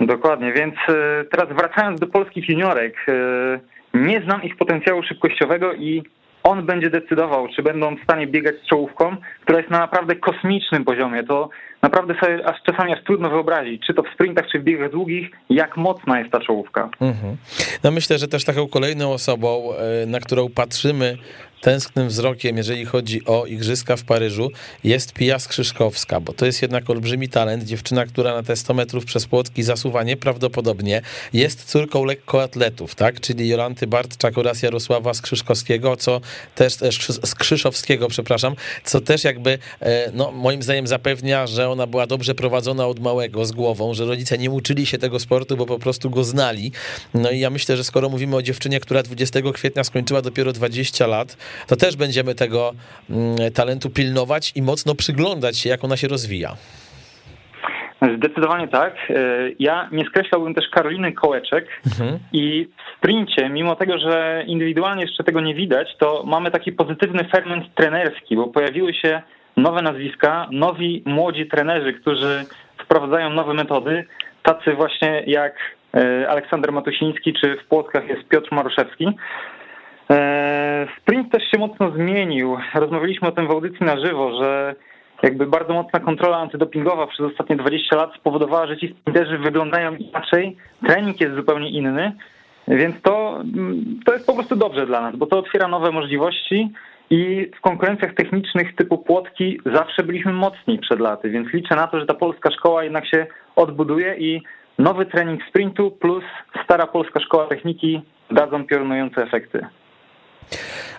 Dokładnie, 0.00 0.52
więc 0.52 0.74
e, 0.88 1.24
teraz 1.30 1.56
wracając 1.56 2.00
do 2.00 2.06
polskich 2.06 2.48
juniorek, 2.48 2.96
e, 3.08 3.60
nie 3.94 4.22
znam 4.22 4.42
ich 4.42 4.56
potencjału 4.56 5.02
szybkościowego 5.02 5.74
i 5.74 6.02
on 6.42 6.66
będzie 6.66 6.90
decydował, 6.90 7.48
czy 7.56 7.62
będą 7.62 7.96
w 7.96 8.02
stanie 8.02 8.26
biegać 8.26 8.54
z 8.64 8.68
czołówką, 8.68 9.16
która 9.42 9.58
jest 9.58 9.70
na 9.70 9.78
naprawdę 9.78 10.16
kosmicznym 10.16 10.84
poziomie. 10.84 11.24
To 11.24 11.48
naprawdę 11.82 12.14
sobie 12.20 12.46
aż 12.46 12.62
czasami 12.62 12.92
aż 12.92 13.04
trudno 13.04 13.30
wyobrazić, 13.30 13.82
czy 13.86 13.94
to 13.94 14.02
w 14.02 14.14
sprintach, 14.14 14.46
czy 14.52 14.58
w 14.58 14.64
biegach 14.64 14.90
długich, 14.90 15.30
jak 15.50 15.76
mocna 15.76 16.18
jest 16.18 16.30
ta 16.30 16.40
czołówka. 16.40 16.88
Mhm. 17.00 17.36
No 17.84 17.90
myślę, 17.90 18.18
że 18.18 18.28
też 18.28 18.44
taką 18.44 18.68
kolejną 18.68 19.12
osobą, 19.12 19.68
e, 20.02 20.06
na 20.06 20.20
którą 20.20 20.48
patrzymy 20.48 21.16
tęsknym 21.64 22.08
wzrokiem, 22.08 22.56
jeżeli 22.56 22.84
chodzi 22.84 23.24
o 23.24 23.46
igrzyska 23.46 23.96
w 23.96 24.02
Paryżu, 24.02 24.50
jest 24.84 25.12
Pia 25.12 25.38
Skrzyszkowska, 25.38 26.20
bo 26.20 26.32
to 26.32 26.46
jest 26.46 26.62
jednak 26.62 26.90
olbrzymi 26.90 27.28
talent, 27.28 27.64
dziewczyna, 27.64 28.06
która 28.06 28.34
na 28.34 28.42
te 28.42 28.56
100 28.56 28.74
metrów 28.74 29.04
przez 29.04 29.26
płotki 29.26 29.62
zasuwa 29.62 30.02
nieprawdopodobnie, 30.02 31.02
jest 31.32 31.64
córką 31.64 32.04
lekkoatletów, 32.04 32.94
tak, 32.94 33.20
czyli 33.20 33.48
Jolanty 33.48 33.86
Bartczak 33.86 34.38
oraz 34.38 34.62
Jarosława 34.62 35.14
Skrzyszkowskiego, 35.14 35.96
co 35.96 36.20
też, 36.54 36.76
Skrzyszowskiego, 37.24 38.08
przepraszam, 38.08 38.54
co 38.84 39.00
też 39.00 39.24
jakby, 39.24 39.58
e, 39.80 40.10
no 40.12 40.32
moim 40.32 40.62
zdaniem 40.62 40.86
zapewnia, 40.86 41.46
że 41.46 41.70
ona 41.70 41.86
była 41.86 42.06
dobrze 42.06 42.34
prowadzona 42.34 42.86
od 42.86 43.00
małego, 43.00 43.46
z 43.46 43.52
głową, 43.52 43.94
że 43.94 44.04
rodzice 44.04 44.38
nie 44.38 44.50
uczyli 44.50 44.86
się 44.86 44.98
tego 44.98 45.18
sportu, 45.18 45.56
bo 45.56 45.66
po 45.66 45.78
prostu 45.78 46.10
go 46.10 46.24
znali. 46.24 46.72
No 47.14 47.30
i 47.30 47.38
ja 47.38 47.50
myślę, 47.50 47.76
że 47.76 47.84
skoro 47.84 48.08
mówimy 48.08 48.36
o 48.36 48.42
dziewczynie, 48.42 48.80
która 48.80 49.02
20 49.02 49.40
kwietnia 49.52 49.84
skończyła 49.84 50.22
dopiero 50.22 50.52
20 50.52 51.06
lat, 51.06 51.36
to 51.66 51.76
też 51.76 51.96
będziemy 51.96 52.34
tego 52.34 52.72
mm, 53.10 53.36
talentu 53.54 53.90
pilnować 53.90 54.52
i 54.54 54.62
mocno 54.62 54.94
przyglądać 54.94 55.58
się, 55.58 55.68
jak 55.70 55.84
ona 55.84 55.96
się 55.96 56.08
rozwija. 56.08 56.56
Zdecydowanie 58.16 58.68
tak. 58.68 58.94
E, 59.10 59.14
ja 59.58 59.88
nie 59.92 60.04
skreślałbym 60.04 60.54
też 60.54 60.68
Karoliny 60.68 61.12
Kołeczek 61.12 61.66
mhm. 61.86 62.18
i 62.32 62.68
w 62.78 62.96
sprincie, 62.98 63.48
mimo 63.48 63.76
tego, 63.76 63.98
że 63.98 64.44
indywidualnie 64.46 65.02
jeszcze 65.02 65.24
tego 65.24 65.40
nie 65.40 65.54
widać, 65.54 65.88
to 65.98 66.22
mamy 66.26 66.50
taki 66.50 66.72
pozytywny 66.72 67.24
ferment 67.32 67.74
trenerski, 67.74 68.36
bo 68.36 68.46
pojawiły 68.46 68.94
się 68.94 69.22
nowe 69.56 69.82
nazwiska, 69.82 70.48
nowi 70.50 71.02
młodzi 71.06 71.46
trenerzy, 71.46 71.92
którzy 71.92 72.44
wprowadzają 72.84 73.30
nowe 73.30 73.54
metody, 73.54 74.04
tacy 74.42 74.72
właśnie 74.72 75.22
jak 75.26 75.54
e, 75.94 76.28
Aleksander 76.28 76.72
Matusiński, 76.72 77.34
czy 77.40 77.56
w 77.56 77.68
Płotkach 77.68 78.08
jest 78.08 78.28
Piotr 78.28 78.48
Maruszewski. 78.52 79.06
E, 80.10 80.86
sprint 81.00 81.32
też 81.32 81.42
się 81.50 81.58
mocno 81.58 81.90
zmienił. 81.90 82.56
Rozmawialiśmy 82.74 83.28
o 83.28 83.32
tym 83.32 83.46
w 83.46 83.50
audycji 83.50 83.86
na 83.86 84.00
żywo, 84.00 84.42
że 84.42 84.74
jakby 85.22 85.46
bardzo 85.46 85.74
mocna 85.74 86.00
kontrola 86.00 86.36
antydopingowa 86.36 87.06
przez 87.06 87.20
ostatnie 87.26 87.56
20 87.56 87.96
lat 87.96 88.14
spowodowała, 88.14 88.66
że 88.66 88.76
ci 88.76 88.88
sprinterzy 88.88 89.38
wyglądają 89.38 89.96
inaczej, 89.96 90.56
trening 90.86 91.20
jest 91.20 91.34
zupełnie 91.34 91.70
inny, 91.70 92.12
więc 92.68 93.02
to, 93.02 93.42
to 94.06 94.12
jest 94.12 94.26
po 94.26 94.34
prostu 94.34 94.56
dobrze 94.56 94.86
dla 94.86 95.00
nas, 95.00 95.16
bo 95.16 95.26
to 95.26 95.38
otwiera 95.38 95.68
nowe 95.68 95.90
możliwości 95.90 96.70
i 97.10 97.50
w 97.56 97.60
konkurencjach 97.60 98.14
technicznych 98.14 98.74
typu 98.74 98.98
płotki 98.98 99.60
zawsze 99.66 100.02
byliśmy 100.02 100.32
mocni 100.32 100.78
przed 100.78 101.00
laty, 101.00 101.30
więc 101.30 101.52
liczę 101.52 101.76
na 101.76 101.86
to, 101.86 102.00
że 102.00 102.06
ta 102.06 102.14
polska 102.14 102.50
szkoła 102.50 102.84
jednak 102.84 103.06
się 103.06 103.26
odbuduje 103.56 104.16
i 104.18 104.42
nowy 104.78 105.06
trening 105.06 105.40
sprintu 105.48 105.90
plus 105.90 106.24
stara 106.64 106.86
polska 106.86 107.20
szkoła 107.20 107.46
techniki 107.46 108.02
dadzą 108.30 108.64
piorunujące 108.64 109.22
efekty. 109.22 109.66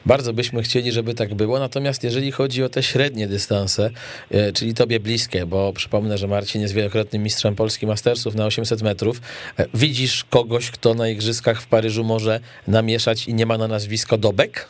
Bardzo 0.05 0.33
byśmy 0.33 0.61
chcieli, 0.61 0.91
żeby 0.91 1.13
tak 1.13 1.33
było. 1.33 1.59
Natomiast 1.59 2.03
jeżeli 2.03 2.31
chodzi 2.31 2.63
o 2.63 2.69
te 2.69 2.83
średnie 2.83 3.27
dystanse, 3.27 3.89
e, 4.31 4.51
czyli 4.51 4.73
tobie 4.73 4.99
bliskie, 4.99 5.45
bo 5.45 5.73
przypomnę, 5.73 6.17
że 6.17 6.27
Marcin 6.27 6.61
jest 6.61 6.73
wielokrotnym 6.73 7.23
mistrzem 7.23 7.55
Polski 7.55 7.87
Mastersów 7.87 8.35
na 8.35 8.45
800 8.45 8.81
metrów, 8.81 9.21
e, 9.59 9.65
widzisz 9.73 10.23
kogoś, 10.23 10.71
kto 10.71 10.93
na 10.93 11.07
igrzyskach 11.07 11.61
w 11.61 11.67
Paryżu 11.67 12.03
może 12.03 12.39
namieszać 12.67 13.27
i 13.27 13.33
nie 13.33 13.45
ma 13.45 13.57
na 13.57 13.67
nazwisko 13.67 14.17
Dobek? 14.17 14.67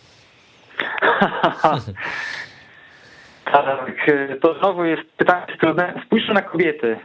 tak, 3.52 4.10
e, 4.10 4.36
to 4.36 4.60
znowu 4.60 4.86
jest 4.86 5.04
pytanie 5.18 5.46
trudne. 5.60 6.02
Spójrzmy 6.06 6.34
na 6.34 6.42
kobiety. 6.42 6.98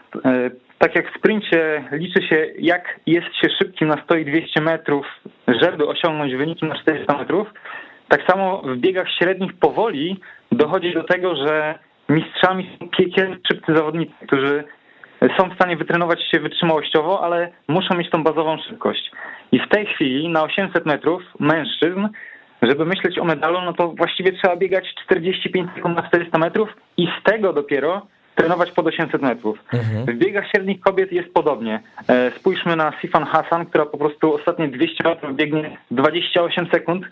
Tak 0.83 0.95
jak 0.95 1.13
w 1.13 1.19
sprincie 1.19 1.85
liczy 1.93 2.23
się, 2.23 2.47
jak 2.59 3.01
jest 3.07 3.27
się 3.27 3.49
szybkim 3.59 3.89
na 3.89 4.03
100 4.05 4.17
i 4.17 4.25
200 4.25 4.61
metrów, 4.61 5.07
żeby 5.49 5.87
osiągnąć 5.87 6.35
wyniki 6.35 6.67
na 6.67 6.75
400 6.75 7.19
metrów, 7.19 7.49
tak 8.09 8.23
samo 8.31 8.63
w 8.63 8.77
biegach 8.77 9.07
średnich 9.19 9.53
powoli 9.55 10.21
dochodzi 10.53 10.95
do 10.95 11.05
tego, 11.05 11.37
że 11.47 11.79
mistrzami 12.09 12.71
są 12.79 12.89
piekielni 12.89 13.37
szybcy 13.53 13.75
zawodnicy, 13.75 14.13
którzy 14.27 14.65
są 15.39 15.51
w 15.51 15.55
stanie 15.55 15.77
wytrenować 15.77 16.23
się 16.31 16.41
wytrzymałościowo, 16.41 17.25
ale 17.25 17.51
muszą 17.69 17.97
mieć 17.97 18.11
tą 18.11 18.23
bazową 18.23 18.59
szybkość. 18.69 19.11
I 19.53 19.61
w 19.61 19.69
tej 19.69 19.87
chwili 19.87 20.29
na 20.29 20.43
800 20.43 20.87
metrów 20.87 21.23
mężczyzn, 21.41 22.09
żeby 22.63 22.85
myśleć 22.85 23.19
o 23.19 23.25
medalu, 23.25 23.61
no 23.61 23.73
to 23.73 23.89
właściwie 23.89 24.33
trzeba 24.33 24.57
biegać 24.57 24.95
45 25.05 25.71
sekund 25.75 25.97
na 25.97 26.09
400 26.09 26.39
metrów 26.39 26.69
i 26.97 27.07
z 27.07 27.23
tego 27.23 27.53
dopiero 27.53 28.07
trenować 28.41 28.73
pod 28.73 28.87
800 28.87 29.23
metrów. 29.23 29.59
Mhm. 29.73 30.07
W 30.07 30.19
biegach 30.19 30.51
średnich 30.51 30.81
kobiet 30.81 31.13
jest 31.13 31.35
podobnie. 31.35 31.81
E, 32.09 32.31
spójrzmy 32.31 32.77
na 32.77 32.93
Sifan 33.01 33.25
Hassan, 33.25 33.67
która 33.67 33.87
po 33.87 33.99
prostu 33.99 34.35
ostatnie 34.35 34.69
200 34.69 35.05
metrów 35.05 35.37
biegnie 35.37 35.77
28 35.91 36.67
sekund 36.73 37.05
e, 37.05 37.09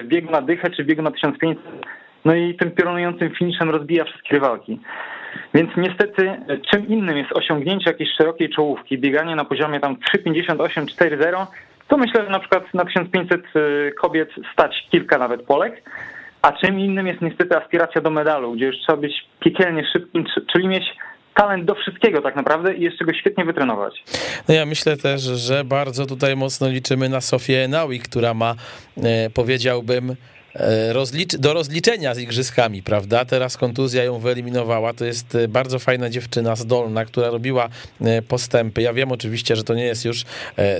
w 0.00 0.06
biegu 0.06 0.30
na 0.30 0.42
dychę 0.42 0.70
czy 0.70 0.84
w 0.84 0.86
biegu 0.86 1.02
na 1.02 1.10
1500. 1.10 1.58
No 2.24 2.34
i 2.34 2.54
tym 2.54 2.70
piorunującym 2.70 3.30
finiszem 3.30 3.70
rozbija 3.70 4.04
wszystkie 4.04 4.34
rywalki. 4.34 4.80
Więc 5.54 5.70
niestety 5.76 6.28
e, 6.28 6.58
czym 6.70 6.88
innym 6.88 7.16
jest 7.16 7.32
osiągnięcie 7.32 7.90
jakiejś 7.90 8.10
szerokiej 8.18 8.50
czołówki, 8.50 8.98
bieganie 8.98 9.36
na 9.36 9.44
poziomie 9.44 9.80
tam 9.80 9.96
3,58, 10.16 10.84
4,0, 10.84 11.46
to 11.88 11.96
myślę, 11.96 12.24
że 12.24 12.30
na 12.30 12.38
przykład 12.40 12.74
na 12.74 12.84
1500 12.84 13.42
kobiet 14.00 14.28
stać 14.52 14.88
kilka 14.90 15.18
nawet 15.18 15.42
Polek, 15.42 15.82
a 16.44 16.52
czym 16.52 16.80
innym 16.80 17.06
jest 17.06 17.20
niestety 17.20 17.56
aspiracja 17.56 18.00
do 18.00 18.10
medalu, 18.10 18.52
gdzie 18.52 18.66
już 18.66 18.76
trzeba 18.76 18.98
być 18.98 19.12
piekielnie 19.40 19.82
szybkim, 19.92 20.24
czyli 20.52 20.68
mieć 20.68 20.84
talent 21.34 21.64
do 21.64 21.74
wszystkiego 21.74 22.22
tak 22.22 22.36
naprawdę 22.36 22.74
i 22.74 22.82
jeszcze 22.82 23.04
go 23.04 23.12
świetnie 23.14 23.44
wytrenować. 23.44 24.04
No 24.48 24.54
ja 24.54 24.66
myślę 24.66 24.96
też, 24.96 25.22
że 25.22 25.64
bardzo 25.64 26.06
tutaj 26.06 26.36
mocno 26.36 26.68
liczymy 26.68 27.08
na 27.08 27.20
Sofię 27.20 27.68
Naui, 27.68 28.00
która 28.00 28.34
ma, 28.34 28.54
e, 29.02 29.30
powiedziałbym, 29.30 30.16
rozlicz 30.92 31.36
do 31.36 31.52
rozliczenia 31.52 32.14
z 32.14 32.18
igrzyskami, 32.18 32.82
prawda? 32.82 33.24
Teraz 33.24 33.56
kontuzja 33.56 34.04
ją 34.04 34.18
wyeliminowała. 34.18 34.94
To 34.94 35.04
jest 35.04 35.34
e, 35.34 35.48
bardzo 35.48 35.78
fajna 35.78 36.10
dziewczyna 36.10 36.56
zdolna, 36.56 37.04
która 37.04 37.30
robiła 37.30 37.68
e, 38.00 38.22
postępy. 38.22 38.82
Ja 38.82 38.92
wiem 38.92 39.12
oczywiście, 39.12 39.56
że 39.56 39.64
to 39.64 39.74
nie 39.74 39.84
jest 39.84 40.04
już 40.04 40.24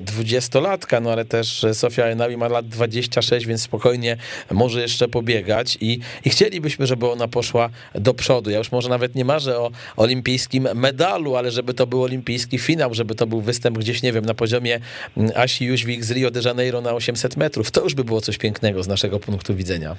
dwudziestolatka, 0.02 1.00
no 1.00 1.12
ale 1.12 1.24
też 1.24 1.66
Sofia 1.72 2.04
Enawi 2.04 2.36
ma 2.36 2.48
lat 2.48 2.68
26, 2.68 3.46
więc 3.46 3.62
spokojnie 3.62 4.16
może 4.50 4.80
jeszcze 4.80 5.08
pobiegać 5.08 5.78
i, 5.80 6.00
i 6.24 6.30
chcielibyśmy, 6.30 6.86
żeby 6.86 7.10
ona 7.10 7.28
poszła 7.28 7.70
do 7.94 8.14
przodu. 8.14 8.50
Ja 8.50 8.58
już 8.58 8.72
może 8.72 8.88
nawet 8.88 9.14
nie 9.14 9.24
marzę 9.24 9.58
o 9.58 9.70
olimpijskim 9.96 10.68
medalu, 10.74 11.36
ale 11.36 11.50
żeby 11.50 11.74
to 11.74 11.86
był 11.86 12.02
olimpijski 12.02 12.58
finał, 12.58 12.94
żeby 12.94 13.14
to 13.14 13.26
był 13.26 13.40
występ 13.40 13.78
gdzieś, 13.78 14.02
nie 14.02 14.12
wiem, 14.12 14.24
na 14.24 14.34
poziomie 14.34 14.80
mm, 15.16 15.30
Asi 15.36 15.64
Jóźwik 15.64 16.04
z 16.04 16.10
Rio 16.10 16.30
de 16.30 16.40
Janeiro 16.44 16.80
na 16.80 16.92
800 16.92 17.36
metrów. 17.36 17.70
To 17.70 17.82
już 17.82 17.94
by 17.94 18.04
było 18.04 18.20
coś 18.20 18.38
pięknego 18.38 18.82
z 18.82 18.88
naszego 18.88 19.20
punktu 19.20 19.54
widzenia 19.54 19.63
widzenia. 19.64 19.90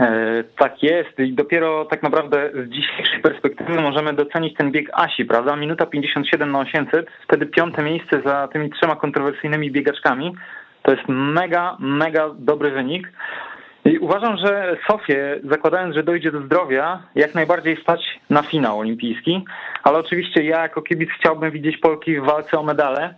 E, 0.00 0.44
tak 0.58 0.82
jest 0.82 1.18
i 1.18 1.32
dopiero 1.32 1.84
tak 1.84 2.02
naprawdę 2.02 2.50
z 2.66 2.68
dzisiejszej 2.68 3.20
perspektywy 3.20 3.80
możemy 3.80 4.12
docenić 4.12 4.56
ten 4.56 4.72
bieg 4.72 4.86
Asi, 4.92 5.24
prawda? 5.24 5.56
Minuta 5.56 5.86
57 5.86 6.52
na 6.52 6.58
800, 6.58 7.06
wtedy 7.24 7.46
piąte 7.46 7.82
miejsce 7.82 8.22
za 8.24 8.48
tymi 8.52 8.70
trzema 8.70 8.96
kontrowersyjnymi 8.96 9.70
biegaczkami. 9.70 10.34
To 10.82 10.90
jest 10.90 11.04
mega, 11.08 11.76
mega 11.80 12.30
dobry 12.38 12.70
wynik. 12.70 13.12
I 13.84 13.98
uważam, 13.98 14.36
że 14.36 14.76
Sofię, 14.90 15.40
zakładając, 15.44 15.94
że 15.94 16.02
dojdzie 16.02 16.32
do 16.32 16.40
zdrowia, 16.40 17.02
jak 17.14 17.34
najbardziej 17.34 17.82
stać 17.82 18.00
na 18.30 18.42
finał 18.42 18.78
olimpijski, 18.78 19.44
ale 19.82 19.98
oczywiście 19.98 20.44
ja 20.44 20.62
jako 20.62 20.82
kibic 20.82 21.10
chciałbym 21.18 21.50
widzieć 21.50 21.76
Polki 21.76 22.20
w 22.20 22.24
walce 22.24 22.58
o 22.58 22.62
medale, 22.62 23.14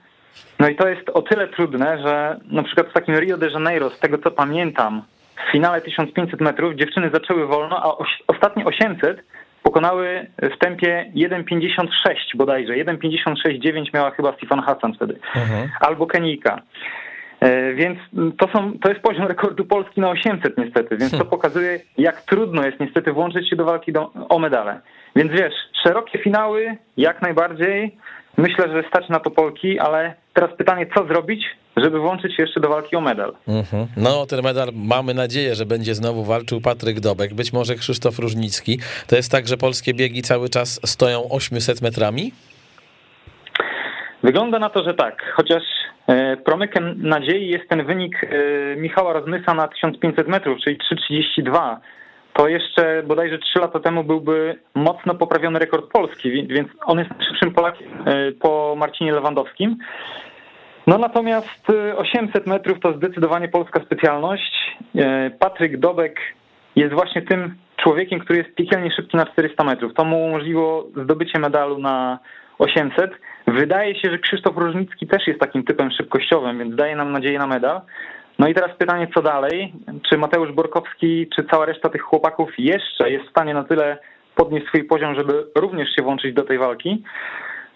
no 0.58 0.68
i 0.68 0.76
to 0.76 0.88
jest 0.88 1.08
o 1.08 1.22
tyle 1.22 1.48
trudne, 1.48 1.98
że 2.02 2.40
na 2.50 2.62
przykład 2.62 2.88
w 2.88 2.92
takim 2.92 3.14
Rio 3.14 3.38
de 3.38 3.48
Janeiro, 3.48 3.90
z 3.90 3.98
tego 3.98 4.18
co 4.18 4.30
pamiętam, 4.30 5.02
w 5.48 5.52
finale 5.52 5.80
1500 5.80 6.40
metrów 6.40 6.74
dziewczyny 6.74 7.10
zaczęły 7.14 7.46
wolno, 7.46 7.82
a 7.82 8.04
ostatnie 8.26 8.64
800 8.64 9.20
pokonały 9.62 10.26
w 10.42 10.58
tempie 10.58 11.12
1,56 11.16 11.86
bodajże. 12.34 12.72
1,56,9 12.72 13.94
miała 13.94 14.10
chyba 14.10 14.32
Stefan 14.32 14.60
Hassan 14.60 14.94
wtedy. 14.94 15.18
Mhm. 15.36 15.68
Albo 15.80 16.06
Kenijka. 16.06 16.62
E, 17.40 17.74
więc 17.74 17.98
to, 18.38 18.48
są, 18.48 18.78
to 18.78 18.88
jest 18.88 19.00
poziom 19.00 19.26
rekordu 19.26 19.64
Polski 19.64 20.00
na 20.00 20.10
800 20.10 20.58
niestety, 20.58 20.96
więc 20.96 21.10
to 21.10 21.16
hmm. 21.16 21.30
pokazuje, 21.30 21.80
jak 21.98 22.20
trudno 22.20 22.66
jest 22.66 22.80
niestety 22.80 23.12
włączyć 23.12 23.50
się 23.50 23.56
do 23.56 23.64
walki 23.64 23.92
do, 23.92 24.10
o 24.28 24.38
medale. 24.38 24.80
Więc 25.16 25.32
wiesz, 25.32 25.54
szerokie 25.84 26.18
finały 26.18 26.76
jak 26.96 27.22
najbardziej, 27.22 27.96
Myślę, 28.38 28.68
że 28.72 28.88
stać 28.88 29.08
na 29.08 29.20
to 29.20 29.30
Polki, 29.30 29.78
ale 29.78 30.14
teraz 30.34 30.50
pytanie, 30.56 30.86
co 30.96 31.06
zrobić, 31.06 31.44
żeby 31.76 32.00
włączyć 32.00 32.36
się 32.36 32.42
jeszcze 32.42 32.60
do 32.60 32.68
walki 32.68 32.96
o 32.96 33.00
medal. 33.00 33.34
Mhm. 33.48 33.86
No, 33.96 34.26
ten 34.26 34.42
medal 34.42 34.68
mamy 34.74 35.14
nadzieję, 35.14 35.54
że 35.54 35.66
będzie 35.66 35.94
znowu 35.94 36.24
walczył 36.24 36.60
Patryk 36.60 37.00
Dobek, 37.00 37.34
być 37.34 37.52
może 37.52 37.74
Krzysztof 37.74 38.18
Różnicki. 38.18 38.78
To 39.06 39.16
jest 39.16 39.32
tak, 39.32 39.48
że 39.48 39.56
polskie 39.56 39.94
biegi 39.94 40.22
cały 40.22 40.48
czas 40.48 40.80
stoją 40.84 41.28
800 41.30 41.82
metrami? 41.82 42.32
Wygląda 44.22 44.58
na 44.58 44.70
to, 44.70 44.84
że 44.84 44.94
tak, 44.94 45.32
chociaż 45.36 45.62
e, 46.06 46.36
promykiem 46.36 46.94
nadziei 47.08 47.48
jest 47.48 47.68
ten 47.68 47.86
wynik 47.86 48.24
e, 48.24 48.76
Michała 48.76 49.12
Rozmysa 49.12 49.54
na 49.54 49.68
1500 49.68 50.28
metrów, 50.28 50.58
czyli 50.64 50.78
3,32 51.10 51.76
to 52.38 52.48
jeszcze 52.48 53.02
bodajże 53.02 53.38
3 53.38 53.58
lata 53.58 53.80
temu 53.80 54.04
byłby 54.04 54.58
mocno 54.74 55.14
poprawiony 55.14 55.58
rekord 55.58 55.90
Polski, 55.92 56.46
więc 56.46 56.68
on 56.84 56.98
jest 56.98 57.10
szybszym 57.28 57.54
Polakiem 57.54 57.88
e, 58.06 58.32
po 58.32 58.74
Marcinie 58.76 59.12
Lewandowskim. 59.12 59.76
No 60.86 60.98
natomiast 60.98 61.66
800 61.96 62.46
metrów 62.46 62.80
to 62.80 62.92
zdecydowanie 62.92 63.48
polska 63.48 63.80
specjalność. 63.80 64.78
Patryk 65.38 65.76
Dobek 65.76 66.20
jest 66.76 66.94
właśnie 66.94 67.22
tym 67.22 67.54
człowiekiem, 67.76 68.20
który 68.20 68.38
jest 68.38 68.54
piekielnie 68.54 68.90
szybki 68.90 69.16
na 69.16 69.26
400 69.26 69.64
metrów. 69.64 69.94
To 69.94 70.04
mu 70.04 70.24
umożliwiło 70.24 70.86
zdobycie 70.96 71.38
medalu 71.38 71.78
na 71.78 72.18
800. 72.58 73.10
Wydaje 73.46 73.94
się, 73.94 74.10
że 74.10 74.18
Krzysztof 74.18 74.56
Różnicki 74.56 75.06
też 75.06 75.26
jest 75.26 75.40
takim 75.40 75.64
typem 75.64 75.90
szybkościowym, 75.90 76.58
więc 76.58 76.74
daje 76.74 76.96
nam 76.96 77.12
nadzieję 77.12 77.38
na 77.38 77.46
medal. 77.46 77.80
No 78.38 78.48
i 78.48 78.54
teraz 78.54 78.76
pytanie, 78.76 79.08
co 79.14 79.22
dalej? 79.22 79.72
Czy 80.10 80.18
Mateusz 80.18 80.52
Borkowski, 80.52 81.28
czy 81.36 81.44
cała 81.44 81.66
reszta 81.66 81.88
tych 81.88 82.02
chłopaków 82.02 82.50
jeszcze 82.58 83.10
jest 83.10 83.26
w 83.26 83.30
stanie 83.30 83.54
na 83.54 83.64
tyle 83.64 83.98
podnieść 84.34 84.66
swój 84.66 84.84
poziom, 84.84 85.14
żeby 85.14 85.46
również 85.54 85.88
się 85.96 86.02
włączyć 86.02 86.34
do 86.34 86.42
tej 86.42 86.58
walki? 86.58 87.02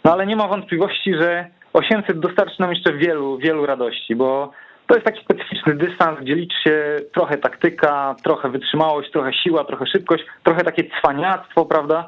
No 0.05 0.13
ale 0.13 0.27
nie 0.27 0.37
ma 0.37 0.49
wątpliwości, 0.49 1.15
że 1.15 1.47
800 1.73 2.19
dostarczy 2.19 2.61
nam 2.61 2.71
jeszcze 2.71 2.93
wielu, 2.93 3.39
wielu 3.39 3.67
radości, 3.67 4.17
bo 4.17 4.53
to 4.87 4.95
jest 4.95 5.07
taki 5.07 5.25
specyficzny 5.25 5.75
dystans, 5.75 6.21
gdzie 6.21 6.35
liczy 6.35 6.57
się 6.65 6.97
trochę 7.15 7.39
taktyka, 7.39 8.17
trochę 8.25 8.49
wytrzymałość, 8.49 9.11
trochę 9.11 9.33
siła, 9.33 9.65
trochę 9.65 9.87
szybkość, 9.87 10.25
trochę 10.43 10.65
takie 10.65 10.85
cwaniactwo, 11.01 11.65
prawda? 11.67 12.07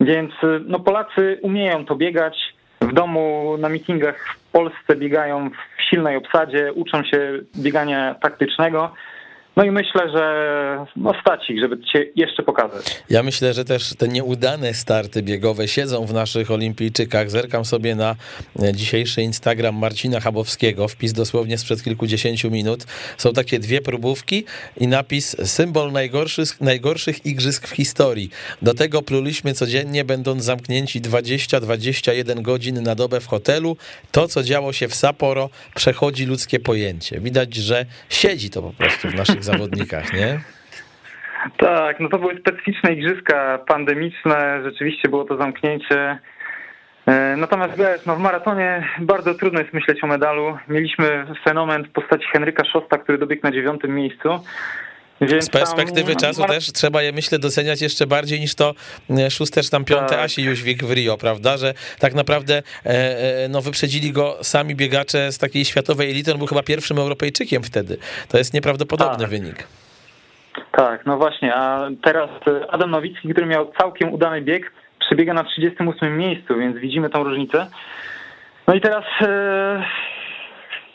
Więc 0.00 0.32
no 0.66 0.80
Polacy 0.80 1.38
umieją 1.42 1.84
to 1.84 1.96
biegać. 1.96 2.55
W 2.80 2.92
domu 2.92 3.56
na 3.58 3.68
meetingach 3.68 4.28
w 4.28 4.52
Polsce 4.52 4.96
biegają 4.96 5.50
w 5.50 5.82
silnej 5.90 6.16
obsadzie, 6.16 6.72
uczą 6.72 7.04
się 7.04 7.32
biegania 7.56 8.14
taktycznego. 8.14 8.94
No 9.56 9.64
i 9.64 9.70
myślę, 9.70 10.10
że 10.10 10.86
no 10.96 11.12
stać 11.20 11.50
ich, 11.50 11.60
żeby 11.60 11.78
cię 11.92 12.06
jeszcze 12.16 12.42
pokazać. 12.42 13.02
Ja 13.10 13.22
myślę, 13.22 13.54
że 13.54 13.64
też 13.64 13.94
te 13.98 14.08
nieudane 14.08 14.74
starty 14.74 15.22
biegowe 15.22 15.68
siedzą 15.68 16.06
w 16.06 16.12
naszych 16.12 16.50
olimpijczykach. 16.50 17.30
Zerkam 17.30 17.64
sobie 17.64 17.94
na 17.94 18.16
dzisiejszy 18.74 19.22
Instagram 19.22 19.76
Marcina 19.76 20.20
Chabowskiego, 20.20 20.88
wpis 20.88 21.12
dosłownie 21.12 21.58
sprzed 21.58 21.82
kilkudziesięciu 21.82 22.50
minut. 22.50 22.84
Są 23.16 23.32
takie 23.32 23.58
dwie 23.58 23.80
próbówki 23.80 24.44
i 24.76 24.88
napis 24.88 25.36
symbol 25.44 25.92
najgorszych, 25.92 26.60
najgorszych 26.60 27.26
igrzysk 27.26 27.66
w 27.66 27.70
historii. 27.70 28.30
Do 28.62 28.74
tego 28.74 29.02
pluliśmy 29.02 29.54
codziennie, 29.54 30.04
będąc 30.04 30.44
zamknięci 30.44 31.00
20-21 31.00 32.42
godzin 32.42 32.82
na 32.82 32.94
dobę 32.94 33.20
w 33.20 33.26
hotelu. 33.26 33.76
To, 34.12 34.28
co 34.28 34.42
działo 34.42 34.72
się 34.72 34.88
w 34.88 34.94
Sapporo, 34.94 35.50
przechodzi 35.74 36.26
ludzkie 36.26 36.60
pojęcie. 36.60 37.20
Widać, 37.20 37.54
że 37.54 37.86
siedzi 38.08 38.50
to 38.50 38.62
po 38.62 38.72
prostu 38.72 39.08
w 39.08 39.14
naszych 39.14 39.45
zawodnikach, 39.46 40.12
nie? 40.12 40.38
Tak, 41.56 42.00
no 42.00 42.08
to 42.08 42.18
były 42.18 42.38
specyficzne 42.38 42.92
igrzyska 42.92 43.58
pandemiczne, 43.58 44.60
rzeczywiście 44.64 45.08
było 45.08 45.24
to 45.24 45.36
zamknięcie. 45.36 46.18
E, 47.06 47.36
natomiast 47.36 47.78
wiesz, 47.78 48.06
no 48.06 48.16
w 48.16 48.18
maratonie 48.18 48.88
bardzo 48.98 49.34
trudno 49.34 49.60
jest 49.60 49.72
myśleć 49.72 50.04
o 50.04 50.06
medalu. 50.06 50.58
Mieliśmy 50.68 51.26
fenomen 51.44 51.84
w 51.84 51.92
postaci 51.92 52.24
Henryka 52.32 52.64
Szosta, 52.64 52.98
który 52.98 53.18
dobiegł 53.18 53.42
na 53.42 53.52
dziewiątym 53.52 53.94
miejscu. 53.94 54.28
Więc 55.20 55.44
Z 55.44 55.50
perspektywy 55.50 56.12
tam, 56.12 56.20
czasu 56.20 56.44
też 56.44 56.72
trzeba 56.72 57.02
je, 57.02 57.12
myślę, 57.12 57.38
doceniać 57.38 57.82
jeszcze 57.82 58.06
bardziej 58.06 58.40
niż 58.40 58.54
to 58.54 58.74
e, 59.10 59.30
szóste 59.30 59.62
czy 59.62 59.70
tam 59.70 59.84
piąte 59.84 60.08
tak. 60.08 60.18
Asi 60.18 60.42
Jóźwik 60.42 60.84
w 60.84 60.92
Rio, 60.92 61.16
prawda? 61.16 61.56
Że 61.56 61.74
tak 61.98 62.14
naprawdę 62.14 62.62
e, 62.84 63.48
no, 63.48 63.60
wyprzedzili 63.62 64.12
go 64.12 64.36
sami 64.42 64.74
biegacze 64.74 65.32
z 65.32 65.38
takiej 65.38 65.64
światowej 65.64 66.10
elity. 66.10 66.32
On 66.32 66.38
był 66.38 66.46
chyba 66.46 66.62
pierwszym 66.62 66.98
Europejczykiem 66.98 67.62
wtedy. 67.62 67.96
To 68.28 68.38
jest 68.38 68.54
nieprawdopodobny 68.54 69.18
tak. 69.18 69.28
wynik. 69.28 69.66
Tak, 70.72 71.06
no 71.06 71.16
właśnie, 71.16 71.54
a 71.54 71.88
teraz 72.02 72.30
Adam 72.68 72.90
Nowicki, 72.90 73.28
który 73.28 73.46
miał 73.46 73.72
całkiem 73.80 74.12
udany 74.12 74.42
bieg, 74.42 74.72
przebiega 74.98 75.34
na 75.34 75.44
38 75.44 76.18
miejscu, 76.18 76.58
więc 76.58 76.76
widzimy 76.76 77.10
tą 77.10 77.24
różnicę. 77.24 77.66
No 78.66 78.74
i 78.74 78.80
teraz 78.80 79.04
e, 79.22 79.84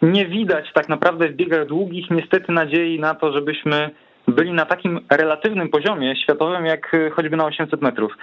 nie 0.02 0.26
widać 0.26 0.74
tak 0.74 0.90
naprawdę 0.90 1.28
w 1.30 1.36
biegach 1.36 1.68
długich 1.68 2.10
niestety 2.10 2.52
nadziei 2.52 3.00
na 3.00 3.16
to, 3.16 3.32
żebyśmy 3.32 3.90
byli 4.28 4.54
na 4.54 4.66
takim 4.66 5.00
relatywnym 5.10 5.70
poziomie 5.70 6.16
światowym, 6.16 6.66
jak 6.66 6.96
choćby 7.16 7.38
na 7.38 7.46
800 7.46 7.82
metrów. 7.82 8.18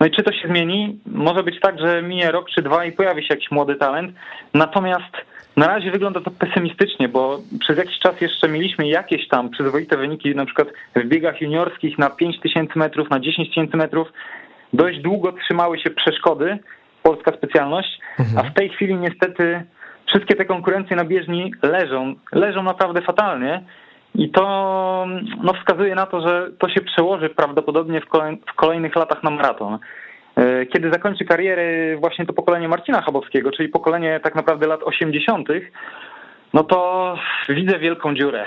No 0.00 0.06
i 0.06 0.10
czy 0.10 0.22
to 0.22 0.32
się 0.32 0.48
zmieni? 0.48 0.98
Może 1.06 1.42
być 1.42 1.60
tak, 1.60 1.78
że 1.78 2.02
minie 2.02 2.30
rok 2.30 2.50
czy 2.50 2.62
dwa 2.62 2.84
i 2.84 2.92
pojawi 2.92 3.22
się 3.22 3.34
jakiś 3.34 3.50
młody 3.50 3.74
talent. 3.74 4.14
Natomiast 4.54 5.12
na 5.56 5.66
razie 5.66 5.90
wygląda 5.90 6.20
to 6.20 6.30
pesymistycznie, 6.30 7.08
bo 7.08 7.38
przez 7.60 7.78
jakiś 7.78 7.98
czas 7.98 8.20
jeszcze 8.20 8.48
mieliśmy 8.48 8.88
jakieś 8.88 9.28
tam 9.28 9.50
przyzwoite 9.50 9.96
wyniki, 9.96 10.34
na 10.34 10.46
przykład 10.46 10.68
w 10.96 11.04
biegach 11.04 11.40
juniorskich 11.40 11.98
na 11.98 12.10
5000 12.10 12.78
metrów, 12.78 13.10
na 13.10 13.20
10 13.20 13.48
tysięcy 13.48 13.76
metrów. 13.76 14.08
Dość 14.72 14.98
długo 14.98 15.32
trzymały 15.32 15.78
się 15.78 15.90
przeszkody, 15.90 16.58
polska 17.02 17.32
specjalność, 17.32 17.98
mhm. 18.18 18.38
a 18.38 18.50
w 18.50 18.54
tej 18.54 18.68
chwili 18.68 18.94
niestety 18.94 19.64
wszystkie 20.06 20.34
te 20.34 20.44
konkurencje 20.44 20.96
na 20.96 21.04
bieżni 21.04 21.52
leżą, 21.62 22.14
leżą 22.32 22.62
naprawdę 22.62 23.02
fatalnie. 23.02 23.62
I 24.14 24.30
to 24.30 25.06
no, 25.42 25.52
wskazuje 25.52 25.94
na 25.94 26.06
to, 26.06 26.28
że 26.28 26.50
to 26.58 26.68
się 26.68 26.80
przełoży 26.80 27.30
prawdopodobnie 27.30 28.00
w, 28.00 28.06
kolej, 28.06 28.40
w 28.52 28.54
kolejnych 28.54 28.96
latach 28.96 29.22
na 29.22 29.30
maraton. 29.30 29.78
E, 30.36 30.66
kiedy 30.66 30.90
zakończy 30.90 31.24
karierę 31.24 31.96
właśnie 31.96 32.26
to 32.26 32.32
pokolenie 32.32 32.68
Marcina 32.68 33.02
Chabowskiego, 33.02 33.52
czyli 33.52 33.68
pokolenie 33.68 34.20
tak 34.20 34.34
naprawdę 34.34 34.66
lat 34.66 34.82
80., 34.82 35.48
no 36.54 36.64
to 36.64 37.14
widzę 37.48 37.78
wielką 37.78 38.14
dziurę. 38.14 38.44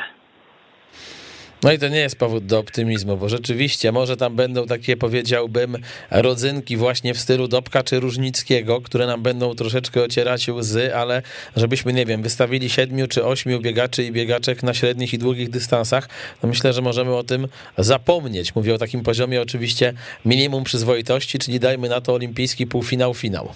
No 1.66 1.72
i 1.72 1.80
to 1.80 1.88
nie 1.88 2.00
jest 2.00 2.20
powód 2.20 2.46
do 2.46 2.60
optymizmu, 2.60 3.18
bo 3.18 3.30
rzeczywiście 3.30 3.92
może 3.92 4.18
tam 4.18 4.36
będą 4.36 4.66
takie, 4.66 4.98
powiedziałbym, 4.98 5.78
rodzynki 6.12 6.78
właśnie 6.78 7.14
w 7.14 7.18
stylu 7.18 7.48
Dobka 7.48 7.84
czy 7.84 8.00
Różnickiego, 8.00 8.82
które 8.82 9.08
nam 9.08 9.24
będą 9.24 9.56
troszeczkę 9.56 10.04
ocierać 10.04 10.50
łzy, 10.50 10.96
ale 10.96 11.22
żebyśmy, 11.56 11.94
nie 11.94 12.06
wiem, 12.06 12.22
wystawili 12.22 12.70
siedmiu 12.70 13.08
czy 13.08 13.26
ośmiu 13.26 13.60
biegaczy 13.60 14.04
i 14.04 14.12
biegaczek 14.12 14.64
na 14.64 14.74
średnich 14.74 15.14
i 15.14 15.18
długich 15.18 15.50
dystansach, 15.50 16.08
to 16.42 16.48
myślę, 16.48 16.74
że 16.74 16.82
możemy 16.82 17.16
o 17.16 17.24
tym 17.24 17.48
zapomnieć. 17.78 18.56
Mówię 18.56 18.76
o 18.76 18.78
takim 18.78 19.04
poziomie 19.04 19.42
oczywiście 19.42 19.94
minimum 20.26 20.64
przyzwoitości, 20.64 21.40
czyli 21.40 21.60
dajmy 21.60 21.90
na 21.90 22.02
to 22.02 22.14
olimpijski 22.14 22.68
półfinał, 22.68 23.14
finał. 23.14 23.50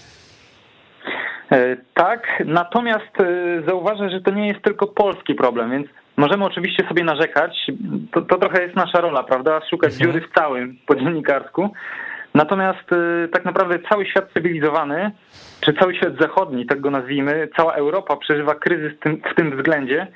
E, 1.52 1.78
tak, 1.94 2.44
natomiast 2.46 3.20
e, 3.20 3.62
zauważę, 3.68 4.10
że 4.10 4.22
to 4.22 4.32
nie 4.32 4.48
jest 4.48 4.62
tylko 4.62 4.88
polski 4.88 5.36
problem, 5.36 5.72
więc 5.72 5.88
Możemy 6.20 6.46
oczywiście 6.46 6.88
sobie 6.88 7.04
narzekać, 7.04 7.68
to, 8.12 8.22
to 8.22 8.38
trochę 8.38 8.64
jest 8.64 8.76
nasza 8.76 9.02
rola, 9.02 9.24
prawda? 9.24 9.62
Szukać 9.70 9.94
mhm. 9.94 10.12
dziury 10.12 10.28
w 10.28 10.34
całym 10.40 10.78
po 10.88 10.96
dziennikarsku. 10.96 11.70
Natomiast 12.34 12.92
y, 12.92 13.28
tak 13.28 13.46
naprawdę 13.46 13.80
cały 13.90 14.06
świat 14.06 14.34
cywilizowany, 14.34 15.12
czy 15.62 15.74
cały 15.74 15.96
świat 15.96 16.14
zachodni, 16.20 16.66
tak 16.66 16.82
go 16.82 16.92
nazwijmy, 16.92 17.48
cała 17.58 17.74
Europa 17.74 18.18
przeżywa 18.18 18.56
kryzys 18.56 18.94
w 18.94 19.00
tym, 19.00 19.22
w 19.32 19.36
tym 19.36 19.58
względzie. 19.58 20.08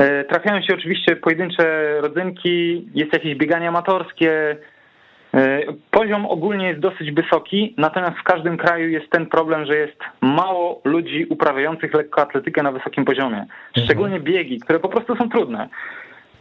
Y, 0.00 0.24
trafiają 0.24 0.62
się 0.62 0.74
oczywiście 0.74 1.16
pojedyncze 1.16 1.96
rodzynki, 2.00 2.86
jest 2.94 3.12
jakieś 3.12 3.34
bieganie 3.34 3.68
amatorskie, 3.68 4.56
poziom 5.90 6.26
ogólnie 6.26 6.68
jest 6.68 6.80
dosyć 6.80 7.12
wysoki, 7.12 7.74
natomiast 7.78 8.16
w 8.16 8.22
każdym 8.22 8.56
kraju 8.56 8.88
jest 8.88 9.10
ten 9.10 9.26
problem, 9.26 9.66
że 9.66 9.76
jest 9.76 9.98
mało 10.20 10.80
ludzi 10.84 11.26
uprawiających 11.30 11.94
lekkoatletykę 11.94 12.62
na 12.62 12.72
wysokim 12.72 13.04
poziomie. 13.04 13.36
Mhm. 13.36 13.84
Szczególnie 13.84 14.20
biegi, 14.20 14.60
które 14.60 14.80
po 14.80 14.88
prostu 14.88 15.16
są 15.16 15.28
trudne. 15.28 15.68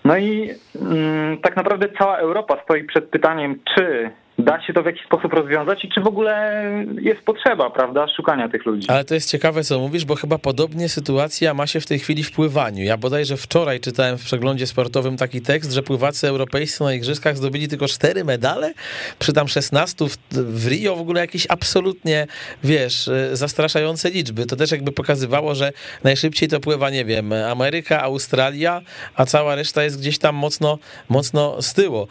No 0.06 0.18
i 0.18 0.50
mm, 0.82 1.38
tak 1.38 1.56
naprawdę 1.56 1.88
cała 2.00 2.18
Europa 2.18 2.58
stoi 2.64 2.84
przed 2.84 3.06
pytaniem, 3.06 3.60
czy 3.76 4.12
da 4.40 4.62
się 4.62 4.74
to 4.74 4.84
w 4.84 4.86
jakiś 4.86 5.06
sposób 5.06 5.34
rozwiązać 5.34 5.86
i 5.86 5.90
czy 5.90 6.02
w 6.02 6.08
ogóle 6.08 6.64
jest 7.02 7.22
potrzeba, 7.22 7.70
prawda, 7.70 8.08
szukania 8.16 8.50
tych 8.50 8.66
ludzi. 8.66 8.88
Ale 8.90 9.06
to 9.06 9.14
jest 9.14 9.30
ciekawe, 9.30 9.64
co 9.64 9.80
mówisz, 9.80 10.06
bo 10.06 10.16
chyba 10.16 10.38
podobnie 10.38 10.90
sytuacja 10.90 11.54
ma 11.54 11.68
się 11.68 11.80
w 11.80 11.86
tej 11.86 12.00
chwili 12.00 12.24
w 12.24 12.32
pływaniu. 12.32 12.84
Ja 12.84 12.98
bodajże 12.98 13.38
wczoraj 13.38 13.80
czytałem 13.80 14.18
w 14.18 14.24
przeglądzie 14.24 14.68
sportowym 14.68 15.18
taki 15.18 15.42
tekst, 15.42 15.72
że 15.72 15.84
pływacy 15.84 16.28
europejscy 16.28 16.84
na 16.84 16.94
igrzyskach 16.94 17.38
zdobyli 17.38 17.68
tylko 17.68 17.88
cztery 17.88 18.24
medale, 18.24 18.74
przy 19.20 19.34
tam 19.34 19.48
16 19.48 20.06
w, 20.10 20.18
w 20.32 20.68
Rio 20.68 20.96
w 20.96 21.02
ogóle 21.02 21.22
jakieś 21.22 21.48
absolutnie, 21.50 22.28
wiesz, 22.64 23.10
zastraszające 23.34 24.10
liczby. 24.10 24.46
To 24.46 24.56
też 24.56 24.72
jakby 24.72 24.92
pokazywało, 24.92 25.56
że 25.56 25.72
najszybciej 26.04 26.50
to 26.50 26.60
pływa, 26.60 26.90
nie 26.90 27.06
wiem, 27.06 27.34
Ameryka, 27.34 28.02
Australia, 28.02 28.82
a 29.16 29.26
cała 29.26 29.56
reszta 29.56 29.84
jest 29.84 30.00
gdzieś 30.00 30.18
tam 30.18 30.36
mocno, 30.36 30.78
mocno 31.10 31.62
z 31.62 31.74
tyłu. 31.74 32.08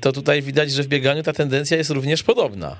To 0.00 0.12
tutaj 0.12 0.42
widać, 0.42 0.70
że 0.70 0.82
w 0.82 0.86
bieganiu 0.86 1.22
ta 1.22 1.32
tendencja 1.32 1.45
tendencja 1.48 1.76
jest 1.76 1.90
również 1.90 2.22
podobna. 2.22 2.76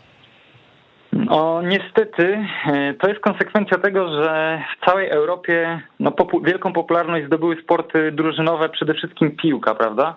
O, 1.28 1.62
niestety, 1.62 2.46
e, 2.66 2.94
to 2.94 3.08
jest 3.08 3.20
konsekwencja 3.20 3.78
tego, 3.78 4.22
że 4.22 4.62
w 4.76 4.86
całej 4.86 5.08
Europie 5.08 5.80
no, 6.00 6.10
popu 6.10 6.40
wielką 6.40 6.72
popularność 6.72 7.26
zdobyły 7.26 7.56
sporty 7.62 8.12
drużynowe, 8.12 8.68
przede 8.68 8.94
wszystkim 8.94 9.36
piłka, 9.36 9.74
prawda? 9.74 10.16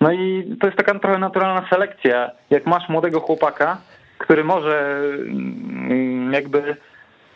No 0.00 0.12
i 0.12 0.56
to 0.60 0.66
jest 0.66 0.78
taka 0.78 0.98
trochę 0.98 1.18
naturalna 1.18 1.68
selekcja. 1.70 2.30
Jak 2.50 2.66
masz 2.66 2.88
młodego 2.88 3.20
chłopaka, 3.20 3.80
który 4.18 4.44
może 4.44 5.00
mm, 5.16 6.32
jakby 6.32 6.76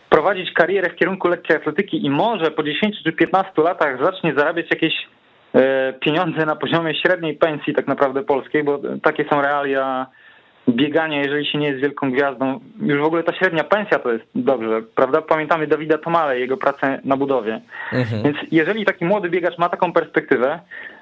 prowadzić 0.08 0.52
karierę 0.52 0.90
w 0.90 0.96
kierunku 0.96 1.28
lekkiej 1.28 1.56
atletyki 1.56 2.06
i 2.06 2.10
może 2.10 2.50
po 2.50 2.62
10 2.62 2.96
czy 3.04 3.12
15 3.12 3.52
latach 3.62 4.04
zacznie 4.04 4.34
zarabiać 4.34 4.66
jakieś 4.70 4.94
e, 5.54 5.92
pieniądze 5.92 6.46
na 6.46 6.56
poziomie 6.56 6.94
średniej 6.94 7.34
pensji 7.34 7.74
tak 7.74 7.86
naprawdę 7.86 8.22
polskiej, 8.22 8.64
bo 8.64 8.80
takie 9.02 9.24
są 9.24 9.42
realia 9.42 10.06
biegania, 10.68 11.22
jeżeli 11.22 11.46
się 11.46 11.58
nie 11.58 11.68
jest 11.68 11.80
wielką 11.80 12.10
gwiazdą. 12.10 12.60
Już 12.80 13.00
w 13.00 13.04
ogóle 13.04 13.22
ta 13.22 13.34
średnia 13.34 13.64
pensja 13.64 13.98
to 13.98 14.12
jest 14.12 14.24
dobrze, 14.34 14.82
prawda? 14.94 15.22
Pamiętamy 15.22 15.66
Dawida 15.66 15.98
Tomale, 15.98 16.40
jego 16.40 16.56
pracę 16.56 17.00
na 17.04 17.16
budowie. 17.16 17.60
Mhm. 17.92 18.22
Więc 18.22 18.36
jeżeli 18.50 18.84
taki 18.84 19.04
młody 19.04 19.30
biegacz 19.30 19.58
ma 19.58 19.68
taką 19.68 19.92
perspektywę, 19.92 20.60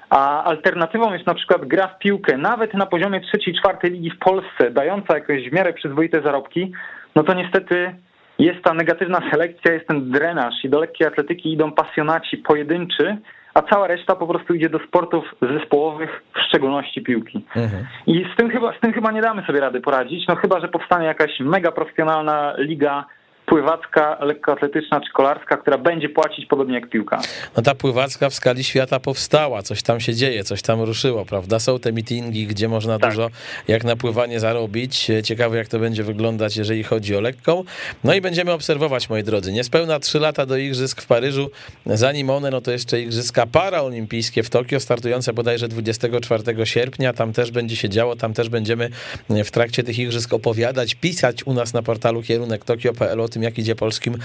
a 0.09 0.43
alternatywą 0.43 1.13
jest 1.13 1.25
na 1.25 1.33
przykład 1.33 1.65
gra 1.65 1.87
w 1.87 1.99
piłkę, 1.99 2.37
nawet 2.37 2.73
na 2.73 2.85
poziomie 2.85 3.21
trzeciej, 3.21 3.53
czwartej 3.53 3.91
ligi 3.91 4.11
w 4.11 4.19
Polsce, 4.19 4.71
dająca 4.71 5.13
jakieś 5.13 5.49
w 5.49 5.53
miarę 5.53 5.73
przyzwoite 5.73 6.21
zarobki, 6.21 6.71
no 7.15 7.23
to 7.23 7.33
niestety 7.33 7.95
jest 8.39 8.63
ta 8.63 8.73
negatywna 8.73 9.21
selekcja, 9.31 9.73
jest 9.73 9.87
ten 9.87 10.11
drenaż 10.11 10.53
i 10.63 10.69
do 10.69 10.79
lekkiej 10.79 11.07
atletyki 11.07 11.53
idą 11.53 11.71
pasjonaci 11.71 12.37
pojedynczy, 12.37 13.17
a 13.53 13.61
cała 13.61 13.87
reszta 13.87 14.15
po 14.15 14.27
prostu 14.27 14.53
idzie 14.53 14.69
do 14.69 14.79
sportów 14.79 15.25
zespołowych, 15.41 16.23
w 16.35 16.39
szczególności 16.39 17.01
piłki. 17.01 17.45
Mhm. 17.55 17.85
I 18.07 18.25
z 18.33 18.37
tym, 18.37 18.49
chyba, 18.49 18.77
z 18.77 18.79
tym 18.79 18.93
chyba 18.93 19.11
nie 19.11 19.21
damy 19.21 19.45
sobie 19.45 19.59
rady 19.59 19.81
poradzić, 19.81 20.27
no 20.27 20.35
chyba, 20.35 20.59
że 20.59 20.67
powstanie 20.67 21.05
jakaś 21.05 21.39
mega 21.39 21.71
profesjonalna 21.71 22.53
liga 22.57 23.05
pływacka, 23.49 24.17
lekkoatletyczna 24.21 25.01
czy 25.01 25.11
kolarska, 25.13 25.57
która 25.57 25.77
będzie 25.77 26.09
płacić 26.09 26.45
podobnie 26.45 26.75
jak 26.75 26.89
piłka. 26.89 27.21
No 27.57 27.63
ta 27.63 27.75
pływacka 27.75 28.29
w 28.29 28.33
skali 28.33 28.63
świata 28.63 28.99
powstała, 28.99 29.61
coś 29.61 29.83
tam 29.83 29.99
się 29.99 30.13
dzieje, 30.13 30.43
coś 30.43 30.61
tam 30.61 30.81
ruszyło, 30.81 31.25
prawda? 31.25 31.59
Są 31.59 31.79
te 31.79 31.91
meetingi, 31.91 32.47
gdzie 32.47 32.67
można 32.67 32.99
tak. 32.99 33.09
dużo 33.09 33.29
jak 33.67 33.83
na 33.83 33.95
pływanie 33.95 34.39
zarobić. 34.39 35.07
Ciekawe 35.23 35.57
jak 35.57 35.67
to 35.67 35.79
będzie 35.79 36.03
wyglądać, 36.03 36.57
jeżeli 36.57 36.83
chodzi 36.83 37.15
o 37.15 37.21
lekką. 37.21 37.63
No 38.03 38.13
i 38.13 38.21
będziemy 38.21 38.51
obserwować, 38.51 39.09
moi 39.09 39.23
drodzy. 39.23 39.51
Niespełna 39.51 39.99
trzy 39.99 40.19
lata 40.19 40.45
do 40.45 40.57
Igrzysk 40.57 41.01
w 41.01 41.07
Paryżu, 41.07 41.51
zanim 41.85 42.29
one, 42.29 42.49
no 42.49 42.61
to 42.61 42.71
jeszcze 42.71 43.01
Igrzyska 43.01 43.45
paraolimpijskie 43.45 44.43
w 44.43 44.49
Tokio, 44.49 44.79
startujące 44.79 45.33
bodajże 45.33 45.67
24 45.67 46.65
sierpnia. 46.65 47.13
Tam 47.13 47.33
też 47.33 47.51
będzie 47.51 47.75
się 47.75 47.89
działo, 47.89 48.15
tam 48.15 48.33
też 48.33 48.49
będziemy 48.49 48.89
w 49.29 49.51
trakcie 49.51 49.83
tych 49.83 49.99
Igrzysk 49.99 50.33
opowiadać, 50.33 50.95
pisać 50.95 51.43
u 51.43 51.53
nas 51.53 51.73
na 51.73 51.81
portalu 51.81 52.21
kierunek 52.21 52.65
tokio.pl 52.65 53.21
o 53.21 53.27
tym, 53.27 53.38
tym, 53.39 53.43
jak 53.43 53.57
idzie 53.57 53.75
polskim 53.75 54.17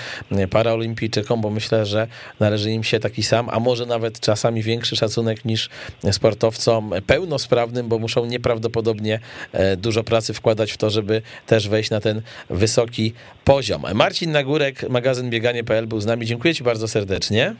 paraolimpijczykom, 0.50 1.40
bo 1.40 1.50
myślę, 1.50 1.86
że 1.86 2.06
należy 2.40 2.70
im 2.70 2.84
się 2.84 3.00
taki 3.00 3.22
sam, 3.22 3.48
a 3.50 3.60
może 3.60 3.86
nawet 3.86 4.20
czasami 4.20 4.62
większy 4.62 4.96
szacunek 4.96 5.44
niż 5.44 5.68
sportowcom 6.10 6.92
pełnosprawnym, 7.06 7.88
bo 7.88 7.98
muszą 7.98 8.26
nieprawdopodobnie 8.26 9.20
e, 9.52 9.76
dużo 9.76 10.04
pracy 10.04 10.34
wkładać 10.34 10.72
w 10.72 10.76
to, 10.76 10.90
żeby 10.90 11.22
też 11.46 11.68
wejść 11.68 11.90
na 11.90 12.00
ten 12.00 12.22
wysoki 12.50 13.12
poziom. 13.44 13.82
Marcin 13.94 14.32
Nagórek, 14.32 14.88
magazyn 14.88 15.30
bieganie.pl 15.30 15.86
był 15.86 16.00
z 16.00 16.06
nami. 16.06 16.26
Dziękuję 16.26 16.54
Ci 16.54 16.64
bardzo 16.64 16.88
serdecznie. 16.88 17.54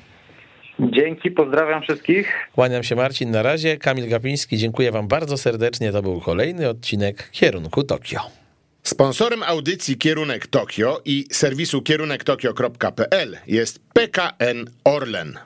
Dzięki, 0.78 1.30
pozdrawiam 1.30 1.82
wszystkich. 1.82 2.32
Kłaniam 2.54 2.82
się 2.82 2.96
Marcin 2.96 3.30
na 3.30 3.42
razie. 3.42 3.76
Kamil 3.76 4.08
Gapiński, 4.08 4.56
dziękuję 4.56 4.92
Wam 4.92 5.08
bardzo 5.08 5.36
serdecznie. 5.36 5.92
To 5.92 6.02
był 6.02 6.20
kolejny 6.20 6.68
odcinek 6.68 7.30
Kierunku 7.30 7.82
Tokio. 7.82 8.43
Sponsorem 8.86 9.42
audycji 9.42 9.96
Kierunek 9.96 10.46
Tokio 10.46 11.00
i 11.04 11.26
serwisu 11.32 11.82
kierunektokio.pl 11.82 13.38
jest 13.46 13.78
PKN 13.94 14.70
Orlen. 14.84 15.38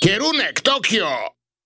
Kierunek 0.00 0.60
Tokio! 0.60 1.41